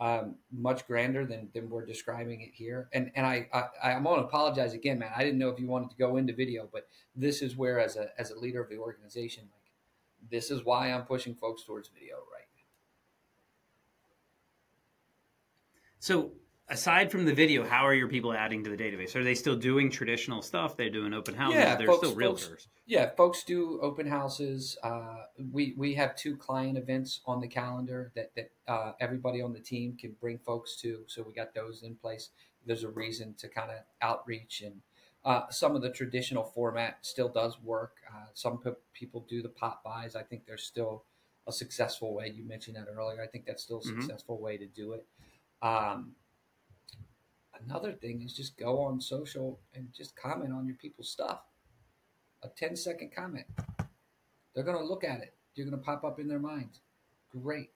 um, 0.00 0.36
much 0.52 0.86
grander 0.86 1.26
than, 1.26 1.48
than 1.52 1.68
we're 1.68 1.84
describing 1.84 2.40
it 2.42 2.50
here. 2.54 2.88
And 2.92 3.10
and 3.14 3.26
I, 3.26 3.48
I 3.52 3.92
I'm 3.92 4.04
going 4.04 4.20
to 4.20 4.26
apologize 4.26 4.72
again, 4.72 4.98
man. 4.98 5.10
I 5.16 5.24
didn't 5.24 5.38
know 5.38 5.48
if 5.48 5.58
you 5.58 5.66
wanted 5.66 5.90
to 5.90 5.96
go 5.96 6.16
into 6.16 6.32
video, 6.32 6.68
but 6.72 6.86
this 7.16 7.42
is 7.42 7.56
where, 7.56 7.80
as 7.80 7.96
a 7.96 8.08
as 8.18 8.30
a 8.30 8.38
leader 8.38 8.62
of 8.62 8.70
the 8.70 8.78
organization, 8.78 9.44
like 9.52 10.30
this 10.30 10.50
is 10.50 10.64
why 10.64 10.92
I'm 10.92 11.02
pushing 11.02 11.34
folks 11.34 11.64
towards 11.64 11.88
video 11.88 12.16
right 12.16 12.46
now. 12.54 12.62
So 15.98 16.32
aside 16.68 17.10
from 17.10 17.24
the 17.24 17.32
video, 17.34 17.64
how 17.64 17.84
are 17.86 17.94
your 17.94 18.08
people 18.08 18.32
adding 18.32 18.62
to 18.64 18.70
the 18.70 18.76
database? 18.76 19.14
Are 19.16 19.24
they 19.24 19.34
still 19.34 19.56
doing 19.56 19.90
traditional 19.90 20.42
stuff? 20.42 20.76
They're 20.76 20.90
doing 20.90 21.12
open 21.14 21.34
houses. 21.34 21.58
Yeah, 21.58 21.76
They're 21.76 21.86
folks- 21.86 22.06
still 22.08 22.16
realtors. 22.18 22.48
folks- 22.48 22.68
Yeah, 22.86 23.10
folks 23.16 23.44
do 23.44 23.80
open 23.80 24.06
houses. 24.06 24.76
Uh, 24.82 25.24
we 25.52 25.74
we 25.76 25.94
have 25.94 26.16
two 26.16 26.36
client 26.36 26.78
events 26.78 27.20
on 27.26 27.40
the 27.40 27.48
calendar 27.48 28.12
that 28.14 28.34
that 28.34 28.50
uh, 28.66 28.92
everybody 29.00 29.40
on 29.42 29.52
the 29.52 29.60
team 29.60 29.96
can 29.96 30.12
bring 30.20 30.38
folks 30.38 30.76
to. 30.82 31.04
So 31.06 31.22
we 31.22 31.32
got 31.32 31.54
those 31.54 31.82
in 31.82 31.94
place. 31.96 32.30
There's 32.66 32.84
a 32.84 32.88
reason 32.90 33.34
to 33.38 33.48
kind 33.48 33.70
of 33.70 33.78
outreach 34.02 34.62
and. 34.62 34.80
Uh, 35.24 35.46
some 35.50 35.74
of 35.74 35.82
the 35.82 35.90
traditional 35.90 36.44
format 36.44 36.98
still 37.04 37.28
does 37.28 37.60
work. 37.60 37.96
Uh, 38.08 38.26
some 38.34 38.56
pe- 38.56 38.70
people 38.94 39.26
do 39.28 39.42
the 39.42 39.48
pop-bys. 39.48 40.14
I 40.14 40.22
think 40.22 40.46
there's 40.46 40.62
still 40.62 41.04
a 41.48 41.52
successful 41.52 42.14
way. 42.14 42.28
You 42.28 42.44
mentioned 42.44 42.76
that 42.76 42.86
earlier. 42.88 43.20
I 43.20 43.26
think 43.26 43.44
that's 43.44 43.64
still 43.64 43.78
a 43.78 43.80
Mhm. 43.82 44.00
successful 44.00 44.38
way 44.40 44.56
to 44.56 44.66
do 44.66 44.92
it. 44.92 45.04
Um, 45.60 46.14
another 47.64 47.92
thing 47.92 48.22
is 48.22 48.32
just 48.32 48.56
go 48.58 48.80
on 48.80 49.00
social 49.00 49.60
and 49.74 49.88
just 49.94 50.16
comment 50.16 50.52
on 50.52 50.66
your 50.66 50.76
people's 50.76 51.10
stuff. 51.10 51.40
A 52.42 52.48
10 52.48 52.76
second 52.76 53.10
comment. 53.14 53.46
They're 54.54 54.64
going 54.64 54.78
to 54.78 54.84
look 54.84 55.04
at 55.04 55.20
it. 55.20 55.34
You're 55.54 55.66
going 55.66 55.78
to 55.78 55.84
pop 55.84 56.04
up 56.04 56.20
in 56.20 56.28
their 56.28 56.38
minds. 56.38 56.80
Great. 57.30 57.70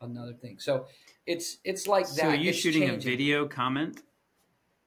Another 0.00 0.32
thing. 0.32 0.58
So 0.58 0.86
it's 1.26 1.58
it's 1.64 1.86
like 1.86 2.06
that. 2.06 2.14
So 2.14 2.28
are 2.28 2.34
you 2.34 2.50
It's 2.50 2.58
shooting 2.58 2.88
a 2.88 2.96
video 2.96 3.46
comment? 3.46 4.02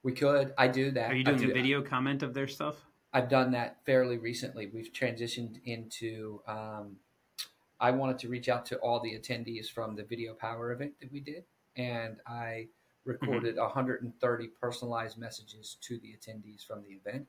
We 0.02 0.12
could. 0.12 0.52
I 0.56 0.68
do 0.68 0.90
that. 0.92 1.10
Are 1.10 1.14
you 1.14 1.24
doing 1.24 1.38
do- 1.38 1.50
a 1.50 1.54
video 1.54 1.82
comment 1.82 2.22
of 2.22 2.34
their 2.34 2.48
stuff? 2.48 2.76
I've 3.12 3.28
done 3.28 3.50
that 3.52 3.84
fairly 3.84 4.16
recently. 4.16 4.70
We've 4.72 4.90
transitioned 4.92 5.60
into. 5.64 6.40
Um, 6.46 6.96
I 7.78 7.90
wanted 7.90 8.18
to 8.20 8.28
reach 8.28 8.48
out 8.48 8.64
to 8.66 8.76
all 8.76 9.00
the 9.00 9.18
attendees 9.18 9.68
from 9.68 9.96
the 9.96 10.04
Video 10.04 10.34
Power 10.34 10.72
event 10.72 10.94
that 11.00 11.12
we 11.12 11.20
did, 11.20 11.44
and 11.76 12.16
I 12.26 12.68
Mm-hmm. 13.06 13.26
recorded 13.26 13.56
130 13.56 14.46
personalized 14.60 15.18
messages 15.18 15.76
to 15.80 15.98
the 15.98 16.14
attendees 16.14 16.64
from 16.64 16.82
the 16.82 16.94
event 16.94 17.26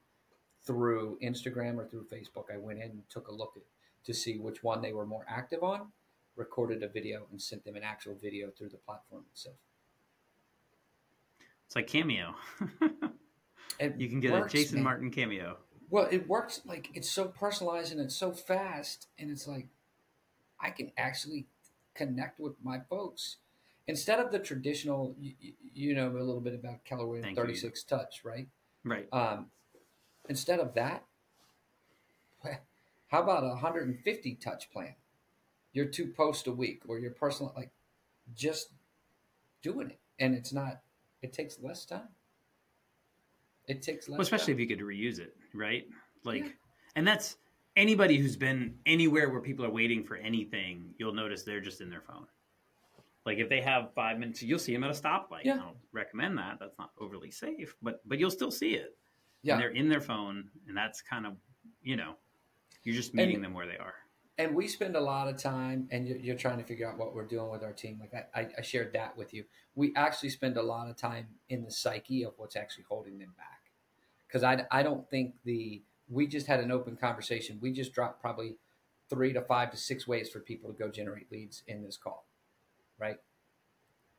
through 0.65 1.17
Instagram 1.23 1.77
or 1.77 1.87
through 1.87 2.05
Facebook. 2.13 2.45
I 2.53 2.57
went 2.57 2.79
in 2.79 2.91
and 2.91 3.09
took 3.09 3.27
a 3.27 3.33
look 3.33 3.53
at 3.55 3.63
to 4.05 4.13
see 4.13 4.37
which 4.37 4.63
one 4.63 4.81
they 4.81 4.93
were 4.93 5.05
more 5.05 5.25
active 5.27 5.63
on, 5.63 5.87
recorded 6.35 6.83
a 6.83 6.87
video, 6.87 7.23
and 7.31 7.41
sent 7.41 7.63
them 7.63 7.75
an 7.75 7.83
actual 7.83 8.15
video 8.21 8.49
through 8.51 8.69
the 8.69 8.77
platform 8.77 9.23
itself. 9.31 9.55
It's 11.65 11.75
like 11.75 11.87
Cameo. 11.87 12.35
It 13.79 13.95
you 13.97 14.07
can 14.07 14.19
get 14.19 14.33
works, 14.33 14.53
a 14.53 14.57
Jason 14.57 14.75
man. 14.75 14.83
Martin 14.83 15.09
cameo. 15.09 15.57
Well, 15.89 16.07
it 16.11 16.27
works 16.27 16.61
like 16.63 16.89
it's 16.93 17.09
so 17.09 17.25
personalized 17.25 17.91
and 17.91 17.99
it's 17.99 18.15
so 18.15 18.31
fast, 18.31 19.07
and 19.17 19.31
it's 19.31 19.47
like 19.47 19.67
I 20.59 20.69
can 20.69 20.91
actually 20.95 21.47
connect 21.95 22.39
with 22.39 22.53
my 22.63 22.81
folks 22.87 23.37
instead 23.87 24.19
of 24.19 24.31
the 24.31 24.39
traditional. 24.39 25.15
You, 25.19 25.33
you 25.73 25.95
know 25.95 26.09
a 26.09 26.19
little 26.19 26.39
bit 26.39 26.53
about 26.53 26.83
Keller 26.85 27.05
Williams 27.05 27.25
Thank 27.25 27.37
you. 27.37 27.43
36 27.43 27.83
touch, 27.83 28.21
right? 28.23 28.47
Right. 28.83 29.07
Um, 29.11 29.47
instead 30.29 30.59
of 30.59 30.73
that, 30.75 31.03
how 33.07 33.21
about 33.23 33.43
a 33.43 33.47
150 33.47 34.35
touch 34.35 34.71
plan? 34.71 34.93
Your 35.73 35.85
two 35.85 36.07
posts 36.07 36.45
a 36.47 36.51
week, 36.51 36.83
or 36.87 36.99
your 36.99 37.11
personal 37.11 37.51
like 37.55 37.71
just 38.35 38.69
doing 39.63 39.89
it, 39.89 39.99
and 40.19 40.35
it's 40.35 40.53
not. 40.53 40.81
It 41.23 41.33
takes 41.33 41.57
less 41.59 41.85
time. 41.85 42.09
It 43.67 43.81
takes 43.81 44.07
less. 44.07 44.17
Well, 44.17 44.21
especially 44.21 44.53
time. 44.53 44.61
if 44.61 44.69
you 44.69 44.75
could 44.75 44.85
reuse 44.85 45.19
it, 45.19 45.35
right? 45.53 45.87
Like, 46.23 46.43
Yeah. 46.43 46.49
and 46.95 47.07
that's 47.07 47.37
anybody 47.75 48.17
who's 48.17 48.35
been 48.35 48.75
anywhere 48.85 49.29
where 49.29 49.41
people 49.41 49.65
are 49.65 49.71
waiting 49.71 50.03
for 50.03 50.17
anything. 50.17 50.93
You'll 50.99 51.13
notice 51.13 51.43
they're 51.43 51.61
just 51.61 51.81
in 51.81 51.89
their 51.89 52.01
phone. 52.01 52.27
Like 53.25 53.37
if 53.37 53.47
they 53.49 53.61
have 53.61 53.93
five 53.95 54.19
minutes, 54.19 54.41
you'll 54.43 54.59
see 54.59 54.73
them 54.73 54.83
at 54.83 54.89
a 54.89 54.93
stoplight. 54.93 55.43
Yeah. 55.45 55.53
I 55.53 55.57
don't 55.57 55.77
recommend 55.93 56.37
that. 56.37 56.57
That's 56.59 56.77
not 56.77 56.91
overly 56.99 57.31
safe, 57.31 57.75
but 57.81 58.01
but 58.05 58.19
you'll 58.19 58.31
still 58.31 58.51
see 58.51 58.73
it. 58.75 58.97
yeah. 59.43 59.53
And 59.53 59.61
they're 59.61 59.69
in 59.71 59.87
their 59.89 60.01
phone, 60.01 60.49
and 60.67 60.75
that's 60.75 61.01
kind 61.01 61.25
of 61.25 61.33
you 61.81 61.95
know, 61.95 62.15
you're 62.83 62.95
just 62.95 63.13
meeting 63.13 63.41
them 63.41 63.53
where 63.53 63.67
they 63.67 63.77
are. 63.77 63.93
and 64.37 64.55
we 64.55 64.67
spend 64.67 64.95
a 64.95 64.99
lot 64.99 65.27
of 65.27 65.37
time 65.37 65.87
and 65.91 66.07
you're, 66.07 66.17
you're 66.17 66.35
trying 66.35 66.57
to 66.57 66.63
figure 66.63 66.89
out 66.89 66.97
what 66.97 67.13
we're 67.13 67.25
doing 67.27 67.49
with 67.51 67.63
our 67.63 67.71
team 67.73 67.99
like 67.99 68.13
I, 68.13 68.41
I, 68.41 68.47
I 68.57 68.61
shared 68.61 68.91
that 68.93 69.15
with 69.17 69.33
you 69.33 69.43
we 69.75 69.93
actually 69.95 70.29
spend 70.29 70.57
a 70.57 70.63
lot 70.63 70.89
of 70.89 70.95
time 70.97 71.27
in 71.49 71.63
the 71.63 71.69
psyche 71.71 72.23
of 72.25 72.33
what's 72.37 72.55
actually 72.55 72.85
holding 72.89 73.19
them 73.19 73.33
back 73.37 73.61
because 74.27 74.43
I, 74.43 74.65
I 74.71 74.81
don't 74.81 75.07
think 75.09 75.35
the 75.45 75.83
we 76.09 76.25
just 76.27 76.47
had 76.47 76.59
an 76.61 76.71
open 76.71 76.95
conversation 76.97 77.59
we 77.61 77.71
just 77.71 77.93
dropped 77.93 78.21
probably 78.21 78.57
three 79.09 79.33
to 79.33 79.41
five 79.41 79.69
to 79.71 79.77
six 79.77 80.07
ways 80.07 80.29
for 80.31 80.39
people 80.39 80.71
to 80.71 80.77
go 80.77 80.89
generate 80.89 81.31
leads 81.31 81.61
in 81.67 81.83
this 81.83 81.95
call 81.97 82.25
right 83.03 83.19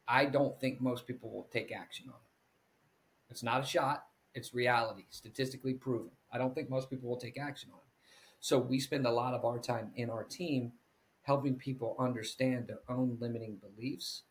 i 0.07 0.25
don't 0.25 0.59
think 0.61 0.81
most 0.81 1.07
people 1.07 1.31
will 1.31 1.49
take 1.53 1.73
action 1.73 2.07
on 2.09 2.14
it 2.14 3.33
it's 3.33 3.42
not 3.42 3.62
a 3.62 3.66
shot 3.66 4.05
it's 4.35 4.55
reality 4.55 5.05
statistically 5.11 5.75
proven 5.75 6.11
i 6.33 6.38
don't 6.38 6.55
think 6.55 6.68
most 6.68 6.90
people 6.90 7.09
will 7.09 7.25
take 7.27 7.38
action 7.38 7.70
on 7.73 7.79
it 7.79 7.92
so 8.40 8.59
we 8.59 8.79
spend 8.79 9.07
a 9.07 9.11
lot 9.11 9.35
of 9.35 9.44
our 9.44 9.59
time 9.59 9.90
in 9.97 10.11
our 10.11 10.25
team 10.25 10.73
helping 11.23 11.57
people 11.57 11.97
understand 11.99 12.66
their 12.66 12.83
own 12.94 13.16
limiting 13.18 13.57
beliefs 13.57 14.25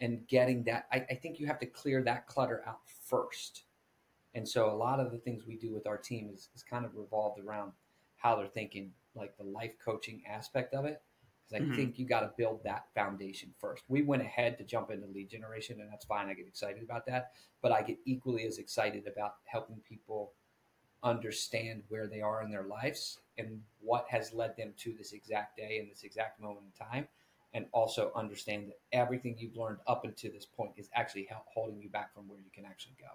and 0.00 0.26
getting 0.28 0.64
that. 0.64 0.86
I, 0.92 1.06
I 1.10 1.14
think 1.14 1.40
you 1.40 1.46
have 1.46 1.58
to 1.60 1.66
clear 1.66 2.02
that 2.02 2.26
clutter 2.26 2.62
out 2.66 2.80
first. 3.08 3.62
And 4.34 4.46
so 4.46 4.70
a 4.70 4.76
lot 4.76 5.00
of 5.00 5.10
the 5.10 5.18
things 5.18 5.46
we 5.46 5.56
do 5.56 5.72
with 5.72 5.86
our 5.86 5.96
team 5.96 6.28
is, 6.32 6.50
is 6.54 6.62
kind 6.62 6.84
of 6.84 6.94
revolved 6.94 7.40
around 7.40 7.72
how 8.16 8.36
they're 8.36 8.46
thinking, 8.46 8.90
like 9.14 9.36
the 9.38 9.44
life 9.44 9.72
coaching 9.82 10.22
aspect 10.28 10.74
of 10.74 10.84
it. 10.84 11.00
Because 11.48 11.62
I 11.62 11.66
Mhm. 11.66 11.76
think 11.76 11.98
you 11.98 12.06
got 12.06 12.20
to 12.20 12.32
build 12.36 12.62
that 12.64 12.86
foundation 12.94 13.54
first. 13.58 13.84
We 13.88 14.02
went 14.02 14.22
ahead 14.22 14.56
to 14.58 14.64
jump 14.64 14.90
into 14.90 15.06
lead 15.06 15.28
generation, 15.28 15.80
and 15.80 15.90
that's 15.90 16.06
fine. 16.06 16.28
I 16.28 16.34
get 16.34 16.46
excited 16.46 16.82
about 16.82 17.06
that. 17.06 17.32
But 17.60 17.72
I 17.72 17.82
get 17.82 17.98
equally 18.04 18.46
as 18.46 18.58
excited 18.58 19.06
about 19.06 19.36
helping 19.44 19.80
people 19.80 20.32
understand 21.02 21.82
where 21.88 22.06
they 22.06 22.22
are 22.22 22.42
in 22.42 22.50
their 22.50 22.64
lives 22.64 23.20
and 23.36 23.62
what 23.80 24.06
has 24.08 24.32
led 24.32 24.56
them 24.56 24.72
to 24.78 24.94
this 24.94 25.12
exact 25.12 25.56
day 25.56 25.78
and 25.78 25.90
this 25.90 26.02
exact 26.02 26.40
moment 26.40 26.64
in 26.66 26.86
time 26.86 27.06
and 27.52 27.66
also 27.72 28.10
understand 28.16 28.68
that 28.68 28.80
everything 28.92 29.36
you've 29.38 29.56
learned 29.56 29.78
up 29.86 30.04
until 30.04 30.32
this 30.32 30.46
point 30.46 30.72
is 30.76 30.88
actually 30.94 31.28
holding 31.46 31.80
you 31.80 31.90
back 31.90 32.12
from 32.14 32.26
where 32.26 32.38
you 32.38 32.50
can 32.52 32.64
actually 32.64 32.96
go 32.98 33.06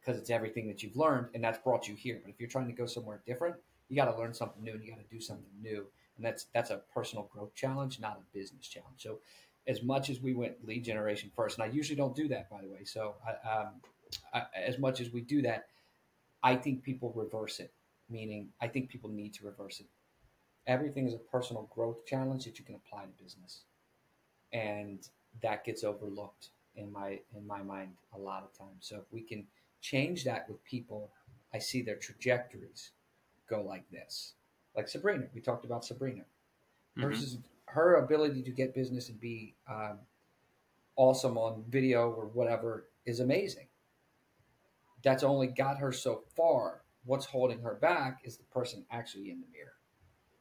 because 0.00 0.20
it's 0.20 0.30
everything 0.30 0.68
that 0.68 0.82
you've 0.82 0.96
learned 0.96 1.26
and 1.34 1.42
that's 1.42 1.58
brought 1.58 1.88
you 1.88 1.94
here 1.96 2.20
but 2.22 2.30
if 2.30 2.38
you're 2.38 2.48
trying 2.48 2.68
to 2.68 2.72
go 2.72 2.86
somewhere 2.86 3.20
different 3.26 3.56
you 3.88 3.96
got 3.96 4.10
to 4.10 4.16
learn 4.16 4.32
something 4.32 4.62
new 4.62 4.72
and 4.72 4.84
you 4.84 4.90
got 4.90 5.00
to 5.00 5.14
do 5.14 5.20
something 5.20 5.50
new 5.60 5.84
and 6.16 6.24
that's 6.24 6.46
that's 6.54 6.70
a 6.70 6.80
personal 6.92 7.28
growth 7.32 7.54
challenge 7.54 8.00
not 8.00 8.18
a 8.18 8.36
business 8.36 8.66
challenge 8.66 8.98
so 8.98 9.18
as 9.66 9.82
much 9.82 10.10
as 10.10 10.20
we 10.20 10.34
went 10.34 10.66
lead 10.66 10.84
generation 10.84 11.30
first 11.34 11.58
and 11.58 11.68
i 11.68 11.72
usually 11.74 11.96
don't 11.96 12.16
do 12.16 12.28
that 12.28 12.48
by 12.50 12.60
the 12.60 12.68
way 12.68 12.84
so 12.84 13.14
I, 13.26 13.58
um, 13.58 13.68
I, 14.32 14.42
as 14.54 14.78
much 14.78 15.00
as 15.00 15.12
we 15.12 15.20
do 15.20 15.42
that 15.42 15.68
I 16.42 16.56
think 16.56 16.82
people 16.82 17.12
reverse 17.12 17.60
it, 17.60 17.72
meaning 18.08 18.50
I 18.60 18.68
think 18.68 18.88
people 18.88 19.10
need 19.10 19.34
to 19.34 19.44
reverse 19.44 19.80
it. 19.80 19.86
Everything 20.66 21.06
is 21.06 21.14
a 21.14 21.18
personal 21.18 21.68
growth 21.74 22.06
challenge 22.06 22.44
that 22.44 22.58
you 22.58 22.64
can 22.64 22.76
apply 22.76 23.04
to 23.04 23.22
business, 23.22 23.62
and 24.52 25.08
that 25.42 25.64
gets 25.64 25.84
overlooked 25.84 26.50
in 26.76 26.92
my 26.92 27.20
in 27.34 27.46
my 27.46 27.62
mind 27.62 27.96
a 28.14 28.18
lot 28.18 28.42
of 28.44 28.56
times. 28.56 28.86
So 28.86 28.96
if 28.98 29.12
we 29.12 29.22
can 29.22 29.46
change 29.80 30.24
that 30.24 30.48
with 30.48 30.62
people, 30.64 31.10
I 31.52 31.58
see 31.58 31.82
their 31.82 31.96
trajectories 31.96 32.92
go 33.48 33.62
like 33.62 33.88
this. 33.90 34.34
Like 34.76 34.88
Sabrina, 34.88 35.26
we 35.34 35.40
talked 35.40 35.64
about 35.64 35.84
Sabrina. 35.84 36.24
Hers 36.96 37.36
Mhm. 37.36 37.42
her 37.68 37.96
ability 37.96 38.42
to 38.42 38.50
get 38.50 38.74
business 38.74 39.08
and 39.08 39.20
be 39.20 39.54
um, 39.66 39.98
awesome 40.94 41.36
on 41.36 41.64
video 41.64 42.10
or 42.10 42.26
whatever 42.26 42.88
is 43.04 43.20
amazing 43.20 43.68
that's 45.02 45.22
only 45.22 45.46
got 45.46 45.78
her 45.78 45.92
so 45.92 46.24
far. 46.34 46.82
What's 47.04 47.26
holding 47.26 47.60
her 47.60 47.74
back 47.74 48.22
is 48.24 48.36
the 48.36 48.44
person 48.44 48.84
actually 48.90 49.30
in 49.30 49.40
the 49.40 49.46
mirror. 49.52 49.76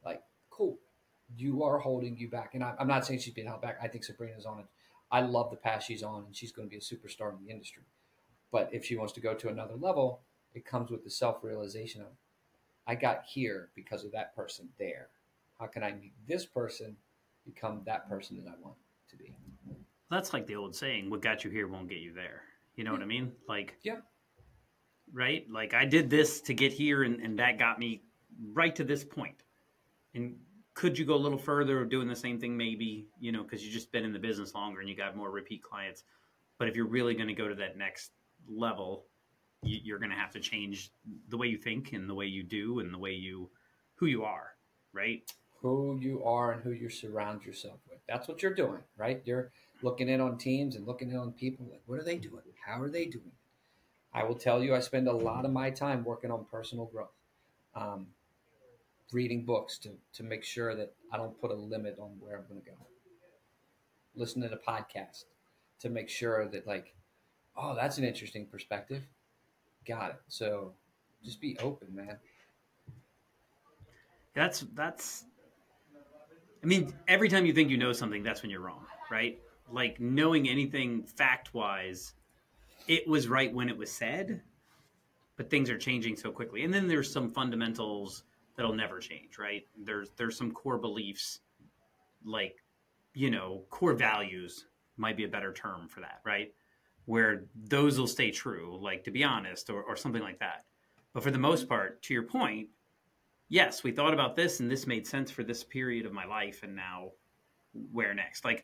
Like, 0.04 0.24
cool, 0.50 0.80
you 1.36 1.64
are 1.64 1.78
holding 1.78 2.18
you 2.18 2.30
back. 2.30 2.56
And 2.56 2.64
I, 2.64 2.74
I'm 2.80 2.88
not 2.88 3.06
saying 3.06 3.20
she's 3.20 3.34
being 3.34 3.48
held 3.48 3.62
back. 3.62 3.78
I 3.80 3.88
think 3.88 4.04
Sabrina's 4.04 4.46
on 4.46 4.60
it. 4.60 4.66
I 5.12 5.22
love 5.22 5.52
the 5.52 5.58
path 5.58 5.84
she's 5.84 6.02
on, 6.02 6.26
and 6.26 6.36
she's 6.36 6.52
going 6.52 6.68
to 6.68 6.70
be 6.70 6.78
a 6.78 6.80
superstar 6.80 7.32
in 7.38 7.46
the 7.46 7.52
industry. 7.52 7.84
But 8.52 8.74
if 8.74 8.84
she 8.84 8.96
wants 8.96 9.14
to 9.14 9.22
go 9.22 9.36
to 9.36 9.50
another 9.50 9.76
level, 9.76 10.22
it 10.56 10.66
comes 10.66 10.90
with 10.90 11.04
the 11.04 11.12
self 11.12 11.44
realization 11.44 12.02
of, 12.02 12.08
I 12.88 12.96
got 12.96 13.24
here 13.26 13.70
because 13.76 14.04
of 14.04 14.12
that 14.12 14.36
person 14.36 14.70
there. 14.80 15.08
How 15.60 15.68
can 15.68 15.84
I 15.84 15.92
meet 15.94 16.14
this 16.28 16.46
person, 16.46 16.96
become 17.46 17.82
that 17.86 18.08
person 18.10 18.38
that 18.38 18.50
I 18.50 18.56
want 18.62 18.76
to 19.10 19.16
be? 19.18 19.36
That's 20.12 20.34
like 20.34 20.46
the 20.46 20.56
old 20.56 20.76
saying, 20.76 21.10
what 21.10 21.22
got 21.22 21.44
you 21.44 21.50
here 21.50 21.68
won't 21.68 21.90
get 21.90 22.00
you 22.00 22.14
there. 22.14 22.42
You 22.76 22.84
know 22.84 22.92
what 22.92 23.02
I 23.02 23.06
mean? 23.06 23.32
Like, 23.48 23.76
Yeah. 23.84 23.98
right? 25.14 25.50
Like 25.50 25.74
I 25.74 25.86
did 25.86 26.10
this 26.10 26.42
to 26.42 26.54
get 26.54 26.74
here 26.74 27.04
and, 27.04 27.20
and 27.22 27.40
that 27.40 27.58
got 27.58 27.80
me 27.80 28.04
right 28.54 28.76
to 28.76 28.84
this 28.84 29.04
point. 29.04 29.44
And 30.14 30.36
could 30.74 30.98
you 30.98 31.06
go 31.06 31.16
a 31.16 31.18
little 31.18 31.38
further 31.38 31.86
doing 31.86 32.08
the 32.08 32.16
same 32.16 32.40
thing 32.40 32.56
maybe, 32.56 33.08
you 33.20 33.32
know, 33.32 33.44
because 33.44 33.64
you've 33.64 33.74
just 33.74 33.92
been 33.92 34.04
in 34.04 34.14
the 34.14 34.20
business 34.20 34.54
longer 34.54 34.82
and 34.82 34.90
you 34.90 34.96
got 34.96 35.16
more 35.16 35.32
repeat 35.32 35.64
clients. 35.64 36.04
But 36.60 36.68
if 36.68 36.76
you're 36.76 36.88
really 36.88 37.16
going 37.16 37.28
to 37.28 37.34
go 37.34 37.48
to 37.48 37.56
that 37.56 37.78
next 37.78 38.12
level, 38.50 39.06
you're 39.66 40.00
going 40.00 40.12
to 40.12 40.18
have 40.18 40.32
to 40.32 40.40
change 40.40 40.92
the 41.30 41.38
way 41.38 41.48
you 41.48 41.58
think 41.58 41.94
and 41.94 42.10
the 42.10 42.14
way 42.14 42.26
you 42.26 42.44
do 42.44 42.80
and 42.80 42.94
the 42.94 42.98
way 42.98 43.12
you, 43.12 43.50
who 43.96 44.06
you 44.06 44.24
are, 44.24 44.56
right? 44.94 45.30
who 45.66 45.98
you 46.00 46.24
are 46.24 46.52
and 46.52 46.62
who 46.62 46.70
you 46.70 46.90
surround 46.90 47.44
yourself 47.44 47.80
with. 47.90 47.98
That's 48.08 48.28
what 48.28 48.44
you're 48.44 48.54
doing, 48.54 48.82
right? 48.98 49.24
You're 49.26 49.52
looking 49.82 50.10
in 50.10 50.22
on 50.22 50.38
teams 50.38 50.76
and 50.76 50.86
looking 50.86 51.10
in 51.10 51.18
on 51.18 51.32
people. 51.32 51.66
Like, 51.72 51.82
what 51.88 52.00
are 52.00 52.04
they 52.04 52.18
doing? 52.18 52.44
How 52.64 52.80
are 52.80 52.90
they 52.90 53.06
doing? 53.06 53.32
I 54.14 54.26
will 54.26 54.36
tell 54.36 54.64
you, 54.64 54.76
I 54.76 54.80
spend 54.80 55.08
a 55.08 55.12
lot 55.12 55.44
of 55.44 55.52
my 55.52 55.72
time 55.72 56.04
working 56.04 56.30
on 56.30 56.46
personal 56.52 56.86
growth, 56.86 57.16
um, 57.76 58.06
reading 59.12 59.44
books 59.44 59.80
to, 59.80 59.90
to 60.14 60.24
make 60.24 60.44
sure 60.44 60.76
that 60.76 60.94
I 61.12 61.18
don't 61.18 61.40
put 61.42 61.50
a 61.50 61.56
limit 61.56 61.98
on 62.00 62.12
where 62.20 62.38
I'm 62.38 62.46
going 62.48 62.62
to 62.62 62.70
go. 62.70 62.78
Listening 64.14 64.52
to 64.52 64.58
podcasts 64.58 65.24
to 65.80 65.90
make 65.90 66.10
sure 66.10 66.48
that, 66.48 66.68
like, 66.68 66.94
oh, 67.58 67.74
that's 67.76 67.98
an 67.98 68.04
interesting 68.04 68.46
perspective. 68.46 69.02
Got 69.88 70.12
it. 70.12 70.22
So 70.28 70.74
just 71.24 71.42
be 71.42 71.58
open, 71.60 71.94
man. 71.94 72.18
That's 74.34 74.62
that's 74.74 75.26
I 76.64 76.68
mean, 76.68 76.94
every 77.08 77.30
time 77.30 77.46
you 77.46 77.54
think 77.54 77.70
you 77.70 77.78
know 77.78 77.94
something, 77.94 78.24
that's 78.24 78.42
when 78.42 78.50
you're 78.50 78.62
wrong, 78.62 78.86
right? 79.12 79.40
Like 79.72 80.00
knowing 80.00 80.50
anything 80.50 81.04
fact 81.04 81.54
wise, 81.54 82.14
it 82.88 83.08
was 83.08 83.28
right 83.28 83.54
when 83.54 83.70
it 83.70 83.78
was 83.78 83.92
said, 83.92 84.42
but 85.38 85.50
things 85.50 85.70
are 85.70 85.78
changing 85.78 86.16
so 86.16 86.32
quickly. 86.32 86.64
And 86.64 86.74
then 86.74 86.88
there's 86.88 87.12
some 87.12 87.30
fundamentals 87.30 88.24
that'll 88.56 88.74
never 88.74 89.00
change, 89.00 89.38
right? 89.38 89.64
There's 89.78 90.10
there's 90.18 90.38
some 90.38 90.52
core 90.52 90.80
beliefs 90.80 91.40
like, 92.24 92.56
you 93.14 93.30
know, 93.30 93.64
core 93.70 93.94
values 93.94 94.66
might 94.98 95.18
be 95.18 95.26
a 95.26 95.28
better 95.30 95.54
term 95.54 95.88
for 95.88 96.00
that, 96.00 96.22
right? 96.26 96.54
Where 97.06 97.46
those 97.56 98.00
will 98.00 98.08
stay 98.08 98.32
true, 98.32 98.80
like 98.82 99.04
to 99.04 99.12
be 99.12 99.24
honest, 99.24 99.70
or, 99.70 99.84
or 99.84 99.96
something 99.96 100.24
like 100.24 100.40
that. 100.40 100.66
But 101.14 101.24
for 101.24 101.32
the 101.32 101.38
most 101.38 101.70
part, 101.70 102.02
to 102.04 102.14
your 102.14 102.24
point, 102.24 102.70
yes, 103.48 103.84
we 103.84 103.92
thought 103.92 104.14
about 104.14 104.36
this 104.36 104.60
and 104.60 104.70
this 104.70 104.88
made 104.88 105.06
sense 105.06 105.32
for 105.32 105.44
this 105.44 105.64
period 105.64 106.06
of 106.06 106.14
my 106.14 106.26
life, 106.26 106.64
and 106.64 106.76
now 106.76 107.12
where 107.92 108.14
next? 108.14 108.44
Like, 108.44 108.64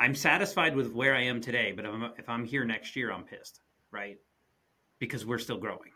I'm 0.00 0.14
satisfied 0.14 0.76
with 0.76 0.92
where 0.92 1.14
I 1.14 1.22
am 1.22 1.40
today, 1.40 1.72
but 1.72 1.84
if 1.84 1.92
I'm, 1.92 2.02
if 2.18 2.28
I'm 2.28 2.44
here 2.44 2.64
next 2.64 2.96
year, 2.96 3.12
I'm 3.12 3.24
pissed, 3.24 3.60
right? 3.90 4.18
Because 4.98 5.24
we're 5.26 5.38
still 5.38 5.58
growing. 5.58 5.92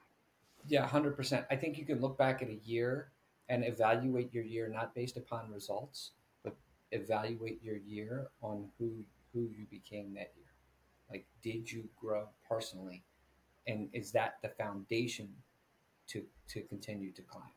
Yeah, 0.66 0.86
100%. 0.86 1.46
I 1.50 1.56
think 1.56 1.78
you 1.78 1.86
can 1.86 2.00
look 2.00 2.18
back 2.18 2.42
at 2.42 2.48
a 2.48 2.58
year 2.64 3.12
and 3.48 3.64
evaluate 3.64 4.32
your 4.32 4.44
year 4.44 4.68
not 4.68 4.94
based 4.94 5.16
upon 5.16 5.50
results, 5.50 6.12
but 6.44 6.56
evaluate 6.92 7.62
your 7.62 7.76
year 7.76 8.28
on 8.42 8.68
who 8.78 9.04
who 9.32 9.40
you 9.40 9.66
became 9.70 10.14
that 10.14 10.32
year. 10.36 10.47
Like, 11.10 11.26
did 11.42 11.70
you 11.70 11.88
grow 11.96 12.28
personally? 12.48 13.04
And 13.66 13.88
is 13.92 14.12
that 14.12 14.36
the 14.42 14.48
foundation 14.48 15.28
to 16.08 16.22
to 16.48 16.62
continue 16.62 17.12
to 17.12 17.22
climb? 17.22 17.52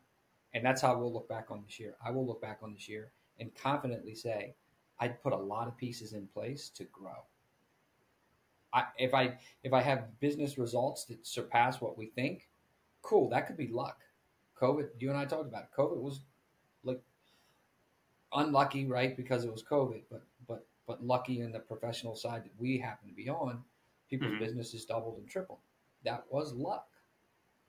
And 0.54 0.64
that's 0.64 0.82
how 0.82 0.98
we'll 0.98 1.12
look 1.12 1.28
back 1.28 1.50
on 1.50 1.62
this 1.64 1.80
year. 1.80 1.96
I 2.04 2.10
will 2.10 2.26
look 2.26 2.42
back 2.42 2.58
on 2.62 2.74
this 2.74 2.88
year 2.88 3.12
and 3.40 3.54
confidently 3.54 4.14
say, 4.14 4.54
I 5.00 5.08
put 5.08 5.32
a 5.32 5.36
lot 5.36 5.66
of 5.66 5.76
pieces 5.76 6.12
in 6.12 6.26
place 6.26 6.68
to 6.70 6.84
grow. 6.84 7.24
I, 8.72 8.84
if 8.98 9.14
I 9.14 9.38
if 9.62 9.72
I 9.72 9.82
have 9.82 10.18
business 10.20 10.58
results 10.58 11.04
that 11.06 11.26
surpass 11.26 11.80
what 11.80 11.98
we 11.98 12.06
think, 12.06 12.48
cool. 13.02 13.28
That 13.28 13.46
could 13.46 13.56
be 13.56 13.68
luck. 13.68 13.98
COVID. 14.60 14.88
You 14.98 15.10
and 15.10 15.18
I 15.18 15.24
talked 15.24 15.48
about 15.48 15.64
it. 15.64 15.76
COVID 15.76 15.98
was 15.98 16.20
like 16.84 17.00
unlucky, 18.32 18.86
right? 18.86 19.16
Because 19.16 19.44
it 19.44 19.52
was 19.52 19.62
COVID, 19.62 20.02
but 20.10 20.22
but 20.86 21.04
lucky 21.04 21.40
in 21.40 21.52
the 21.52 21.60
professional 21.60 22.14
side 22.14 22.44
that 22.44 22.52
we 22.58 22.78
happen 22.78 23.08
to 23.08 23.14
be 23.14 23.28
on. 23.28 23.62
People's 24.10 24.32
mm-hmm. 24.32 24.44
businesses 24.44 24.84
doubled 24.84 25.18
and 25.18 25.28
tripled. 25.28 25.60
That 26.04 26.24
was 26.30 26.52
luck, 26.52 26.88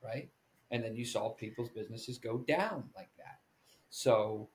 right? 0.04 0.30
and 0.74 0.84
then 0.84 0.96
you 0.96 1.06
saw 1.06 1.30
people's 1.30 1.70
businesses 1.70 2.18
go 2.18 2.40
down 2.40 2.84
like 2.96 3.10
that. 3.18 3.40
So, 3.92 4.50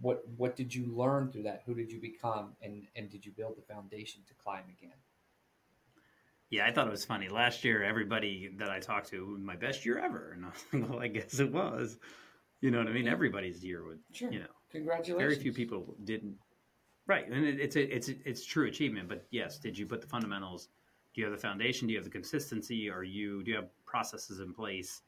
what 0.00 0.22
what 0.36 0.54
did 0.54 0.74
you 0.74 0.94
learn 0.94 1.32
through 1.32 1.44
that? 1.44 1.62
Who 1.66 1.74
did 1.74 1.90
you 1.90 2.00
become, 2.00 2.52
and 2.60 2.86
and 2.94 3.10
did 3.10 3.24
you 3.24 3.32
build 3.32 3.56
the 3.56 3.62
foundation 3.62 4.20
to 4.28 4.34
climb 4.34 4.64
again? 4.78 4.96
Yeah, 6.50 6.66
I 6.66 6.72
thought 6.72 6.86
it 6.86 6.90
was 6.90 7.06
funny. 7.06 7.30
Last 7.30 7.64
year, 7.64 7.82
everybody 7.82 8.50
that 8.58 8.68
I 8.68 8.78
talked 8.78 9.08
to, 9.08 9.38
my 9.42 9.56
best 9.56 9.86
year 9.86 9.98
ever, 9.98 10.32
and 10.36 10.44
I 10.44 10.48
was 10.48 10.64
like, 10.72 10.90
well, 10.90 11.00
I 11.00 11.08
guess 11.08 11.40
it 11.40 11.50
was. 11.50 11.98
You 12.60 12.70
know 12.70 12.78
what 12.78 12.88
I 12.88 12.92
mean? 12.92 13.08
Everybody's 13.08 13.64
year 13.64 13.84
would, 13.84 13.98
sure. 14.12 14.30
you 14.30 14.40
know, 14.40 14.54
congratulations. 14.70 15.32
Very 15.32 15.42
few 15.42 15.52
people 15.52 15.96
didn't. 16.04 16.36
Right, 17.06 17.28
and 17.28 17.44
it, 17.44 17.60
it's 17.60 17.76
a, 17.76 17.94
it's 17.94 18.08
a, 18.08 18.14
it's 18.24 18.44
true 18.44 18.68
achievement. 18.68 19.08
But 19.08 19.26
yes, 19.30 19.58
did 19.58 19.76
you 19.76 19.86
put 19.86 20.00
the 20.00 20.06
fundamentals? 20.06 20.68
Do 21.14 21.20
you 21.20 21.26
have 21.26 21.34
the 21.34 21.40
foundation? 21.40 21.88
Do 21.88 21.92
you 21.92 21.98
have 21.98 22.04
the 22.04 22.10
consistency? 22.10 22.88
Are 22.88 23.02
you 23.02 23.42
do 23.42 23.50
you 23.50 23.56
have 23.56 23.68
processes 23.84 24.40
in 24.40 24.54
place? 24.54 25.02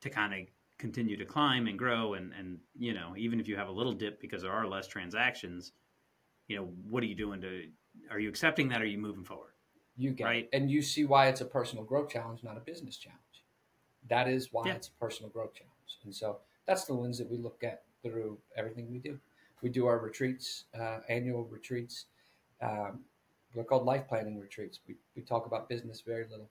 to 0.00 0.10
kind 0.10 0.34
of 0.34 0.40
continue 0.78 1.16
to 1.16 1.24
climb 1.24 1.66
and 1.66 1.78
grow 1.78 2.14
and 2.14 2.32
and 2.38 2.58
you 2.78 2.94
know 2.94 3.14
even 3.16 3.40
if 3.40 3.48
you 3.48 3.56
have 3.56 3.68
a 3.68 3.72
little 3.72 3.92
dip 3.92 4.20
because 4.20 4.42
there 4.42 4.52
are 4.52 4.66
less 4.66 4.86
transactions 4.86 5.72
you 6.46 6.56
know 6.56 6.68
what 6.88 7.02
are 7.02 7.06
you 7.06 7.16
doing 7.16 7.40
to 7.40 7.64
are 8.10 8.20
you 8.20 8.28
accepting 8.28 8.68
that 8.68 8.80
or 8.80 8.84
are 8.84 8.86
you 8.86 8.98
moving 8.98 9.24
forward 9.24 9.52
you 9.96 10.12
get 10.12 10.24
right 10.24 10.48
it. 10.52 10.56
and 10.56 10.70
you 10.70 10.80
see 10.80 11.04
why 11.04 11.26
it's 11.26 11.40
a 11.40 11.44
personal 11.44 11.84
growth 11.84 12.08
challenge 12.08 12.44
not 12.44 12.56
a 12.56 12.60
business 12.60 12.96
challenge 12.96 13.18
that 14.08 14.28
is 14.28 14.52
why 14.52 14.62
yeah. 14.66 14.74
it's 14.74 14.88
a 14.88 14.92
personal 14.92 15.28
growth 15.30 15.52
challenge 15.52 15.98
and 16.04 16.14
so 16.14 16.38
that's 16.64 16.84
the 16.84 16.92
lens 16.92 17.18
that 17.18 17.28
we 17.28 17.36
look 17.38 17.64
at 17.64 17.82
through 18.04 18.38
everything 18.56 18.88
we 18.88 18.98
do 18.98 19.18
we 19.62 19.68
do 19.68 19.86
our 19.86 19.98
retreats 19.98 20.64
uh, 20.78 20.98
annual 21.08 21.44
retreats 21.44 22.06
um, 22.62 23.00
they're 23.54 23.64
called 23.64 23.84
life 23.84 24.06
planning 24.08 24.38
retreats 24.38 24.80
we, 24.86 24.96
we 25.16 25.22
talk 25.22 25.46
about 25.46 25.68
business 25.68 26.02
very 26.06 26.26
little 26.30 26.50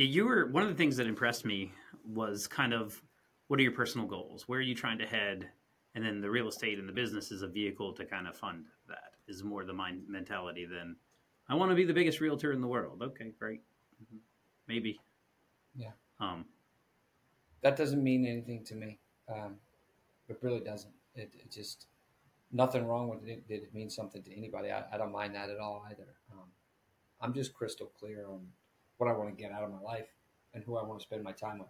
Yeah, 0.00 0.06
you 0.06 0.24
were 0.24 0.46
one 0.46 0.62
of 0.62 0.68
the 0.70 0.74
things 0.74 0.96
that 0.96 1.06
impressed 1.06 1.44
me 1.44 1.72
was 2.06 2.46
kind 2.46 2.72
of 2.72 3.02
what 3.48 3.60
are 3.60 3.62
your 3.62 3.72
personal 3.72 4.06
goals? 4.06 4.48
Where 4.48 4.58
are 4.58 4.62
you 4.62 4.74
trying 4.74 4.98
to 4.98 5.06
head? 5.06 5.48
And 5.94 6.02
then 6.02 6.20
the 6.20 6.30
real 6.30 6.48
estate 6.48 6.78
and 6.78 6.88
the 6.88 6.92
business 6.92 7.30
is 7.30 7.42
a 7.42 7.48
vehicle 7.48 7.92
to 7.94 8.04
kind 8.04 8.26
of 8.26 8.34
fund 8.34 8.64
that. 8.88 9.14
Is 9.28 9.44
more 9.44 9.64
the 9.64 9.72
mind 9.72 10.02
mentality 10.08 10.64
than 10.64 10.96
I 11.48 11.54
want 11.54 11.70
to 11.70 11.76
be 11.76 11.84
the 11.84 11.92
biggest 11.92 12.20
realtor 12.20 12.52
in 12.52 12.60
the 12.60 12.66
world. 12.66 13.02
Okay, 13.02 13.32
great, 13.38 13.60
mm-hmm. 14.02 14.16
maybe. 14.66 14.98
Yeah. 15.76 15.90
Um, 16.18 16.46
that 17.62 17.76
doesn't 17.76 18.02
mean 18.02 18.26
anything 18.26 18.64
to 18.64 18.74
me. 18.74 18.98
Um, 19.32 19.56
it 20.30 20.38
really 20.42 20.60
doesn't. 20.60 20.92
It, 21.14 21.32
it, 21.34 21.50
just 21.50 21.86
nothing 22.52 22.86
wrong 22.86 23.08
with 23.08 23.26
it. 23.26 23.46
Did 23.48 23.62
it 23.62 23.74
mean 23.74 23.90
something 23.90 24.22
to 24.22 24.36
anybody? 24.36 24.70
I, 24.70 24.84
I 24.92 24.96
don't 24.96 25.12
mind 25.12 25.34
that 25.34 25.50
at 25.50 25.58
all 25.58 25.84
either. 25.90 26.06
Um, 26.32 26.48
I'm 27.20 27.34
just 27.34 27.52
crystal 27.52 27.92
clear 27.98 28.26
on 28.28 28.46
what 28.98 29.08
I 29.08 29.12
want 29.12 29.36
to 29.36 29.42
get 29.42 29.52
out 29.52 29.64
of 29.64 29.70
my 29.70 29.80
life 29.80 30.08
and 30.54 30.62
who 30.64 30.76
I 30.76 30.84
want 30.84 31.00
to 31.00 31.04
spend 31.04 31.22
my 31.22 31.32
time 31.32 31.58
with. 31.58 31.68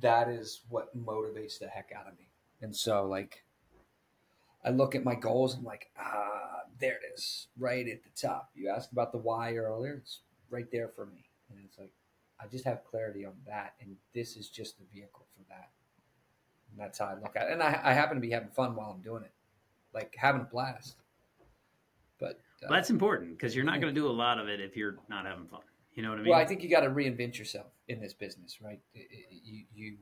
That 0.00 0.28
is 0.28 0.60
what 0.68 0.96
motivates 0.96 1.58
the 1.58 1.66
heck 1.66 1.90
out 1.96 2.06
of 2.06 2.18
me. 2.18 2.28
And 2.62 2.76
so, 2.76 3.06
like, 3.06 3.44
I 4.64 4.70
look 4.70 4.94
at 4.94 5.04
my 5.04 5.14
goals. 5.14 5.56
I'm 5.56 5.64
like, 5.64 5.90
ah, 5.98 6.60
there 6.78 6.92
it 6.94 7.14
is, 7.14 7.48
right 7.58 7.88
at 7.88 8.02
the 8.02 8.10
top. 8.20 8.50
You 8.54 8.68
asked 8.68 8.92
about 8.92 9.12
the 9.12 9.18
why 9.18 9.54
earlier. 9.54 9.94
It's 10.02 10.20
right 10.50 10.70
there 10.70 10.88
for 10.88 11.06
me. 11.06 11.24
And 11.50 11.58
it's 11.64 11.78
like, 11.78 11.92
I 12.40 12.46
just 12.46 12.64
have 12.64 12.84
clarity 12.84 13.24
on 13.24 13.34
that. 13.46 13.74
And 13.80 13.96
this 14.14 14.36
is 14.36 14.48
just 14.48 14.78
the 14.78 14.84
vehicle 14.92 15.26
for 15.36 15.44
that. 15.48 15.70
And 16.70 16.80
that's 16.80 16.98
how 16.98 17.06
I 17.06 17.14
look 17.14 17.36
at 17.36 17.48
it. 17.48 17.52
And 17.52 17.62
I, 17.62 17.80
I 17.82 17.92
happen 17.92 18.16
to 18.16 18.20
be 18.20 18.30
having 18.30 18.50
fun 18.50 18.74
while 18.74 18.90
I'm 18.90 19.02
doing 19.02 19.22
it, 19.22 19.32
like 19.92 20.14
having 20.18 20.42
a 20.42 20.44
blast. 20.44 20.96
But 22.18 22.40
uh, 22.62 22.68
well, 22.68 22.72
that's 22.72 22.90
important 22.90 23.36
because 23.36 23.56
you're 23.56 23.64
not 23.64 23.80
going 23.80 23.94
to 23.94 24.00
do 24.00 24.06
a 24.06 24.10
lot 24.12 24.38
of 24.38 24.48
it 24.48 24.60
if 24.60 24.76
you're 24.76 24.98
not 25.08 25.26
having 25.26 25.46
fun. 25.46 25.60
You 25.94 26.02
know 26.02 26.10
what 26.10 26.18
I 26.18 26.22
mean? 26.22 26.30
Well, 26.30 26.38
I 26.38 26.46
think 26.46 26.62
you 26.62 26.70
got 26.70 26.80
to 26.80 26.90
reinvent 26.90 27.38
yourself 27.38 27.66
in 27.88 28.00
this 28.00 28.12
business, 28.12 28.60
right? 28.62 28.80
You 28.94 29.64
you 29.74 29.96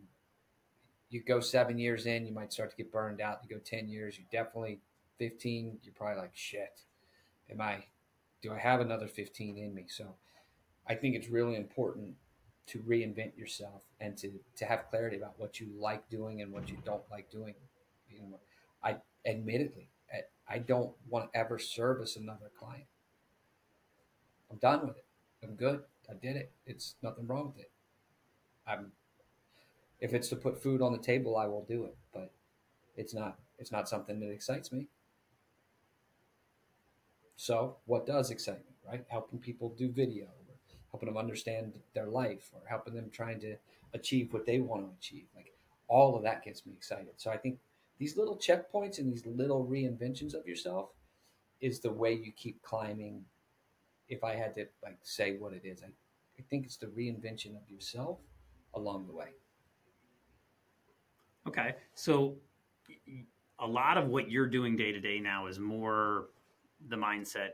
you 1.11 1.23
go 1.23 1.41
seven 1.41 1.79
years 1.79 2.07
in, 2.07 2.27
you 2.27 2.33
might 2.33 2.53
start 2.53 2.71
to 2.71 2.77
get 2.77 2.93
burned 2.93 3.21
out. 3.21 3.41
You 3.43 3.57
go 3.57 3.61
ten 3.64 3.89
years, 3.89 4.19
you 4.19 4.25
definitely 4.31 4.81
fifteen. 5.19 5.79
You're 5.83 5.95
probably 5.95 6.21
like, 6.21 6.33
shit. 6.35 6.83
Am 7.51 7.61
I? 7.61 7.85
Do 8.43 8.53
I 8.53 8.59
have 8.59 8.81
another 8.81 9.09
fifteen 9.09 9.57
in 9.57 9.75
me? 9.75 9.87
So, 9.89 10.14
I 10.87 10.95
think 10.95 11.14
it's 11.14 11.29
really 11.29 11.57
important 11.57 12.14
to 12.69 12.79
reinvent 12.81 13.37
yourself 13.37 13.83
and 14.01 14.16
to 14.19 14.33
to 14.57 14.64
have 14.64 14.89
clarity 14.91 15.16
about 15.16 15.35
what 15.39 15.61
you 15.61 15.69
like 15.79 16.09
doing 16.09 16.43
and 16.43 16.53
what 16.53 16.69
you 16.69 16.77
don't 16.85 17.03
like 17.11 17.31
doing. 17.31 17.55
You 18.09 18.21
know, 18.21 18.41
I 18.83 18.97
admittedly, 19.27 19.89
I 20.49 20.59
don't 20.59 20.93
want 21.09 21.31
to 21.33 21.39
ever 21.39 21.59
service 21.59 22.16
another 22.16 22.51
client. 22.59 22.87
I'm 24.51 24.57
done 24.59 24.87
with 24.87 24.97
it. 24.97 25.05
I'm 25.43 25.55
good. 25.55 25.83
I 26.11 26.14
did 26.14 26.37
it. 26.37 26.53
It's 26.66 26.95
nothing 27.03 27.27
wrong 27.27 27.53
with 27.55 27.59
it. 27.59 27.71
I'm 28.66 28.93
if 30.01 30.14
it's 30.14 30.29
to 30.29 30.37
put 30.37 30.62
food 30.62 30.81
on 30.81 30.93
the 30.93 30.99
table, 30.99 31.37
I 31.37 31.47
will 31.47 31.64
do 31.69 31.85
it, 31.85 31.97
but 32.14 32.33
it's 32.97 33.14
not 33.14 33.39
it's 33.59 33.71
not 33.71 33.89
something 33.89 34.21
that 34.21 34.31
excites 34.31 34.73
me. 34.73 34.87
So, 37.37 37.77
what 37.85 38.07
does 38.07 38.31
excite 38.31 38.59
me, 38.59 38.75
right? 38.87 39.05
Helping 39.09 39.39
people 39.39 39.75
do 39.77 39.91
video, 39.91 40.27
helping 40.99 41.15
them 41.15 41.17
understand 41.17 41.79
their 41.95 42.07
life, 42.07 42.51
or 42.53 42.61
helping 42.69 42.95
them 42.95 43.09
trying 43.13 43.39
to 43.41 43.57
achieve 43.95 44.33
what 44.33 44.45
they 44.45 44.59
want 44.59 44.83
to 44.83 44.91
achieve. 44.99 45.27
Like 45.37 45.53
all 45.87 46.17
of 46.17 46.23
that 46.25 46.43
gets 46.43 46.67
me 46.67 46.73
excited. 46.73 47.13
So, 47.17 47.31
I 47.31 47.37
think 47.37 47.59
these 47.99 48.17
little 48.17 48.37
checkpoints 48.37 48.99
and 48.99 49.11
these 49.11 49.27
little 49.27 49.65
reinventions 49.65 50.35
of 50.35 50.47
yourself 50.47 50.91
is 51.61 51.81
the 51.81 51.91
way 51.91 52.13
you 52.13 52.33
keep 52.33 52.61
climbing 52.63 53.25
if 54.09 54.25
I 54.25 54.35
had 54.35 54.55
to 54.55 54.67
like 54.83 54.99
say 55.03 55.37
what 55.37 55.53
it 55.53 55.63
is, 55.65 55.83
I, 55.83 55.87
I 55.87 56.43
think 56.51 56.65
it's 56.65 56.77
the 56.77 56.87
reinvention 56.87 57.57
of 57.57 57.69
yourself 57.69 58.19
along 58.75 59.07
the 59.07 59.13
way. 59.13 59.29
Okay. 61.47 61.75
So 61.95 62.37
a 63.59 63.67
lot 63.67 63.99
of 63.99 64.09
what 64.09 64.31
you're 64.31 64.47
doing 64.47 64.77
day 64.77 64.93
to 64.93 65.01
day 65.01 65.21
now 65.21 65.47
is 65.47 65.59
more 65.59 66.29
the 66.89 66.97
mindset, 66.97 67.51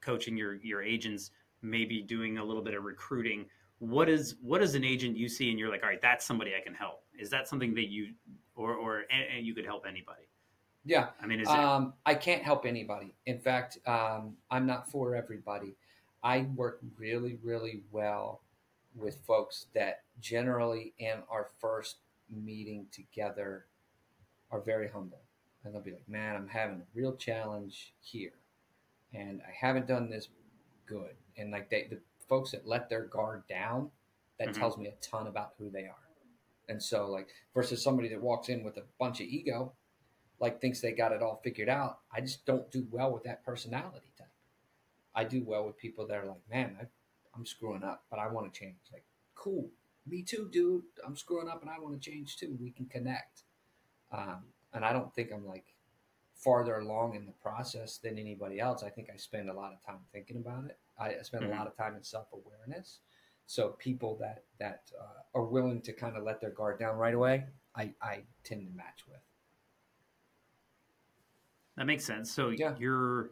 coaching 0.00 0.36
your 0.36 0.56
your 0.56 0.82
agents, 0.82 1.30
maybe 1.64 2.02
doing 2.02 2.38
a 2.38 2.44
little 2.44 2.62
bit 2.62 2.74
of 2.74 2.84
recruiting. 2.84 3.46
What 3.78 4.08
is 4.08 4.36
what 4.40 4.62
is 4.62 4.74
an 4.74 4.84
agent 4.84 5.16
you 5.16 5.28
see 5.28 5.50
and 5.50 5.58
you're 5.58 5.70
like, 5.70 5.82
all 5.82 5.88
right, 5.88 6.00
that's 6.00 6.24
somebody 6.24 6.52
I 6.58 6.62
can 6.62 6.74
help. 6.74 7.02
Is 7.18 7.30
that 7.30 7.48
something 7.48 7.74
that 7.74 7.88
you 7.88 8.14
or 8.54 8.74
or 8.74 9.04
and 9.10 9.44
you 9.44 9.54
could 9.54 9.66
help 9.66 9.84
anybody? 9.88 10.28
Yeah. 10.84 11.08
I 11.20 11.26
mean, 11.26 11.40
is 11.40 11.48
um, 11.48 11.94
I 12.04 12.14
can't 12.14 12.42
help 12.42 12.66
anybody. 12.66 13.14
In 13.26 13.38
fact, 13.38 13.78
um, 13.86 14.36
I'm 14.50 14.66
not 14.66 14.90
for 14.90 15.14
everybody. 15.16 15.76
I 16.22 16.42
work 16.54 16.80
really, 16.98 17.38
really 17.42 17.82
well 17.90 18.42
with 18.94 19.18
folks 19.26 19.66
that 19.74 20.02
generally 20.20 20.94
in 20.98 21.22
our 21.30 21.50
first 21.58 21.96
meeting 22.30 22.86
together 22.92 23.66
are 24.50 24.60
very 24.60 24.88
humble. 24.88 25.20
And 25.64 25.74
they'll 25.74 25.82
be 25.82 25.92
like, 25.92 26.08
man, 26.08 26.36
I'm 26.36 26.48
having 26.48 26.76
a 26.76 26.86
real 26.94 27.16
challenge 27.16 27.94
here. 28.00 28.32
And 29.12 29.40
I 29.46 29.66
haven't 29.66 29.86
done 29.86 30.10
this 30.10 30.28
good. 30.86 31.14
And 31.36 31.50
like 31.50 31.70
they, 31.70 31.86
the 31.88 32.00
folks 32.28 32.52
that 32.52 32.66
let 32.66 32.88
their 32.88 33.04
guard 33.04 33.46
down, 33.48 33.90
that 34.38 34.48
Mhm. 34.48 34.54
tells 34.54 34.76
me 34.78 34.86
a 34.88 34.92
ton 34.96 35.26
about 35.26 35.54
who 35.58 35.70
they 35.70 35.86
are. 35.86 35.98
And 36.68 36.82
so, 36.82 37.10
like, 37.10 37.28
versus 37.52 37.82
somebody 37.82 38.08
that 38.08 38.20
walks 38.20 38.48
in 38.48 38.64
with 38.64 38.78
a 38.78 38.84
bunch 38.98 39.20
of 39.20 39.26
ego, 39.26 39.74
like 40.40 40.60
thinks 40.60 40.80
they 40.80 40.92
got 40.92 41.12
it 41.12 41.22
all 41.22 41.36
figured 41.44 41.68
out. 41.68 42.00
I 42.10 42.20
just 42.20 42.44
don't 42.46 42.70
do 42.70 42.86
well 42.90 43.12
with 43.12 43.22
that 43.24 43.44
personality 43.44 44.12
type. 44.16 44.28
I 45.14 45.24
do 45.24 45.44
well 45.44 45.66
with 45.66 45.76
people 45.76 46.06
that 46.06 46.16
are 46.16 46.26
like, 46.26 46.48
man, 46.50 46.76
I, 46.80 46.86
I'm 47.34 47.46
screwing 47.46 47.84
up, 47.84 48.04
but 48.10 48.18
I 48.18 48.28
want 48.28 48.52
to 48.52 48.58
change. 48.58 48.78
Like, 48.92 49.04
cool, 49.34 49.70
me 50.06 50.22
too, 50.22 50.48
dude. 50.50 50.84
I'm 51.04 51.16
screwing 51.16 51.48
up 51.48 51.62
and 51.62 51.70
I 51.70 51.78
want 51.78 52.00
to 52.00 52.10
change 52.10 52.36
too. 52.36 52.56
We 52.60 52.70
can 52.70 52.86
connect. 52.86 53.44
Um, 54.10 54.44
and 54.72 54.84
I 54.84 54.92
don't 54.92 55.14
think 55.14 55.30
I'm 55.32 55.46
like 55.46 55.74
farther 56.34 56.78
along 56.78 57.14
in 57.14 57.26
the 57.26 57.32
process 57.32 57.98
than 57.98 58.18
anybody 58.18 58.58
else. 58.58 58.82
I 58.82 58.90
think 58.90 59.08
I 59.12 59.16
spend 59.16 59.48
a 59.48 59.54
lot 59.54 59.72
of 59.72 59.84
time 59.84 60.00
thinking 60.12 60.36
about 60.36 60.64
it. 60.64 60.78
I, 60.98 61.14
spend 61.22 61.44
Mhm. 61.44 61.48
a 61.48 61.50
lot 61.56 61.66
of 61.66 61.76
time 61.76 61.96
in 61.96 62.02
self 62.02 62.28
awareness. 62.32 63.00
So 63.46 63.70
people 63.72 64.16
that 64.16 64.44
that 64.58 64.90
uh, 64.98 65.22
are 65.38 65.44
willing 65.44 65.82
to 65.82 65.92
kind 65.92 66.16
of 66.16 66.24
let 66.24 66.40
their 66.40 66.50
guard 66.50 66.78
down 66.78 66.96
right 66.96 67.14
away, 67.14 67.46
I, 67.74 67.92
I 68.00 68.22
tend 68.42 68.66
to 68.66 68.72
match 68.74 69.06
with. 69.06 69.20
that 71.76 71.86
makes 71.86 72.04
sense. 72.04 72.30
So 72.32 72.50
Yeah. 72.50 72.74
you're 72.78 73.30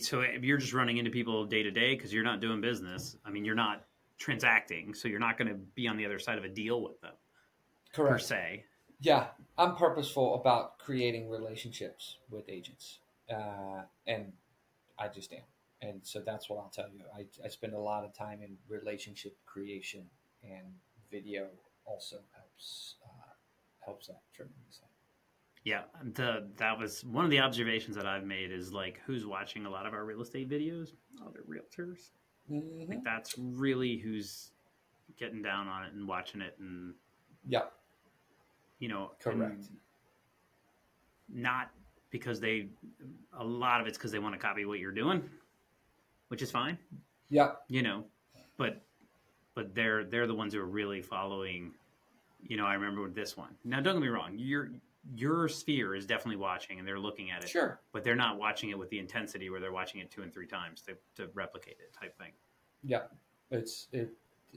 so 0.00 0.20
if 0.20 0.42
you're 0.42 0.56
just 0.58 0.72
running 0.72 0.96
into 0.96 1.10
people 1.10 1.44
day 1.44 1.62
to 1.62 1.70
day 1.70 1.94
because 1.94 2.12
you're 2.12 2.24
not 2.24 2.40
doing 2.40 2.60
business. 2.60 3.16
I 3.24 3.30
mean, 3.30 3.44
you're 3.44 3.54
not 3.54 3.84
transacting, 4.18 4.94
so 4.94 5.08
you're 5.08 5.20
not 5.20 5.36
going 5.36 5.48
to 5.48 5.54
be 5.54 5.86
on 5.88 5.96
the 5.96 6.06
other 6.06 6.18
side 6.18 6.38
of 6.38 6.44
a 6.44 6.48
deal 6.48 6.80
with 6.82 7.00
them 7.00 7.12
Correct. 7.92 8.12
per 8.14 8.18
se. 8.18 8.64
Yeah, 9.00 9.26
I'm 9.58 9.76
purposeful 9.76 10.36
about 10.36 10.78
creating 10.78 11.28
relationships 11.28 12.18
with 12.30 12.48
agents, 12.48 13.00
uh, 13.30 13.82
and 14.06 14.32
I 14.98 15.08
just 15.08 15.32
am. 15.32 15.42
And 15.84 16.00
so 16.02 16.20
that's 16.24 16.48
what 16.48 16.58
I'll 16.58 16.70
tell 16.70 16.88
you. 16.88 17.04
I, 17.14 17.26
I 17.44 17.48
spend 17.48 17.74
a 17.74 17.78
lot 17.78 18.04
of 18.04 18.14
time 18.14 18.40
in 18.42 18.56
relationship 18.68 19.36
creation, 19.44 20.04
and 20.42 20.66
video 21.10 21.46
also 21.84 22.16
helps 22.34 22.96
uh, 23.04 23.32
helps 23.84 24.06
that 24.06 24.22
tremendously. 24.34 24.88
Yeah, 25.64 25.82
the 26.14 26.48
that 26.56 26.78
was 26.78 27.04
one 27.04 27.24
of 27.24 27.30
the 27.30 27.40
observations 27.40 27.96
that 27.96 28.06
I've 28.06 28.24
made 28.24 28.50
is 28.50 28.72
like 28.72 29.00
who's 29.06 29.26
watching 29.26 29.66
a 29.66 29.70
lot 29.70 29.86
of 29.86 29.92
our 29.92 30.04
real 30.04 30.22
estate 30.22 30.48
videos? 30.48 30.90
Oh, 31.22 31.32
they're 31.32 31.42
realtors. 31.42 32.10
Mm-hmm. 32.50 32.90
Like 32.90 33.04
that's 33.04 33.34
really 33.38 33.96
who's 33.96 34.50
getting 35.18 35.42
down 35.42 35.68
on 35.68 35.84
it 35.84 35.92
and 35.92 36.06
watching 36.06 36.40
it, 36.40 36.54
and 36.58 36.94
yeah, 37.46 37.64
you 38.78 38.88
know, 38.88 39.12
Correct. 39.20 39.64
Not 41.32 41.70
because 42.10 42.38
they, 42.38 42.68
a 43.32 43.44
lot 43.44 43.80
of 43.80 43.86
it's 43.86 43.96
because 43.96 44.12
they 44.12 44.18
want 44.18 44.34
to 44.34 44.38
copy 44.38 44.66
what 44.66 44.78
you're 44.78 44.92
doing, 44.92 45.28
which 46.34 46.42
is 46.42 46.50
fine, 46.50 46.76
Yeah. 47.30 47.52
you 47.68 47.80
know, 47.80 48.02
but 48.56 48.82
but 49.54 49.72
they're 49.72 50.02
they're 50.02 50.26
the 50.26 50.34
ones 50.34 50.52
who 50.52 50.58
are 50.60 50.66
really 50.66 51.00
following. 51.00 51.72
You 52.42 52.56
know, 52.56 52.66
I 52.66 52.74
remember 52.74 53.02
with 53.02 53.14
this 53.14 53.36
one. 53.36 53.54
Now, 53.62 53.78
don't 53.80 53.94
get 53.94 54.02
me 54.02 54.08
wrong. 54.08 54.36
Your 54.36 54.70
your 55.14 55.48
sphere 55.48 55.94
is 55.94 56.06
definitely 56.06 56.38
watching 56.38 56.80
and 56.80 56.88
they're 56.88 56.98
looking 56.98 57.30
at 57.30 57.44
it. 57.44 57.48
Sure. 57.50 57.78
but 57.92 58.02
they're 58.02 58.16
not 58.16 58.36
watching 58.36 58.70
it 58.70 58.76
with 58.78 58.90
the 58.90 58.98
intensity 58.98 59.48
where 59.48 59.60
they're 59.60 59.70
watching 59.70 60.00
it 60.00 60.10
two 60.10 60.22
and 60.22 60.32
three 60.34 60.46
times 60.48 60.80
to, 60.80 60.96
to 61.14 61.30
replicate 61.34 61.76
it 61.78 61.92
type 61.92 62.18
thing 62.18 62.32
Yeah. 62.82 63.02
It's 63.52 63.86
it 63.92 64.10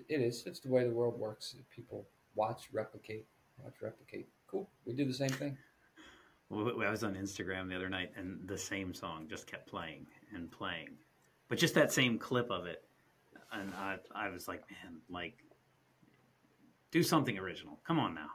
it 0.09 0.19
is. 0.21 0.47
It's 0.47 0.59
the 0.59 0.69
way 0.69 0.83
the 0.83 0.89
world 0.95 1.19
works. 1.19 1.55
People 1.69 2.07
watch, 2.33 2.69
replicate, 2.73 3.27
watch, 3.63 3.75
replicate. 3.83 4.27
Cool. 4.47 4.67
We 4.87 4.93
do 4.93 5.05
the 5.05 5.13
same 5.13 5.29
thing. 5.29 5.55
Well, 6.49 6.81
i 6.81 6.89
was 6.89 7.03
on 7.03 7.13
instagram 7.13 7.69
the 7.69 7.75
other 7.75 7.89
night 7.89 8.13
and 8.17 8.39
the 8.47 8.57
same 8.57 8.95
song 8.95 9.27
just 9.29 9.45
kept 9.45 9.67
playing 9.69 10.07
and 10.33 10.49
playing 10.49 10.89
but 11.49 11.57
just 11.57 11.73
that 11.75 11.91
same 11.91 12.17
clip 12.17 12.49
of 12.51 12.65
it 12.65 12.83
and 13.51 13.73
i, 13.75 13.97
I 14.15 14.29
was 14.29 14.47
like 14.47 14.63
man 14.71 14.99
like 15.09 15.43
do 16.91 17.03
something 17.03 17.37
original 17.37 17.79
come 17.85 17.99
on 17.99 18.13
now 18.13 18.29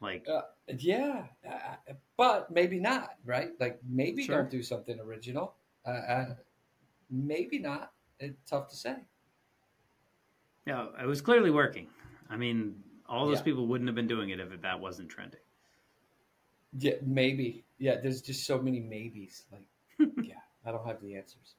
like 0.00 0.26
Uh, 0.28 0.42
yeah, 0.78 1.24
uh, 1.48 1.92
but 2.18 2.50
maybe 2.50 2.78
not, 2.78 3.14
right? 3.24 3.52
Like 3.58 3.80
maybe 3.88 4.24
Sure. 4.24 4.36
don't 4.42 4.50
do 4.50 4.62
something 4.62 5.00
original. 5.00 5.54
Uh, 5.86 5.90
uh, 5.90 6.34
maybe 7.08 7.58
not. 7.58 7.92
It's 8.20 8.36
tough 8.50 8.68
to 8.68 8.76
say. 8.76 8.96
yeah 10.66 10.88
it 11.00 11.06
was 11.06 11.20
clearly 11.22 11.50
working 11.50 11.86
i 12.28 12.36
mean 12.36 12.74
all 13.08 13.26
those 13.26 13.38
Yeah. 13.38 13.44
people 13.44 13.66
wouldn't 13.68 13.88
have 13.88 13.94
been 13.94 14.06
doing 14.08 14.28
it 14.30 14.38
if 14.40 14.60
that 14.60 14.78
wasn't 14.80 15.08
trending 15.08 15.40
Yeah, 16.78 16.96
maybe. 17.02 17.64
Yeah, 17.78 17.96
there's 18.02 18.20
just 18.20 18.44
so 18.44 18.60
many 18.60 18.80
maybes. 18.80 19.44
Like, 19.52 19.64
yeah, 20.22 20.42
I 20.66 20.72
don't 20.72 20.86
have 20.86 21.00
the 21.00 21.14
answers. 21.16 21.54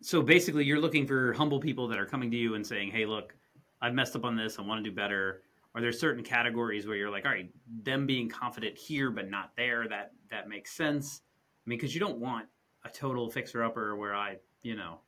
So 0.00 0.22
basically, 0.22 0.64
you're 0.64 0.80
looking 0.80 1.06
for 1.06 1.32
humble 1.32 1.60
people 1.60 1.88
that 1.88 1.98
are 1.98 2.06
coming 2.06 2.30
to 2.30 2.36
you 2.36 2.54
and 2.54 2.66
saying, 2.66 2.90
"Hey, 2.90 3.04
look, 3.04 3.34
I've 3.80 3.94
messed 3.94 4.14
up 4.14 4.24
on 4.24 4.36
this. 4.36 4.58
I 4.58 4.62
want 4.62 4.82
to 4.84 4.90
do 4.90 4.94
better." 4.94 5.42
Are 5.74 5.80
there 5.80 5.92
certain 5.92 6.24
categories 6.24 6.86
where 6.86 6.96
you're 6.96 7.10
like, 7.10 7.24
"All 7.26 7.32
right, 7.32 7.50
them 7.82 8.06
being 8.06 8.28
confident 8.28 8.76
here 8.78 9.10
but 9.10 9.28
not 9.28 9.54
there 9.56 9.88
that 9.88 10.12
that 10.30 10.48
makes 10.48 10.72
sense"? 10.72 11.22
I 11.66 11.70
mean, 11.70 11.78
because 11.78 11.94
you 11.94 12.00
don't 12.00 12.18
want 12.18 12.48
a 12.84 12.88
total 12.88 13.28
fixer 13.28 13.62
upper 13.62 13.96
where 13.96 14.14
I, 14.14 14.38
you 14.62 14.76
know, 14.76 15.00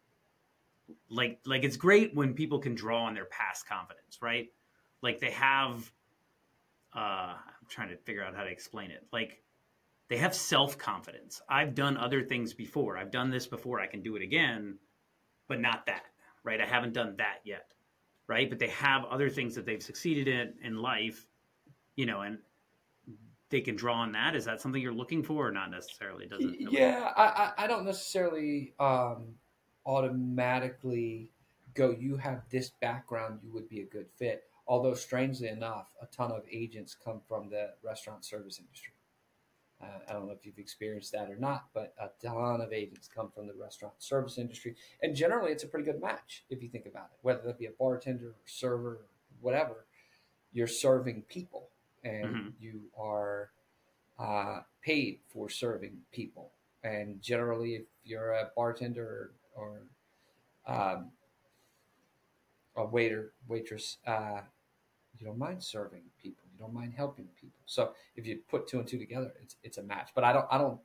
like 1.08 1.40
like 1.46 1.64
it's 1.64 1.76
great 1.76 2.14
when 2.14 2.34
people 2.34 2.58
can 2.58 2.74
draw 2.74 3.04
on 3.04 3.14
their 3.14 3.26
past 3.26 3.68
confidence, 3.68 4.18
right? 4.20 4.48
Like 5.02 5.20
they 5.20 5.30
have. 5.30 5.92
Uh, 6.94 7.36
I'm 7.36 7.66
trying 7.68 7.90
to 7.90 7.96
figure 7.96 8.24
out 8.24 8.34
how 8.34 8.42
to 8.42 8.50
explain 8.50 8.90
it. 8.90 9.06
Like 9.12 9.44
they 10.10 10.16
have 10.16 10.34
self 10.34 10.76
confidence. 10.76 11.40
I've 11.48 11.74
done 11.74 11.96
other 11.96 12.22
things 12.22 12.52
before. 12.52 12.98
I've 12.98 13.12
done 13.12 13.30
this 13.30 13.46
before. 13.46 13.80
I 13.80 13.86
can 13.86 14.02
do 14.02 14.16
it 14.16 14.22
again, 14.22 14.76
but 15.48 15.60
not 15.60 15.86
that, 15.86 16.02
right? 16.44 16.60
I 16.60 16.66
haven't 16.66 16.92
done 16.92 17.14
that 17.18 17.38
yet, 17.44 17.70
right? 18.26 18.50
But 18.50 18.58
they 18.58 18.68
have 18.70 19.04
other 19.04 19.30
things 19.30 19.54
that 19.54 19.64
they've 19.64 19.82
succeeded 19.82 20.26
in 20.26 20.54
in 20.62 20.76
life, 20.76 21.26
you 21.94 22.06
know, 22.06 22.22
and 22.22 22.38
they 23.50 23.60
can 23.60 23.76
draw 23.76 23.94
on 23.94 24.12
that. 24.12 24.34
Is 24.34 24.44
that 24.46 24.60
something 24.60 24.82
you're 24.82 24.92
looking 24.92 25.22
for, 25.22 25.46
or 25.46 25.52
not 25.52 25.70
necessarily? 25.70 26.26
Doesn't 26.26 26.56
Yeah, 26.58 27.12
I, 27.16 27.52
I, 27.56 27.66
don't 27.68 27.84
necessarily 27.84 28.74
um, 28.80 29.34
automatically 29.86 31.30
go, 31.74 31.90
you 31.90 32.16
have 32.16 32.42
this 32.50 32.70
background, 32.80 33.40
you 33.44 33.52
would 33.52 33.68
be 33.68 33.80
a 33.80 33.86
good 33.86 34.06
fit. 34.16 34.42
Although, 34.66 34.94
strangely 34.94 35.48
enough, 35.48 35.86
a 36.02 36.06
ton 36.06 36.32
of 36.32 36.42
agents 36.50 36.96
come 36.96 37.20
from 37.28 37.48
the 37.48 37.70
restaurant 37.82 38.24
service 38.24 38.58
industry. 38.58 38.92
Uh, 39.82 39.86
I 40.08 40.12
don't 40.12 40.26
know 40.26 40.32
if 40.32 40.44
you've 40.44 40.58
experienced 40.58 41.12
that 41.12 41.30
or 41.30 41.36
not, 41.36 41.68
but 41.72 41.94
a 41.98 42.08
ton 42.24 42.60
of 42.60 42.72
agents 42.72 43.08
come 43.08 43.30
from 43.30 43.46
the 43.46 43.54
restaurant 43.54 43.94
service 43.98 44.36
industry. 44.36 44.76
And 45.02 45.16
generally, 45.16 45.52
it's 45.52 45.64
a 45.64 45.68
pretty 45.68 45.86
good 45.90 46.00
match 46.02 46.44
if 46.50 46.62
you 46.62 46.68
think 46.68 46.86
about 46.86 47.10
it. 47.12 47.18
Whether 47.22 47.42
that 47.42 47.58
be 47.58 47.66
a 47.66 47.70
bartender 47.70 48.28
or 48.28 48.34
server 48.44 48.88
or 48.90 49.06
whatever, 49.40 49.86
you're 50.52 50.66
serving 50.66 51.22
people 51.22 51.70
and 52.04 52.36
Mhm. 52.36 52.52
you 52.60 52.90
are 52.96 53.52
uh, 54.18 54.60
paid 54.82 55.20
for 55.28 55.48
serving 55.48 56.04
people. 56.12 56.52
And 56.82 57.22
generally, 57.22 57.76
if 57.76 57.86
you're 58.04 58.32
a 58.32 58.50
bartender 58.54 59.32
or, 59.56 59.86
or 60.66 60.74
um, 60.74 61.12
a 62.76 62.84
waiter, 62.84 63.32
waitress, 63.48 63.96
uh, 64.06 64.42
you 65.18 65.26
don't 65.26 65.38
mind 65.38 65.62
serving 65.64 66.02
people. 66.22 66.49
Don't 66.60 66.74
mind 66.74 66.92
helping 66.94 67.26
people. 67.40 67.62
So 67.64 67.92
if 68.16 68.26
you 68.26 68.40
put 68.48 68.68
two 68.68 68.78
and 68.78 68.86
two 68.86 68.98
together, 68.98 69.32
it's 69.42 69.56
it's 69.62 69.78
a 69.78 69.82
match. 69.82 70.10
But 70.14 70.24
I 70.24 70.32
don't 70.32 70.46
I 70.50 70.58
don't 70.58 70.78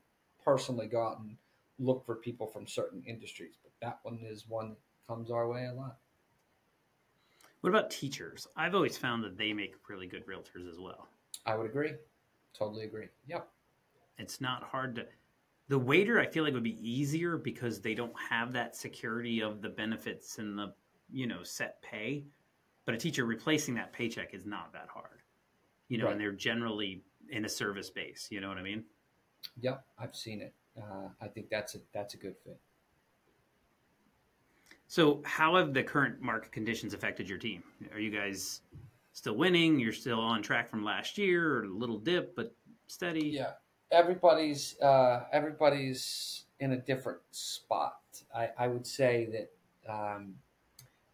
personally 0.44 0.88
go 0.88 1.06
out 1.06 1.20
and 1.20 1.36
look 1.78 2.06
for 2.06 2.16
people 2.16 2.48
from 2.48 2.66
certain 2.66 3.04
industries. 3.06 3.58
But 3.62 3.74
that 3.82 4.00
one 4.04 4.20
is 4.24 4.46
one 4.48 4.70
that 4.70 4.78
comes 5.06 5.30
our 5.30 5.50
way 5.50 5.66
a 5.66 5.74
lot. 5.74 5.98
What 7.60 7.72
about 7.72 7.90
teachers? 7.90 8.48
I've 8.56 8.76
always 8.76 8.98
found 8.98 9.24
that 9.24 9.38
they 9.38 9.52
make 9.52 9.76
really 9.90 10.08
good 10.08 10.26
realtors 10.26 10.70
as 10.70 10.80
well. 10.80 11.08
I 11.46 11.56
would 11.56 11.66
agree. 11.66 11.94
Totally 12.58 12.86
agree. 12.86 13.08
Yep. 13.28 13.48
It's 14.18 14.40
not 14.40 14.64
hard 14.64 14.96
to. 14.96 15.06
The 15.68 15.80
waiter, 15.80 16.20
I 16.20 16.28
feel 16.28 16.44
like 16.44 16.54
would 16.54 16.64
be 16.64 16.80
easier 16.80 17.38
because 17.38 17.82
they 17.82 17.96
don't 17.96 18.14
have 18.30 18.54
that 18.54 18.76
security 18.76 19.42
of 19.42 19.62
the 19.62 19.70
benefits 19.70 20.38
and 20.38 20.58
the 20.58 20.74
you 21.12 21.28
know 21.28 21.44
set 21.44 21.82
pay. 21.82 22.24
But 22.86 22.96
a 22.96 22.98
teacher 23.00 23.26
replacing 23.26 23.74
that 23.76 23.92
paycheck 23.92 24.34
is 24.34 24.46
not 24.46 24.72
that 24.74 24.88
hard. 24.94 25.22
You 25.90 25.98
know, 25.98 26.06
Right. 26.06 26.14
and 26.14 26.22
they're 26.22 26.32
generally 26.32 27.02
in 27.30 27.46
a 27.46 27.50
service 27.50 27.90
base. 27.90 28.28
You 28.32 28.42
know 28.42 28.50
what 28.50 28.58
I 28.58 28.64
mean? 28.64 28.84
Yep, 29.62 29.86
I've 29.98 30.16
seen 30.16 30.42
it. 30.42 30.54
Uh, 30.78 31.10
I 31.22 31.28
think 31.28 31.50
that's 31.50 31.76
a 31.76 31.80
that's 31.94 32.14
a 32.16 32.18
good 32.18 32.36
fit. 32.44 32.60
So, 34.88 35.22
how 35.26 35.56
have 35.56 35.74
the 35.74 35.84
current 35.84 36.22
market 36.22 36.52
conditions 36.52 36.94
affected 36.94 37.28
your 37.28 37.38
team? 37.38 37.64
Are 37.94 38.00
you 38.00 38.12
guys 38.12 38.62
still 39.14 39.36
winning? 39.36 39.80
You're 39.80 39.94
still 39.94 40.20
on 40.20 40.42
track 40.42 40.70
from 40.70 40.84
last 40.84 41.18
year, 41.18 41.58
or 41.60 41.64
a 41.64 41.70
little 41.70 41.98
dip, 41.98 42.36
but 42.36 42.54
steady? 42.88 43.28
Yeah, 43.30 43.54
everybody's 43.92 44.80
uh, 44.82 45.26
everybody's 45.32 46.46
in 46.60 46.74
a 46.74 46.78
different 46.78 47.20
spot. 47.32 48.00
I, 48.34 48.50
I 48.58 48.68
would 48.68 48.86
say 48.86 49.48
that 49.88 49.92
um, 49.92 50.36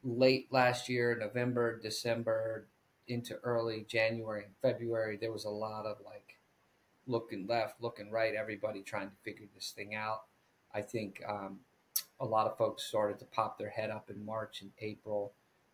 late 0.04 0.48
last 0.52 0.90
year, 0.90 1.16
November, 1.20 1.80
December, 1.80 2.68
into 3.12 3.36
early 3.44 3.86
January 3.88 4.46
and 4.46 4.54
February, 4.62 5.18
there 5.18 5.32
was 5.32 5.46
a 5.46 5.50
lot 5.50 5.86
of 5.86 5.98
like 6.06 6.38
looking 7.08 7.46
left, 7.48 7.82
looking 7.82 8.10
right, 8.10 8.34
everybody 8.34 8.82
trying 8.82 9.10
to 9.10 9.16
figure 9.24 9.48
this 9.54 9.74
thing 9.76 9.96
out. 9.96 10.24
I 10.74 10.82
think 10.82 11.22
um, 11.28 11.60
a 12.20 12.26
lot 12.26 12.48
of 12.48 12.58
folks 12.58 12.84
started 12.84 13.20
to 13.20 13.26
pop 13.26 13.58
their 13.58 13.70
head 13.70 13.90
up 13.90 14.10
in 14.10 14.26
March 14.26 14.62
and 14.62 14.72
April. 14.80 15.34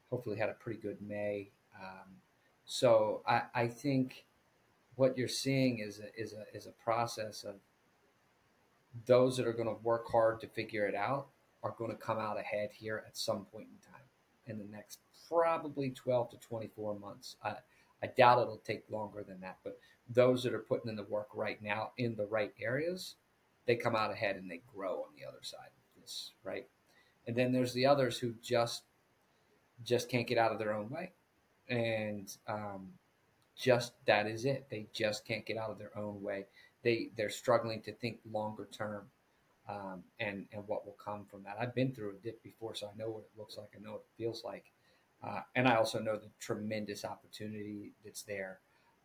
Hopefully, 0.10 0.38
had 0.38 0.50
a 0.50 0.54
pretty 0.54 0.80
good 0.80 0.98
May. 1.02 1.50
Um, 1.80 2.16
so 2.66 3.22
I, 3.28 3.44
I 3.54 3.68
think 3.68 4.26
what 4.96 5.18
you're 5.18 5.28
seeing 5.28 5.80
is 5.80 6.00
a, 6.00 6.20
is 6.20 6.34
a 6.34 6.46
is 6.56 6.66
a 6.66 6.72
process 6.84 7.44
of 7.44 7.56
those 9.06 9.38
that 9.38 9.46
are 9.46 9.54
going 9.54 9.68
to 9.68 9.84
work 9.84 10.10
hard 10.12 10.42
to 10.42 10.48
figure 10.48 10.88
it 10.88 10.96
out 10.96 11.28
are 11.62 11.76
going 11.78 11.92
to 11.92 11.98
come 11.98 12.18
out 12.18 12.40
ahead 12.40 12.70
here 12.74 13.04
at 13.06 13.16
some 13.16 13.46
point 13.46 13.68
in 13.68 13.92
time 13.92 14.02
in 14.48 14.58
the 14.58 14.76
next 14.76 15.00
probably 15.30 15.92
12 15.92 16.32
to 16.32 16.38
24 16.38 17.00
months. 17.00 17.36
I, 17.44 17.56
I 18.04 18.08
doubt 18.08 18.42
it'll 18.42 18.58
take 18.58 18.84
longer 18.90 19.24
than 19.24 19.40
that, 19.42 19.58
but 19.64 19.80
those 20.10 20.44
that 20.44 20.54
are 20.54 20.60
putting 20.60 20.90
in 20.90 20.96
the 20.96 21.04
work 21.04 21.30
right 21.34 21.62
now 21.62 21.92
in 21.98 22.16
the 22.16 22.28
right 22.28 22.54
areas, 22.62 23.16
they 23.66 23.76
come 23.76 23.96
out 23.96 24.12
ahead 24.12 24.36
and 24.36 24.50
they 24.50 24.62
grow 24.74 25.02
on 25.02 25.10
the 25.18 25.28
other 25.28 25.42
side 25.42 25.68
of 25.68 26.02
this, 26.02 26.32
right? 26.44 26.68
And 27.26 27.36
then 27.36 27.52
there's 27.52 27.74
the 27.74 27.86
others 27.86 28.18
who 28.18 28.34
just 28.42 28.84
just 29.84 30.10
can't 30.10 30.26
get 30.26 30.38
out 30.40 30.52
of 30.52 30.58
their 30.58 30.74
own 30.74 30.90
way, 30.90 31.12
and 31.70 32.36
um, 32.48 32.90
just 33.56 33.94
that 34.06 34.28
is 34.28 34.46
it. 34.46 34.68
They 34.70 34.88
just 34.94 35.26
can't 35.26 35.46
get 35.46 35.58
out 35.58 35.70
of 35.70 35.78
their 35.78 35.96
own 35.98 36.22
way. 36.22 36.46
They 36.84 37.10
they're 37.18 37.30
struggling 37.30 37.82
to 37.84 37.92
think 37.92 38.20
longer 38.32 38.68
term, 38.72 39.08
um, 39.68 40.04
and 40.20 40.46
and 40.54 40.64
what 40.68 40.86
will 40.86 40.98
come 41.04 41.26
from 41.26 41.44
that. 41.44 41.58
I've 41.60 41.76
been 41.76 41.92
through 41.92 42.12
a 42.12 42.24
dip 42.24 42.42
before, 42.44 42.76
so 42.76 42.88
I 42.88 42.98
know 42.98 43.10
what 43.10 43.24
it 43.24 43.38
looks 43.38 43.58
like. 43.58 43.70
I 43.76 43.82
know 43.84 43.94
what 43.94 44.06
it 44.08 44.24
feels 44.24 44.44
like, 44.44 44.72
uh, 45.24 45.42
and 45.56 45.68
I 45.68 45.76
also 45.76 46.00
know 46.00 46.18
the 46.18 46.30
tremendous 46.40 47.04
opportunity 47.06 47.94
that's 48.04 48.24
there. 48.24 48.60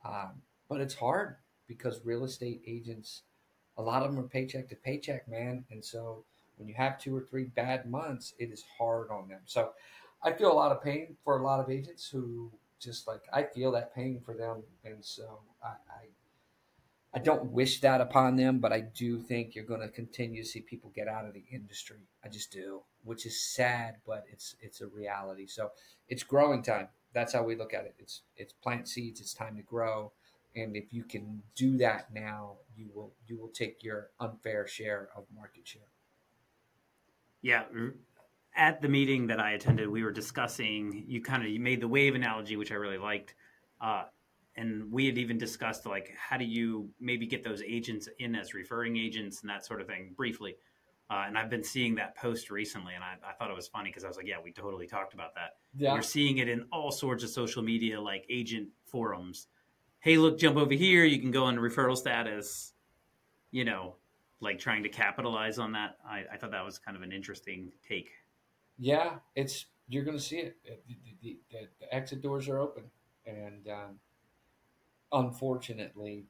Um, 0.05 0.43
but 0.69 0.81
it's 0.81 0.95
hard 0.95 1.37
because 1.67 2.01
real 2.05 2.25
estate 2.25 2.63
agents, 2.67 3.23
a 3.79 3.83
lot 3.83 4.03
of 4.03 4.11
them 4.11 4.23
are 4.23 4.29
paycheck 4.29 4.69
to 4.69 4.77
paycheck, 4.77 5.29
man, 5.29 5.65
and 5.71 5.85
so 5.85 6.25
when 6.57 6.69
you 6.69 6.75
have 6.75 6.99
two 6.99 7.17
or 7.17 7.23
three 7.23 7.45
bad 7.45 7.91
months, 7.91 8.35
it 8.39 8.51
is 8.51 8.65
hard 8.79 9.11
on 9.11 9.29
them. 9.29 9.41
So 9.47 9.71
I 10.23 10.33
feel 10.33 10.53
a 10.53 10.55
lot 10.55 10.73
of 10.73 10.83
pain 10.83 11.17
for 11.25 11.39
a 11.39 11.43
lot 11.43 11.61
of 11.61 11.71
agents 11.71 12.09
who 12.09 12.51
just 12.79 13.07
like 13.07 13.23
I 13.33 13.45
feel 13.45 13.73
that 13.73 13.95
pain 13.95 14.21
for 14.25 14.35
them, 14.35 14.63
and 14.85 15.05
so 15.05 15.39
I, 15.63 15.69
I 15.69 16.05
I 17.15 17.19
don't 17.19 17.53
wish 17.53 17.81
that 17.81 18.01
upon 18.01 18.37
them, 18.37 18.59
but 18.59 18.73
I 18.73 18.81
do 18.81 19.19
think 19.19 19.55
you're 19.55 19.67
going 19.67 19.83
to 19.83 19.89
continue 19.89 20.43
to 20.43 20.49
see 20.49 20.61
people 20.61 20.91
get 20.95 21.09
out 21.09 21.27
of 21.27 21.35
the 21.35 21.45
industry. 21.51 22.09
I 22.25 22.29
just 22.29 22.51
do, 22.51 22.83
which 23.05 23.27
is 23.27 23.43
sad, 23.43 23.97
but 24.07 24.25
it's 24.33 24.57
it's 24.61 24.81
a 24.81 24.87
reality. 24.87 25.47
So 25.47 25.73
it's 26.09 26.23
growing 26.23 26.63
time. 26.63 26.89
That's 27.13 27.35
how 27.35 27.43
we 27.43 27.55
look 27.55 27.75
at 27.75 27.85
it. 27.85 27.95
It's 27.99 28.23
it's 28.37 28.55
plant 28.55 28.89
seeds. 28.89 29.21
It's 29.21 29.35
time 29.35 29.57
to 29.57 29.63
grow, 29.63 30.13
and 30.57 30.75
if 30.75 30.93
you 30.93 31.05
can 31.05 31.43
do 31.55 31.77
that 31.79 32.15
now, 32.15 32.57
you 32.75 32.89
will 32.95 33.13
you 33.27 33.39
will 33.39 33.51
take 33.51 33.83
your 33.83 34.11
unfair 34.19 34.67
share 34.67 35.11
of 35.15 35.25
market 35.35 35.69
share. 35.69 35.83
Yeah. 37.43 37.65
At 38.55 38.83
the 38.83 38.89
meeting 38.89 39.27
that 39.29 39.41
I 39.41 39.53
attended, 39.53 39.89
we 39.89 40.03
were 40.03 40.13
discussing. 40.13 41.05
You 41.07 41.21
kind 41.23 41.43
of 41.43 41.49
you 41.51 41.61
made 41.61 41.81
the 41.81 41.89
wave 41.89 42.15
analogy, 42.15 42.57
which 42.57 42.71
I 42.71 42.77
really 42.77 42.99
liked, 42.99 43.35
uh, 43.81 44.05
and 44.57 44.91
we 44.93 45.07
had 45.07 45.19
even 45.19 45.39
discussed 45.39 45.87
like 45.87 46.13
how 46.17 46.37
do 46.37 46.45
you 46.45 46.91
maybe 47.01 47.27
get 47.27 47.43
those 47.43 47.63
agents 47.63 48.09
in 48.19 48.35
as 48.35 48.55
referring 48.55 48.97
agents 48.97 49.41
and 49.41 49.51
that 49.51 49.65
sort 49.65 49.81
of 49.81 49.87
thing 49.87 50.13
briefly. 50.17 50.57
Uh, 51.11 51.25
and 51.27 51.37
I've 51.37 51.51
been 51.51 51.65
seeing 51.65 51.95
that 51.97 52.17
post 52.17 52.51
recently, 52.51 52.95
and 52.95 53.05
I, 53.05 53.17
I 53.29 53.33
thought 53.35 53.51
it 53.51 53.57
was 53.57 53.69
funny 53.69 53.91
because 53.91 54.05
I 54.05 54.09
was 54.09 54.17
like, 54.17 54.27
"Yeah, 54.27 54.37
we 54.43 54.51
totally 54.51 54.87
talked 54.87 55.13
about 55.13 55.35
that." 55.35 55.57
Yeah, 55.77 55.93
You're 55.93 56.03
seeing 56.03 56.39
it 56.39 56.49
in 56.49 56.65
all 56.73 56.91
sorts 56.91 57.23
of 57.23 57.29
social 57.29 57.63
media, 57.63 58.01
like 58.01 58.25
agent 58.31 58.69
forums. 58.87 59.49
Hey, 59.99 60.17
look, 60.17 60.39
jump 60.39 60.57
over 60.57 60.73
here. 60.73 61.05
You 61.05 61.21
can 61.21 61.31
go 61.31 61.45
on 61.45 61.57
referral 61.57 61.99
status. 61.99 62.73
You 63.51 63.67
know, 63.67 63.97
like 64.41 64.59
trying 64.59 64.85
to 64.85 64.89
capitalize 64.89 65.59
on 65.59 65.73
that. 65.73 65.99
I, 66.09 66.25
I 66.33 66.37
thought 66.39 66.53
that 66.53 66.65
was 66.65 66.79
kind 66.79 66.97
of 66.97 67.03
an 67.03 67.13
interesting 67.13 67.73
take. 67.87 68.11
Yeah, 68.79 69.17
it's 69.35 69.67
you're 69.89 70.05
going 70.05 70.17
to 70.17 70.23
see 70.23 70.39
it. 70.39 70.57
The, 70.65 70.97
the, 71.23 71.39
the, 71.51 71.69
the 71.81 71.95
exit 71.95 72.23
doors 72.23 72.49
are 72.49 72.59
open, 72.59 72.85
and 73.27 73.69
um, 73.69 73.99
unfortunately, 75.13 76.27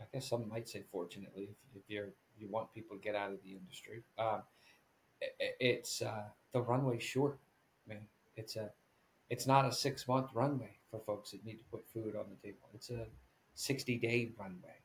I 0.00 0.04
guess 0.12 0.28
some 0.30 0.48
might 0.48 0.68
say 0.68 0.84
fortunately, 0.90 1.50
if, 1.50 1.82
if 1.82 1.90
you're 1.90 2.10
you 2.38 2.48
want 2.48 2.72
people 2.74 2.96
to 2.96 3.02
get 3.02 3.14
out 3.14 3.32
of 3.32 3.42
the 3.44 3.52
industry, 3.52 4.02
um, 4.18 4.42
i- 5.22 5.26
i- 5.40 5.56
it's 5.60 6.02
uh, 6.02 6.24
the 6.52 6.62
runway 6.62 6.98
short, 6.98 7.38
man. 7.86 8.06
It's 8.36 8.56
a 8.56 8.70
it's 9.30 9.46
not 9.46 9.66
a 9.66 9.72
six 9.72 10.08
month 10.08 10.30
runway 10.34 10.78
for 10.90 11.00
folks 11.00 11.32
that 11.32 11.44
need 11.44 11.58
to 11.58 11.64
put 11.70 11.86
food 11.88 12.16
on 12.16 12.26
the 12.30 12.36
table. 12.48 12.68
It's 12.74 12.90
a 12.90 13.06
sixty 13.54 13.98
day 13.98 14.32
runway, 14.38 14.78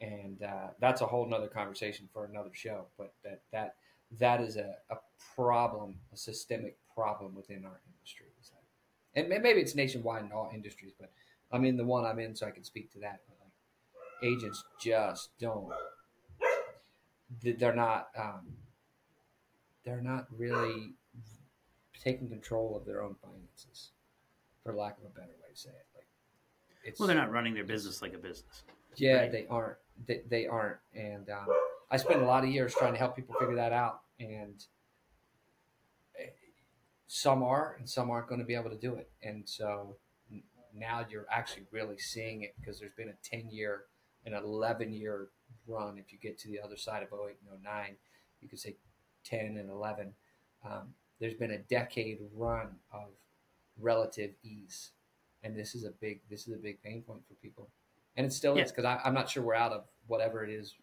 and 0.00 0.42
uh, 0.42 0.68
that's 0.80 1.02
a 1.02 1.06
whole 1.06 1.26
nother 1.26 1.48
conversation 1.48 2.08
for 2.12 2.24
another 2.26 2.50
show. 2.54 2.86
But 2.98 3.14
that 3.24 3.42
that 3.52 3.76
that 4.18 4.40
is 4.40 4.56
a, 4.56 4.76
a 4.90 4.96
problem, 5.36 5.96
a 6.12 6.16
systemic 6.16 6.78
problem 6.94 7.34
within 7.34 7.64
our 7.64 7.80
industry. 7.86 8.26
And 9.14 9.28
maybe 9.28 9.48
it's 9.60 9.74
nationwide 9.74 10.24
in 10.24 10.32
all 10.32 10.50
industries, 10.54 10.92
but 10.98 11.10
I'm 11.52 11.64
in 11.64 11.76
the 11.76 11.84
one 11.84 12.04
I'm 12.04 12.18
in, 12.18 12.34
so 12.36 12.46
I 12.46 12.50
can 12.50 12.64
speak 12.64 12.92
to 12.92 12.98
that. 13.00 13.20
But 13.28 13.36
like, 13.42 14.32
agents 14.32 14.64
just 14.80 15.30
don't. 15.38 15.72
they- 17.42 17.52
They're 17.52 17.74
not. 17.74 18.08
Um, 18.16 18.56
they're 19.84 20.02
not 20.02 20.26
really 20.36 20.94
taking 21.98 22.28
control 22.28 22.76
of 22.76 22.84
their 22.86 23.02
own 23.02 23.14
finances, 23.22 23.90
for 24.62 24.74
lack 24.74 24.98
of 24.98 25.04
a 25.04 25.08
better 25.08 25.32
way 25.42 25.50
to 25.52 25.58
say 25.58 25.70
it. 25.70 25.86
Like, 25.94 26.06
it's 26.84 26.98
Well, 27.00 27.06
they're 27.06 27.16
not 27.16 27.30
running 27.30 27.54
their 27.54 27.64
business 27.64 28.00
like 28.02 28.14
a 28.14 28.18
business. 28.18 28.62
yeah, 28.96 29.20
Right. 29.22 29.32
they 29.32 29.46
aren't. 29.48 29.76
They, 30.06 30.22
they 30.28 30.46
aren't. 30.46 30.78
And 30.94 31.28
um, 31.30 31.46
I 31.90 31.96
spent 31.98 32.22
a 32.22 32.26
lot 32.26 32.44
of 32.44 32.50
years 32.50 32.74
trying 32.74 32.92
to 32.92 32.98
help 32.98 33.16
people 33.16 33.34
figure 33.38 33.56
that 33.56 33.72
out. 33.72 34.00
And 34.18 34.62
eh, 36.18 36.26
some 37.06 37.42
are, 37.42 37.74
and 37.78 37.88
some 37.88 38.10
aren't 38.10 38.28
going 38.28 38.40
to 38.40 38.46
be 38.46 38.54
able 38.54 38.70
to 38.70 38.78
do 38.78 38.94
it. 38.94 39.10
And 39.22 39.46
so 39.48 39.96
now 40.74 41.04
you're 41.08 41.26
actually 41.30 41.64
really 41.70 41.98
seeing 41.98 42.42
it 42.42 42.54
because 42.60 42.78
there's 42.78 42.92
been 42.96 43.08
a 43.10 43.16
10 43.22 43.50
year, 43.50 43.84
an 44.24 44.34
11 44.34 44.92
year 44.92 45.28
run. 45.66 45.98
If 45.98 46.12
you 46.12 46.18
get 46.18 46.38
to 46.40 46.48
the 46.48 46.60
other 46.60 46.76
side 46.76 47.02
of 47.02 47.08
08 47.12 47.36
and 47.50 47.62
09, 47.62 47.96
you 48.40 48.48
could 48.48 48.58
say 48.58 48.76
10 49.24 49.56
and 49.56 49.70
11. 49.70 50.12
Um, 50.64 50.94
there's 51.20 51.34
been 51.34 51.50
a 51.52 51.58
decade 51.58 52.18
run 52.34 52.68
of 52.92 53.08
relative 53.78 54.30
ease. 54.42 54.90
And 55.42 55.56
this 55.56 55.74
is 55.74 55.84
a 55.84 55.90
big, 55.90 56.20
this 56.28 56.46
is 56.46 56.54
a 56.54 56.58
big 56.58 56.82
pain 56.82 57.02
point 57.02 57.20
for 57.26 57.34
people 57.34 57.68
and 58.16 58.26
it 58.26 58.32
still 58.32 58.56
Yeah. 58.56 58.64
is 58.64 58.72
because 58.72 58.84
I'm 59.04 59.14
not 59.14 59.30
sure 59.30 59.42
we're 59.42 59.54
out 59.54 59.72
of 59.72 59.84
whatever 60.06 60.44
it 60.44 60.50
is 60.50 60.74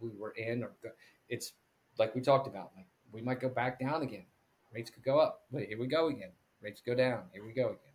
we 0.00 0.08
were 0.10 0.30
in, 0.32 0.62
or 0.64 0.72
go, 0.82 0.90
it's 1.28 1.52
like 1.98 2.14
we 2.14 2.20
talked 2.22 2.46
about. 2.46 2.72
Like 2.74 2.86
we 3.12 3.20
might 3.20 3.40
go 3.40 3.48
back 3.48 3.78
down 3.78 4.02
again. 4.02 4.24
Rates 4.72 4.90
could 4.90 5.04
go 5.04 5.18
up. 5.20 5.42
Wait, 5.50 5.68
here 5.68 5.78
we 5.78 5.86
go 5.86 6.08
again. 6.08 6.30
Rates 6.62 6.80
go 6.84 6.94
down. 6.94 7.24
Here 7.32 7.44
we 7.44 7.52
go 7.52 7.66
again. 7.66 7.91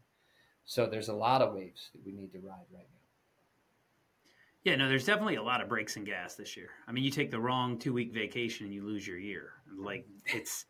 So 0.68 0.86
there's 0.86 1.08
a 1.08 1.14
lot 1.14 1.42
of 1.42 1.56
waves 1.56 1.90
that 1.94 2.06
we 2.06 2.12
need 2.12 2.34
to 2.34 2.40
ride 2.40 2.66
right 2.74 2.86
now. 2.92 4.32
Yeah, 4.66 4.76
no, 4.76 4.90
there's 4.90 5.06
definitely 5.06 5.36
a 5.36 5.44
lot 5.44 5.62
of 5.62 5.70
breaks 5.70 5.96
in 5.96 6.04
gas 6.04 6.36
this 6.36 6.58
year. 6.58 6.68
I 6.86 6.92
mean, 6.92 7.06
you 7.06 7.10
take 7.10 7.32
the 7.32 7.40
wrong 7.40 7.80
two 7.80 7.94
week 7.94 8.14
vacation 8.14 8.66
and 8.66 8.76
you 8.76 8.86
lose 8.86 9.08
your 9.08 9.18
year. 9.18 9.54
Like 9.78 10.06
it's, 10.26 10.66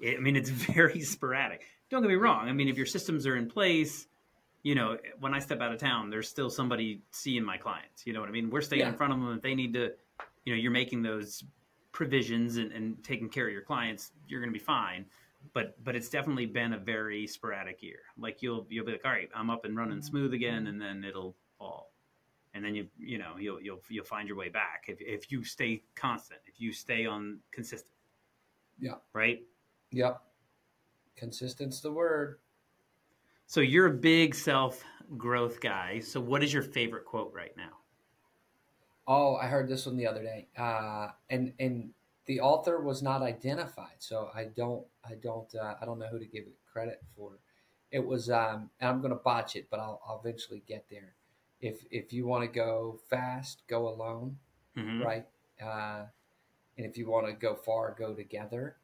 it, 0.00 0.16
I 0.16 0.20
mean, 0.20 0.36
it's 0.36 0.48
very 0.74 1.02
sporadic. 1.02 1.66
Don't 1.90 2.00
get 2.00 2.08
me 2.08 2.14
wrong. 2.14 2.48
I 2.48 2.52
mean, 2.52 2.68
if 2.68 2.78
your 2.78 2.86
systems 2.86 3.26
are 3.26 3.36
in 3.36 3.50
place, 3.50 4.06
you 4.62 4.74
know, 4.74 4.96
when 5.20 5.34
I 5.34 5.38
step 5.40 5.60
out 5.60 5.70
of 5.70 5.78
town, 5.78 6.08
there's 6.08 6.30
still 6.30 6.48
somebody 6.48 7.02
seeing 7.10 7.44
my 7.44 7.58
clients. 7.58 8.06
You 8.06 8.14
know 8.14 8.20
what 8.20 8.30
I 8.30 8.32
mean? 8.32 8.48
We're 8.48 8.62
staying 8.62 8.86
in 8.86 8.94
front 8.94 9.12
of 9.12 9.18
them. 9.18 9.36
If 9.36 9.42
they 9.42 9.54
need 9.54 9.74
to, 9.74 9.90
you 10.46 10.54
know, 10.54 10.58
you're 10.58 10.70
making 10.70 11.02
those 11.02 11.44
provisions 11.90 12.56
and, 12.56 12.72
and 12.72 13.04
taking 13.04 13.28
care 13.28 13.46
of 13.46 13.52
your 13.52 13.62
clients, 13.62 14.12
you're 14.26 14.40
going 14.40 14.52
to 14.52 14.58
be 14.58 14.64
fine. 14.64 15.04
But 15.54 15.82
but 15.84 15.96
it's 15.96 16.08
definitely 16.08 16.46
been 16.46 16.72
a 16.72 16.78
very 16.78 17.26
sporadic 17.26 17.82
year. 17.82 18.00
Like 18.18 18.42
you'll 18.42 18.66
you'll 18.70 18.86
be 18.86 18.92
like, 18.92 19.04
all 19.04 19.12
right, 19.12 19.28
I'm 19.34 19.50
up 19.50 19.64
and 19.64 19.76
running 19.76 20.02
smooth 20.02 20.34
again, 20.34 20.66
and 20.66 20.80
then 20.80 21.04
it'll 21.04 21.36
fall 21.58 21.92
and 22.54 22.64
then 22.64 22.74
you 22.74 22.86
you 22.98 23.18
know 23.18 23.36
you'll 23.38 23.60
you'll 23.60 23.80
you'll 23.88 24.04
find 24.04 24.28
your 24.28 24.36
way 24.36 24.48
back 24.48 24.84
if 24.88 25.00
if 25.00 25.30
you 25.30 25.42
stay 25.44 25.82
constant, 25.94 26.40
if 26.46 26.60
you 26.60 26.72
stay 26.72 27.06
on 27.06 27.38
consistent. 27.50 27.94
Yeah. 28.78 28.96
Right. 29.12 29.42
Yep. 29.92 30.20
Consistent's 31.16 31.80
the 31.80 31.92
word. 31.92 32.38
So 33.46 33.60
you're 33.60 33.86
a 33.86 33.92
big 33.92 34.34
self 34.34 34.84
growth 35.16 35.60
guy. 35.60 36.00
So, 36.00 36.20
what 36.20 36.42
is 36.42 36.52
your 36.52 36.62
favorite 36.62 37.04
quote 37.04 37.32
right 37.34 37.56
now? 37.56 37.78
Oh, 39.06 39.36
I 39.36 39.46
heard 39.46 39.68
this 39.68 39.86
one 39.86 39.96
the 39.96 40.06
other 40.06 40.22
day, 40.22 40.48
uh, 40.56 41.08
and 41.30 41.52
and 41.58 41.90
the 42.26 42.40
author 42.40 42.80
was 42.80 43.02
not 43.02 43.22
identified, 43.22 43.96
so 43.98 44.30
I 44.34 44.44
don't 44.44 44.86
I 45.04 45.14
don't 45.14 45.52
uh, 45.54 45.74
I 45.80 45.84
don't 45.84 45.98
know 45.98 46.06
who 46.08 46.18
to 46.18 46.26
give 46.26 46.44
it 46.44 46.54
credit 46.72 47.02
for. 47.16 47.38
It 47.90 48.06
was, 48.06 48.30
um, 48.30 48.70
and 48.80 48.88
I'm 48.88 49.00
going 49.02 49.12
to 49.12 49.20
botch 49.22 49.54
it, 49.54 49.68
but 49.70 49.78
I'll, 49.78 50.00
I'll 50.06 50.18
eventually 50.24 50.62
get 50.66 50.86
there. 50.90 51.14
If 51.60 51.84
if 51.90 52.12
you 52.12 52.26
want 52.26 52.42
to 52.44 52.48
go 52.48 52.98
fast, 53.10 53.62
go 53.68 53.88
alone, 53.88 54.38
Mhm. 54.76 55.04
right? 55.04 55.26
Uh, 55.62 56.06
and 56.76 56.86
if 56.86 56.96
you 56.96 57.08
want 57.08 57.26
to 57.26 57.32
go 57.32 57.54
far, 57.54 57.94
go 57.98 58.14
together. 58.14 58.76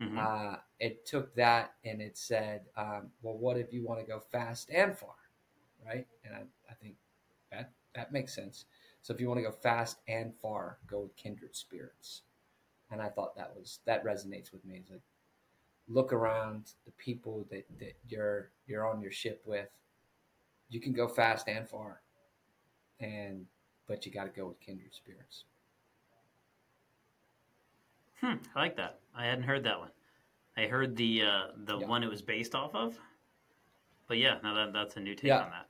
Mhm. 0.00 0.18
Uh, 0.18 0.56
it 0.78 1.06
took 1.06 1.34
that 1.34 1.74
and 1.84 2.02
it 2.02 2.18
said, 2.18 2.66
um, 2.76 3.10
well, 3.22 3.36
what 3.36 3.56
if 3.58 3.72
you 3.72 3.84
want 3.84 4.00
to 4.00 4.06
go 4.06 4.20
fast 4.20 4.70
and 4.70 4.96
far, 4.98 5.16
right? 5.84 6.06
And 6.24 6.34
I, 6.34 6.42
I 6.70 6.74
think 6.74 6.96
that 7.50 7.72
that 7.94 8.12
makes 8.12 8.34
sense. 8.34 8.66
So 9.02 9.14
if 9.14 9.20
you 9.20 9.28
want 9.28 9.38
to 9.38 9.44
go 9.44 9.52
fast 9.52 9.98
and 10.08 10.34
far, 10.40 10.78
go 10.86 11.00
with 11.00 11.16
kindred 11.16 11.56
spirits. 11.56 12.22
And 12.90 13.02
I 13.02 13.08
thought 13.08 13.36
that 13.36 13.52
was 13.54 13.80
that 13.84 14.04
resonates 14.04 14.52
with 14.52 14.64
me. 14.64 14.76
It's 14.76 14.90
like 14.90 15.00
look 15.88 16.12
around 16.12 16.72
the 16.84 16.92
people 16.92 17.46
that, 17.50 17.66
that 17.78 17.94
you're 18.08 18.50
you're 18.66 18.86
on 18.86 19.00
your 19.00 19.10
ship 19.10 19.42
with. 19.44 19.68
You 20.68 20.80
can 20.80 20.92
go 20.92 21.06
fast 21.08 21.48
and 21.48 21.68
far, 21.68 22.02
and 23.00 23.46
but 23.86 24.04
you 24.06 24.12
got 24.12 24.24
to 24.24 24.30
go 24.30 24.46
with 24.46 24.60
kindred 24.60 24.94
spirits. 24.94 25.44
Hmm, 28.20 28.34
I 28.54 28.60
like 28.60 28.76
that. 28.76 29.00
I 29.14 29.26
hadn't 29.26 29.44
heard 29.44 29.64
that 29.64 29.78
one. 29.78 29.90
I 30.56 30.66
heard 30.66 30.96
the 30.96 31.22
uh, 31.22 31.46
the 31.64 31.78
Yeah. 31.78 31.86
one 31.86 32.02
it 32.02 32.08
was 32.10 32.22
based 32.22 32.54
off 32.54 32.74
of. 32.74 32.98
But 34.08 34.18
yeah, 34.18 34.38
no, 34.42 34.54
that 34.54 34.72
that's 34.72 34.96
a 34.96 35.00
new 35.00 35.14
take 35.14 35.28
Yeah. 35.28 35.42
on 35.42 35.50
that. 35.50 35.66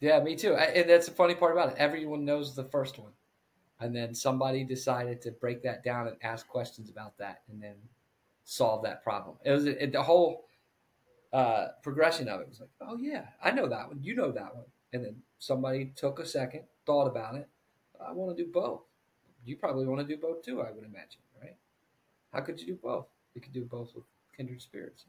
Yeah, 0.00 0.18
me 0.20 0.34
too. 0.34 0.54
I, 0.54 0.64
and 0.64 0.88
that's 0.88 1.06
the 1.06 1.12
funny 1.12 1.34
part 1.34 1.52
about 1.52 1.72
it. 1.72 1.74
Everyone 1.78 2.24
knows 2.24 2.54
the 2.54 2.64
first 2.64 2.98
one, 2.98 3.12
and 3.80 3.94
then 3.94 4.14
somebody 4.14 4.64
decided 4.64 5.22
to 5.22 5.30
break 5.30 5.62
that 5.62 5.82
down 5.82 6.06
and 6.06 6.16
ask 6.22 6.46
questions 6.46 6.90
about 6.90 7.16
that, 7.18 7.42
and 7.50 7.62
then 7.62 7.74
solve 8.44 8.82
that 8.82 9.02
problem. 9.02 9.36
It 9.44 9.52
was 9.52 9.66
it, 9.66 9.92
the 9.92 10.02
whole 10.02 10.46
uh, 11.32 11.68
progression 11.82 12.28
of 12.28 12.40
it 12.40 12.48
was 12.48 12.60
like, 12.60 12.70
oh 12.80 12.98
yeah, 12.98 13.26
I 13.42 13.50
know 13.50 13.68
that 13.68 13.88
one. 13.88 14.00
You 14.02 14.14
know 14.14 14.32
that 14.32 14.54
one, 14.54 14.66
and 14.92 15.04
then 15.04 15.16
somebody 15.38 15.92
took 15.96 16.18
a 16.18 16.26
second, 16.26 16.62
thought 16.86 17.06
about 17.06 17.36
it. 17.36 17.48
I 18.04 18.12
want 18.12 18.36
to 18.36 18.44
do 18.44 18.50
both. 18.50 18.82
You 19.44 19.56
probably 19.56 19.86
want 19.86 20.06
to 20.06 20.14
do 20.14 20.20
both 20.20 20.42
too. 20.42 20.60
I 20.60 20.70
would 20.70 20.84
imagine, 20.84 21.20
right? 21.40 21.56
How 22.32 22.40
could 22.40 22.60
you 22.60 22.66
do 22.66 22.78
both? 22.82 23.06
You 23.34 23.40
could 23.40 23.52
do 23.52 23.64
both 23.64 23.94
with 23.94 24.04
kindred 24.36 24.60
spirits. 24.60 25.04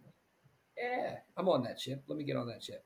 Yeah, 0.77 1.17
I'm 1.37 1.49
on 1.49 1.63
that 1.63 1.79
ship. 1.79 2.03
Let 2.07 2.17
me 2.17 2.23
get 2.23 2.37
on 2.37 2.47
that 2.47 2.63
ship. 2.63 2.83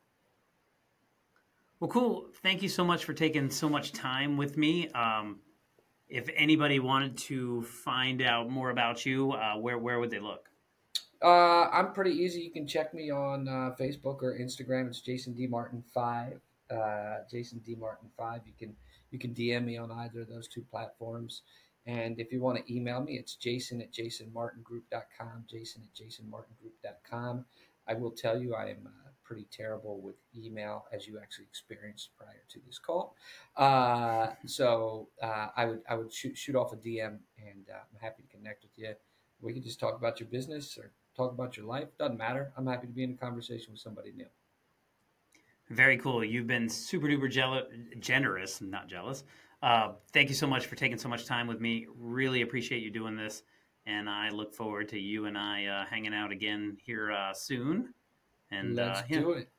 Well, 1.80 1.90
cool. 1.90 2.28
Thank 2.42 2.62
you 2.64 2.70
so 2.70 2.84
much 2.84 3.06
for 3.06 3.14
taking 3.14 3.50
so 3.50 3.70
much 3.70 3.92
time 3.92 4.38
with 4.38 4.58
me. 4.58 4.90
Um, 4.90 5.40
if 6.10 6.30
anybody 6.36 6.80
wanted 6.80 7.18
to 7.18 7.64
find 7.64 8.22
out 8.22 8.50
more 8.50 8.70
about 8.70 9.06
you, 9.06 9.32
uh, 9.32 9.56
where 9.56 9.78
where 9.78 10.00
would 10.00 10.10
they 10.10 10.20
look? 10.20 10.50
Uh, 11.22 11.70
I'm 11.72 11.94
pretty 11.94 12.12
easy. 12.12 12.42
You 12.42 12.52
can 12.52 12.68
check 12.68 12.94
me 12.94 13.10
on 13.10 13.48
uh, 13.48 13.72
Facebook 13.80 14.22
or 14.22 14.38
Instagram. 14.40 14.88
It's 14.88 15.02
Jason 15.02 15.34
D 15.34 15.48
Martin 15.48 15.84
five. 15.94 16.40
Uh, 16.70 17.18
Jason 17.30 17.60
D 17.60 17.76
Martin 17.76 18.10
five. 18.18 18.42
You 18.46 18.54
can 18.58 18.76
you 19.12 19.20
can 19.20 19.34
DM 19.34 19.66
me 19.66 19.78
on 19.78 19.92
either 19.92 20.22
of 20.22 20.30
those 20.30 20.48
two 20.48 20.62
platforms. 20.62 21.42
And 21.88 22.20
if 22.20 22.32
you 22.32 22.42
want 22.42 22.58
to 22.58 22.74
email 22.74 23.02
me, 23.02 23.14
it's 23.14 23.36
jason 23.36 23.80
at 23.80 23.92
jasonmartingroup.com, 23.92 25.46
jason 25.50 25.84
at 25.84 25.94
jasonmartingroup.com. 25.94 27.46
I 27.88 27.94
will 27.94 28.12
tell 28.12 28.40
you 28.40 28.56
I 28.56 28.70
am 28.70 28.88
uh, 28.88 29.05
pretty 29.26 29.48
terrible 29.52 30.00
with 30.00 30.16
email, 30.36 30.86
as 30.94 31.08
you 31.08 31.20
actually 31.22 31.46
experienced 31.46 32.12
prior 32.18 32.44
to 32.50 32.60
this 32.66 32.80
call. 32.80 33.16
Uh, 33.58 34.28
so 34.46 35.10
uh, 35.22 35.48
I 35.58 35.66
would 35.66 35.82
I 35.90 35.96
would 35.96 36.14
shoot, 36.14 36.38
shoot 36.38 36.56
off 36.56 36.72
a 36.72 36.78
DM, 36.78 37.18
and 37.38 37.66
uh, 37.70 37.78
I'm 37.78 38.00
happy 38.02 38.24
to 38.24 38.30
connect 38.30 38.64
with 38.64 38.72
you. 38.78 38.94
We 39.42 39.54
can 39.54 39.64
just 39.64 39.80
talk 39.80 39.98
about 39.98 40.20
your 40.20 40.30
business 40.30 40.78
or 40.78 40.92
talk 41.18 41.32
about 41.32 41.58
your 41.58 41.66
life. 41.66 41.90
Doesn't 42.00 42.18
matter. 42.18 42.54
I'm 42.56 42.68
happy 42.68 42.88
to 42.88 42.94
be 42.94 43.04
in 43.04 43.12
a 43.12 43.18
conversation 43.18 43.74
with 43.74 43.82
somebody 43.82 44.14
new. 44.16 44.28
Very 45.70 45.98
cool. 45.98 46.24
You've 46.24 46.48
been 46.48 46.70
super 46.70 47.08
duper 47.08 47.30
jealous, 47.30 47.64
generous, 48.00 48.62
not 48.62 48.88
jealous. 48.88 49.24
Uh, 49.64 49.94
thank 50.14 50.30
you 50.30 50.36
so 50.36 50.46
much 50.46 50.68
for 50.68 50.76
taking 50.76 50.98
so 50.98 51.10
much 51.10 51.26
time 51.26 51.48
with 51.48 51.60
me. 51.60 51.88
Really 51.98 52.44
appreciate 52.44 52.84
you 52.84 52.92
doing 52.92 53.16
this, 53.16 53.42
and 53.88 54.08
I 54.08 54.30
look 54.30 54.54
forward 54.54 54.90
to 54.90 55.00
you 55.00 55.26
and 55.26 55.38
I 55.38 55.66
uh, 55.66 55.86
hanging 55.86 56.14
out 56.14 56.32
again 56.32 56.78
here 56.84 57.12
uh, 57.12 57.34
soon. 57.34 57.94
And 58.52 58.76
Let's 58.76 59.02
uh, 59.02 59.04
yeah, 59.10 59.20
do 59.20 59.32
it. 59.32 59.50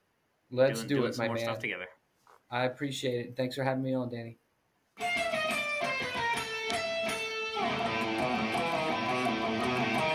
Let's 0.50 0.80
doing, 0.80 0.88
do 0.88 0.96
doing 0.96 1.08
it, 1.08 1.14
some 1.14 1.24
my 1.24 1.26
more 1.28 1.34
man. 1.36 1.44
stuff 1.44 1.58
together. 1.58 1.86
I 2.50 2.64
appreciate 2.64 3.26
it. 3.26 3.36
Thanks 3.36 3.56
for 3.56 3.64
having 3.64 3.82
me 3.82 3.94
on, 3.94 4.08
Danny. 4.10 4.38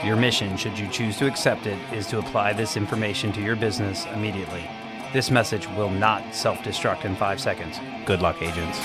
Your 0.04 0.16
mission, 0.16 0.58
should 0.58 0.80
you 0.80 0.88
choose 0.88 1.18
to 1.18 1.28
accept 1.28 1.68
it, 1.68 1.78
is 1.94 2.08
to 2.08 2.18
apply 2.18 2.54
this 2.54 2.76
information 2.76 3.32
to 3.34 3.42
your 3.42 3.56
business 3.56 4.06
immediately. 4.08 4.68
This 5.14 5.30
message 5.30 5.68
will 5.70 5.92
not 5.92 6.34
self 6.34 6.58
destruct 6.60 7.06
in 7.06 7.16
five 7.16 7.40
seconds. 7.40 7.80
Good 8.06 8.22
luck, 8.22 8.42
agents. 8.42 8.80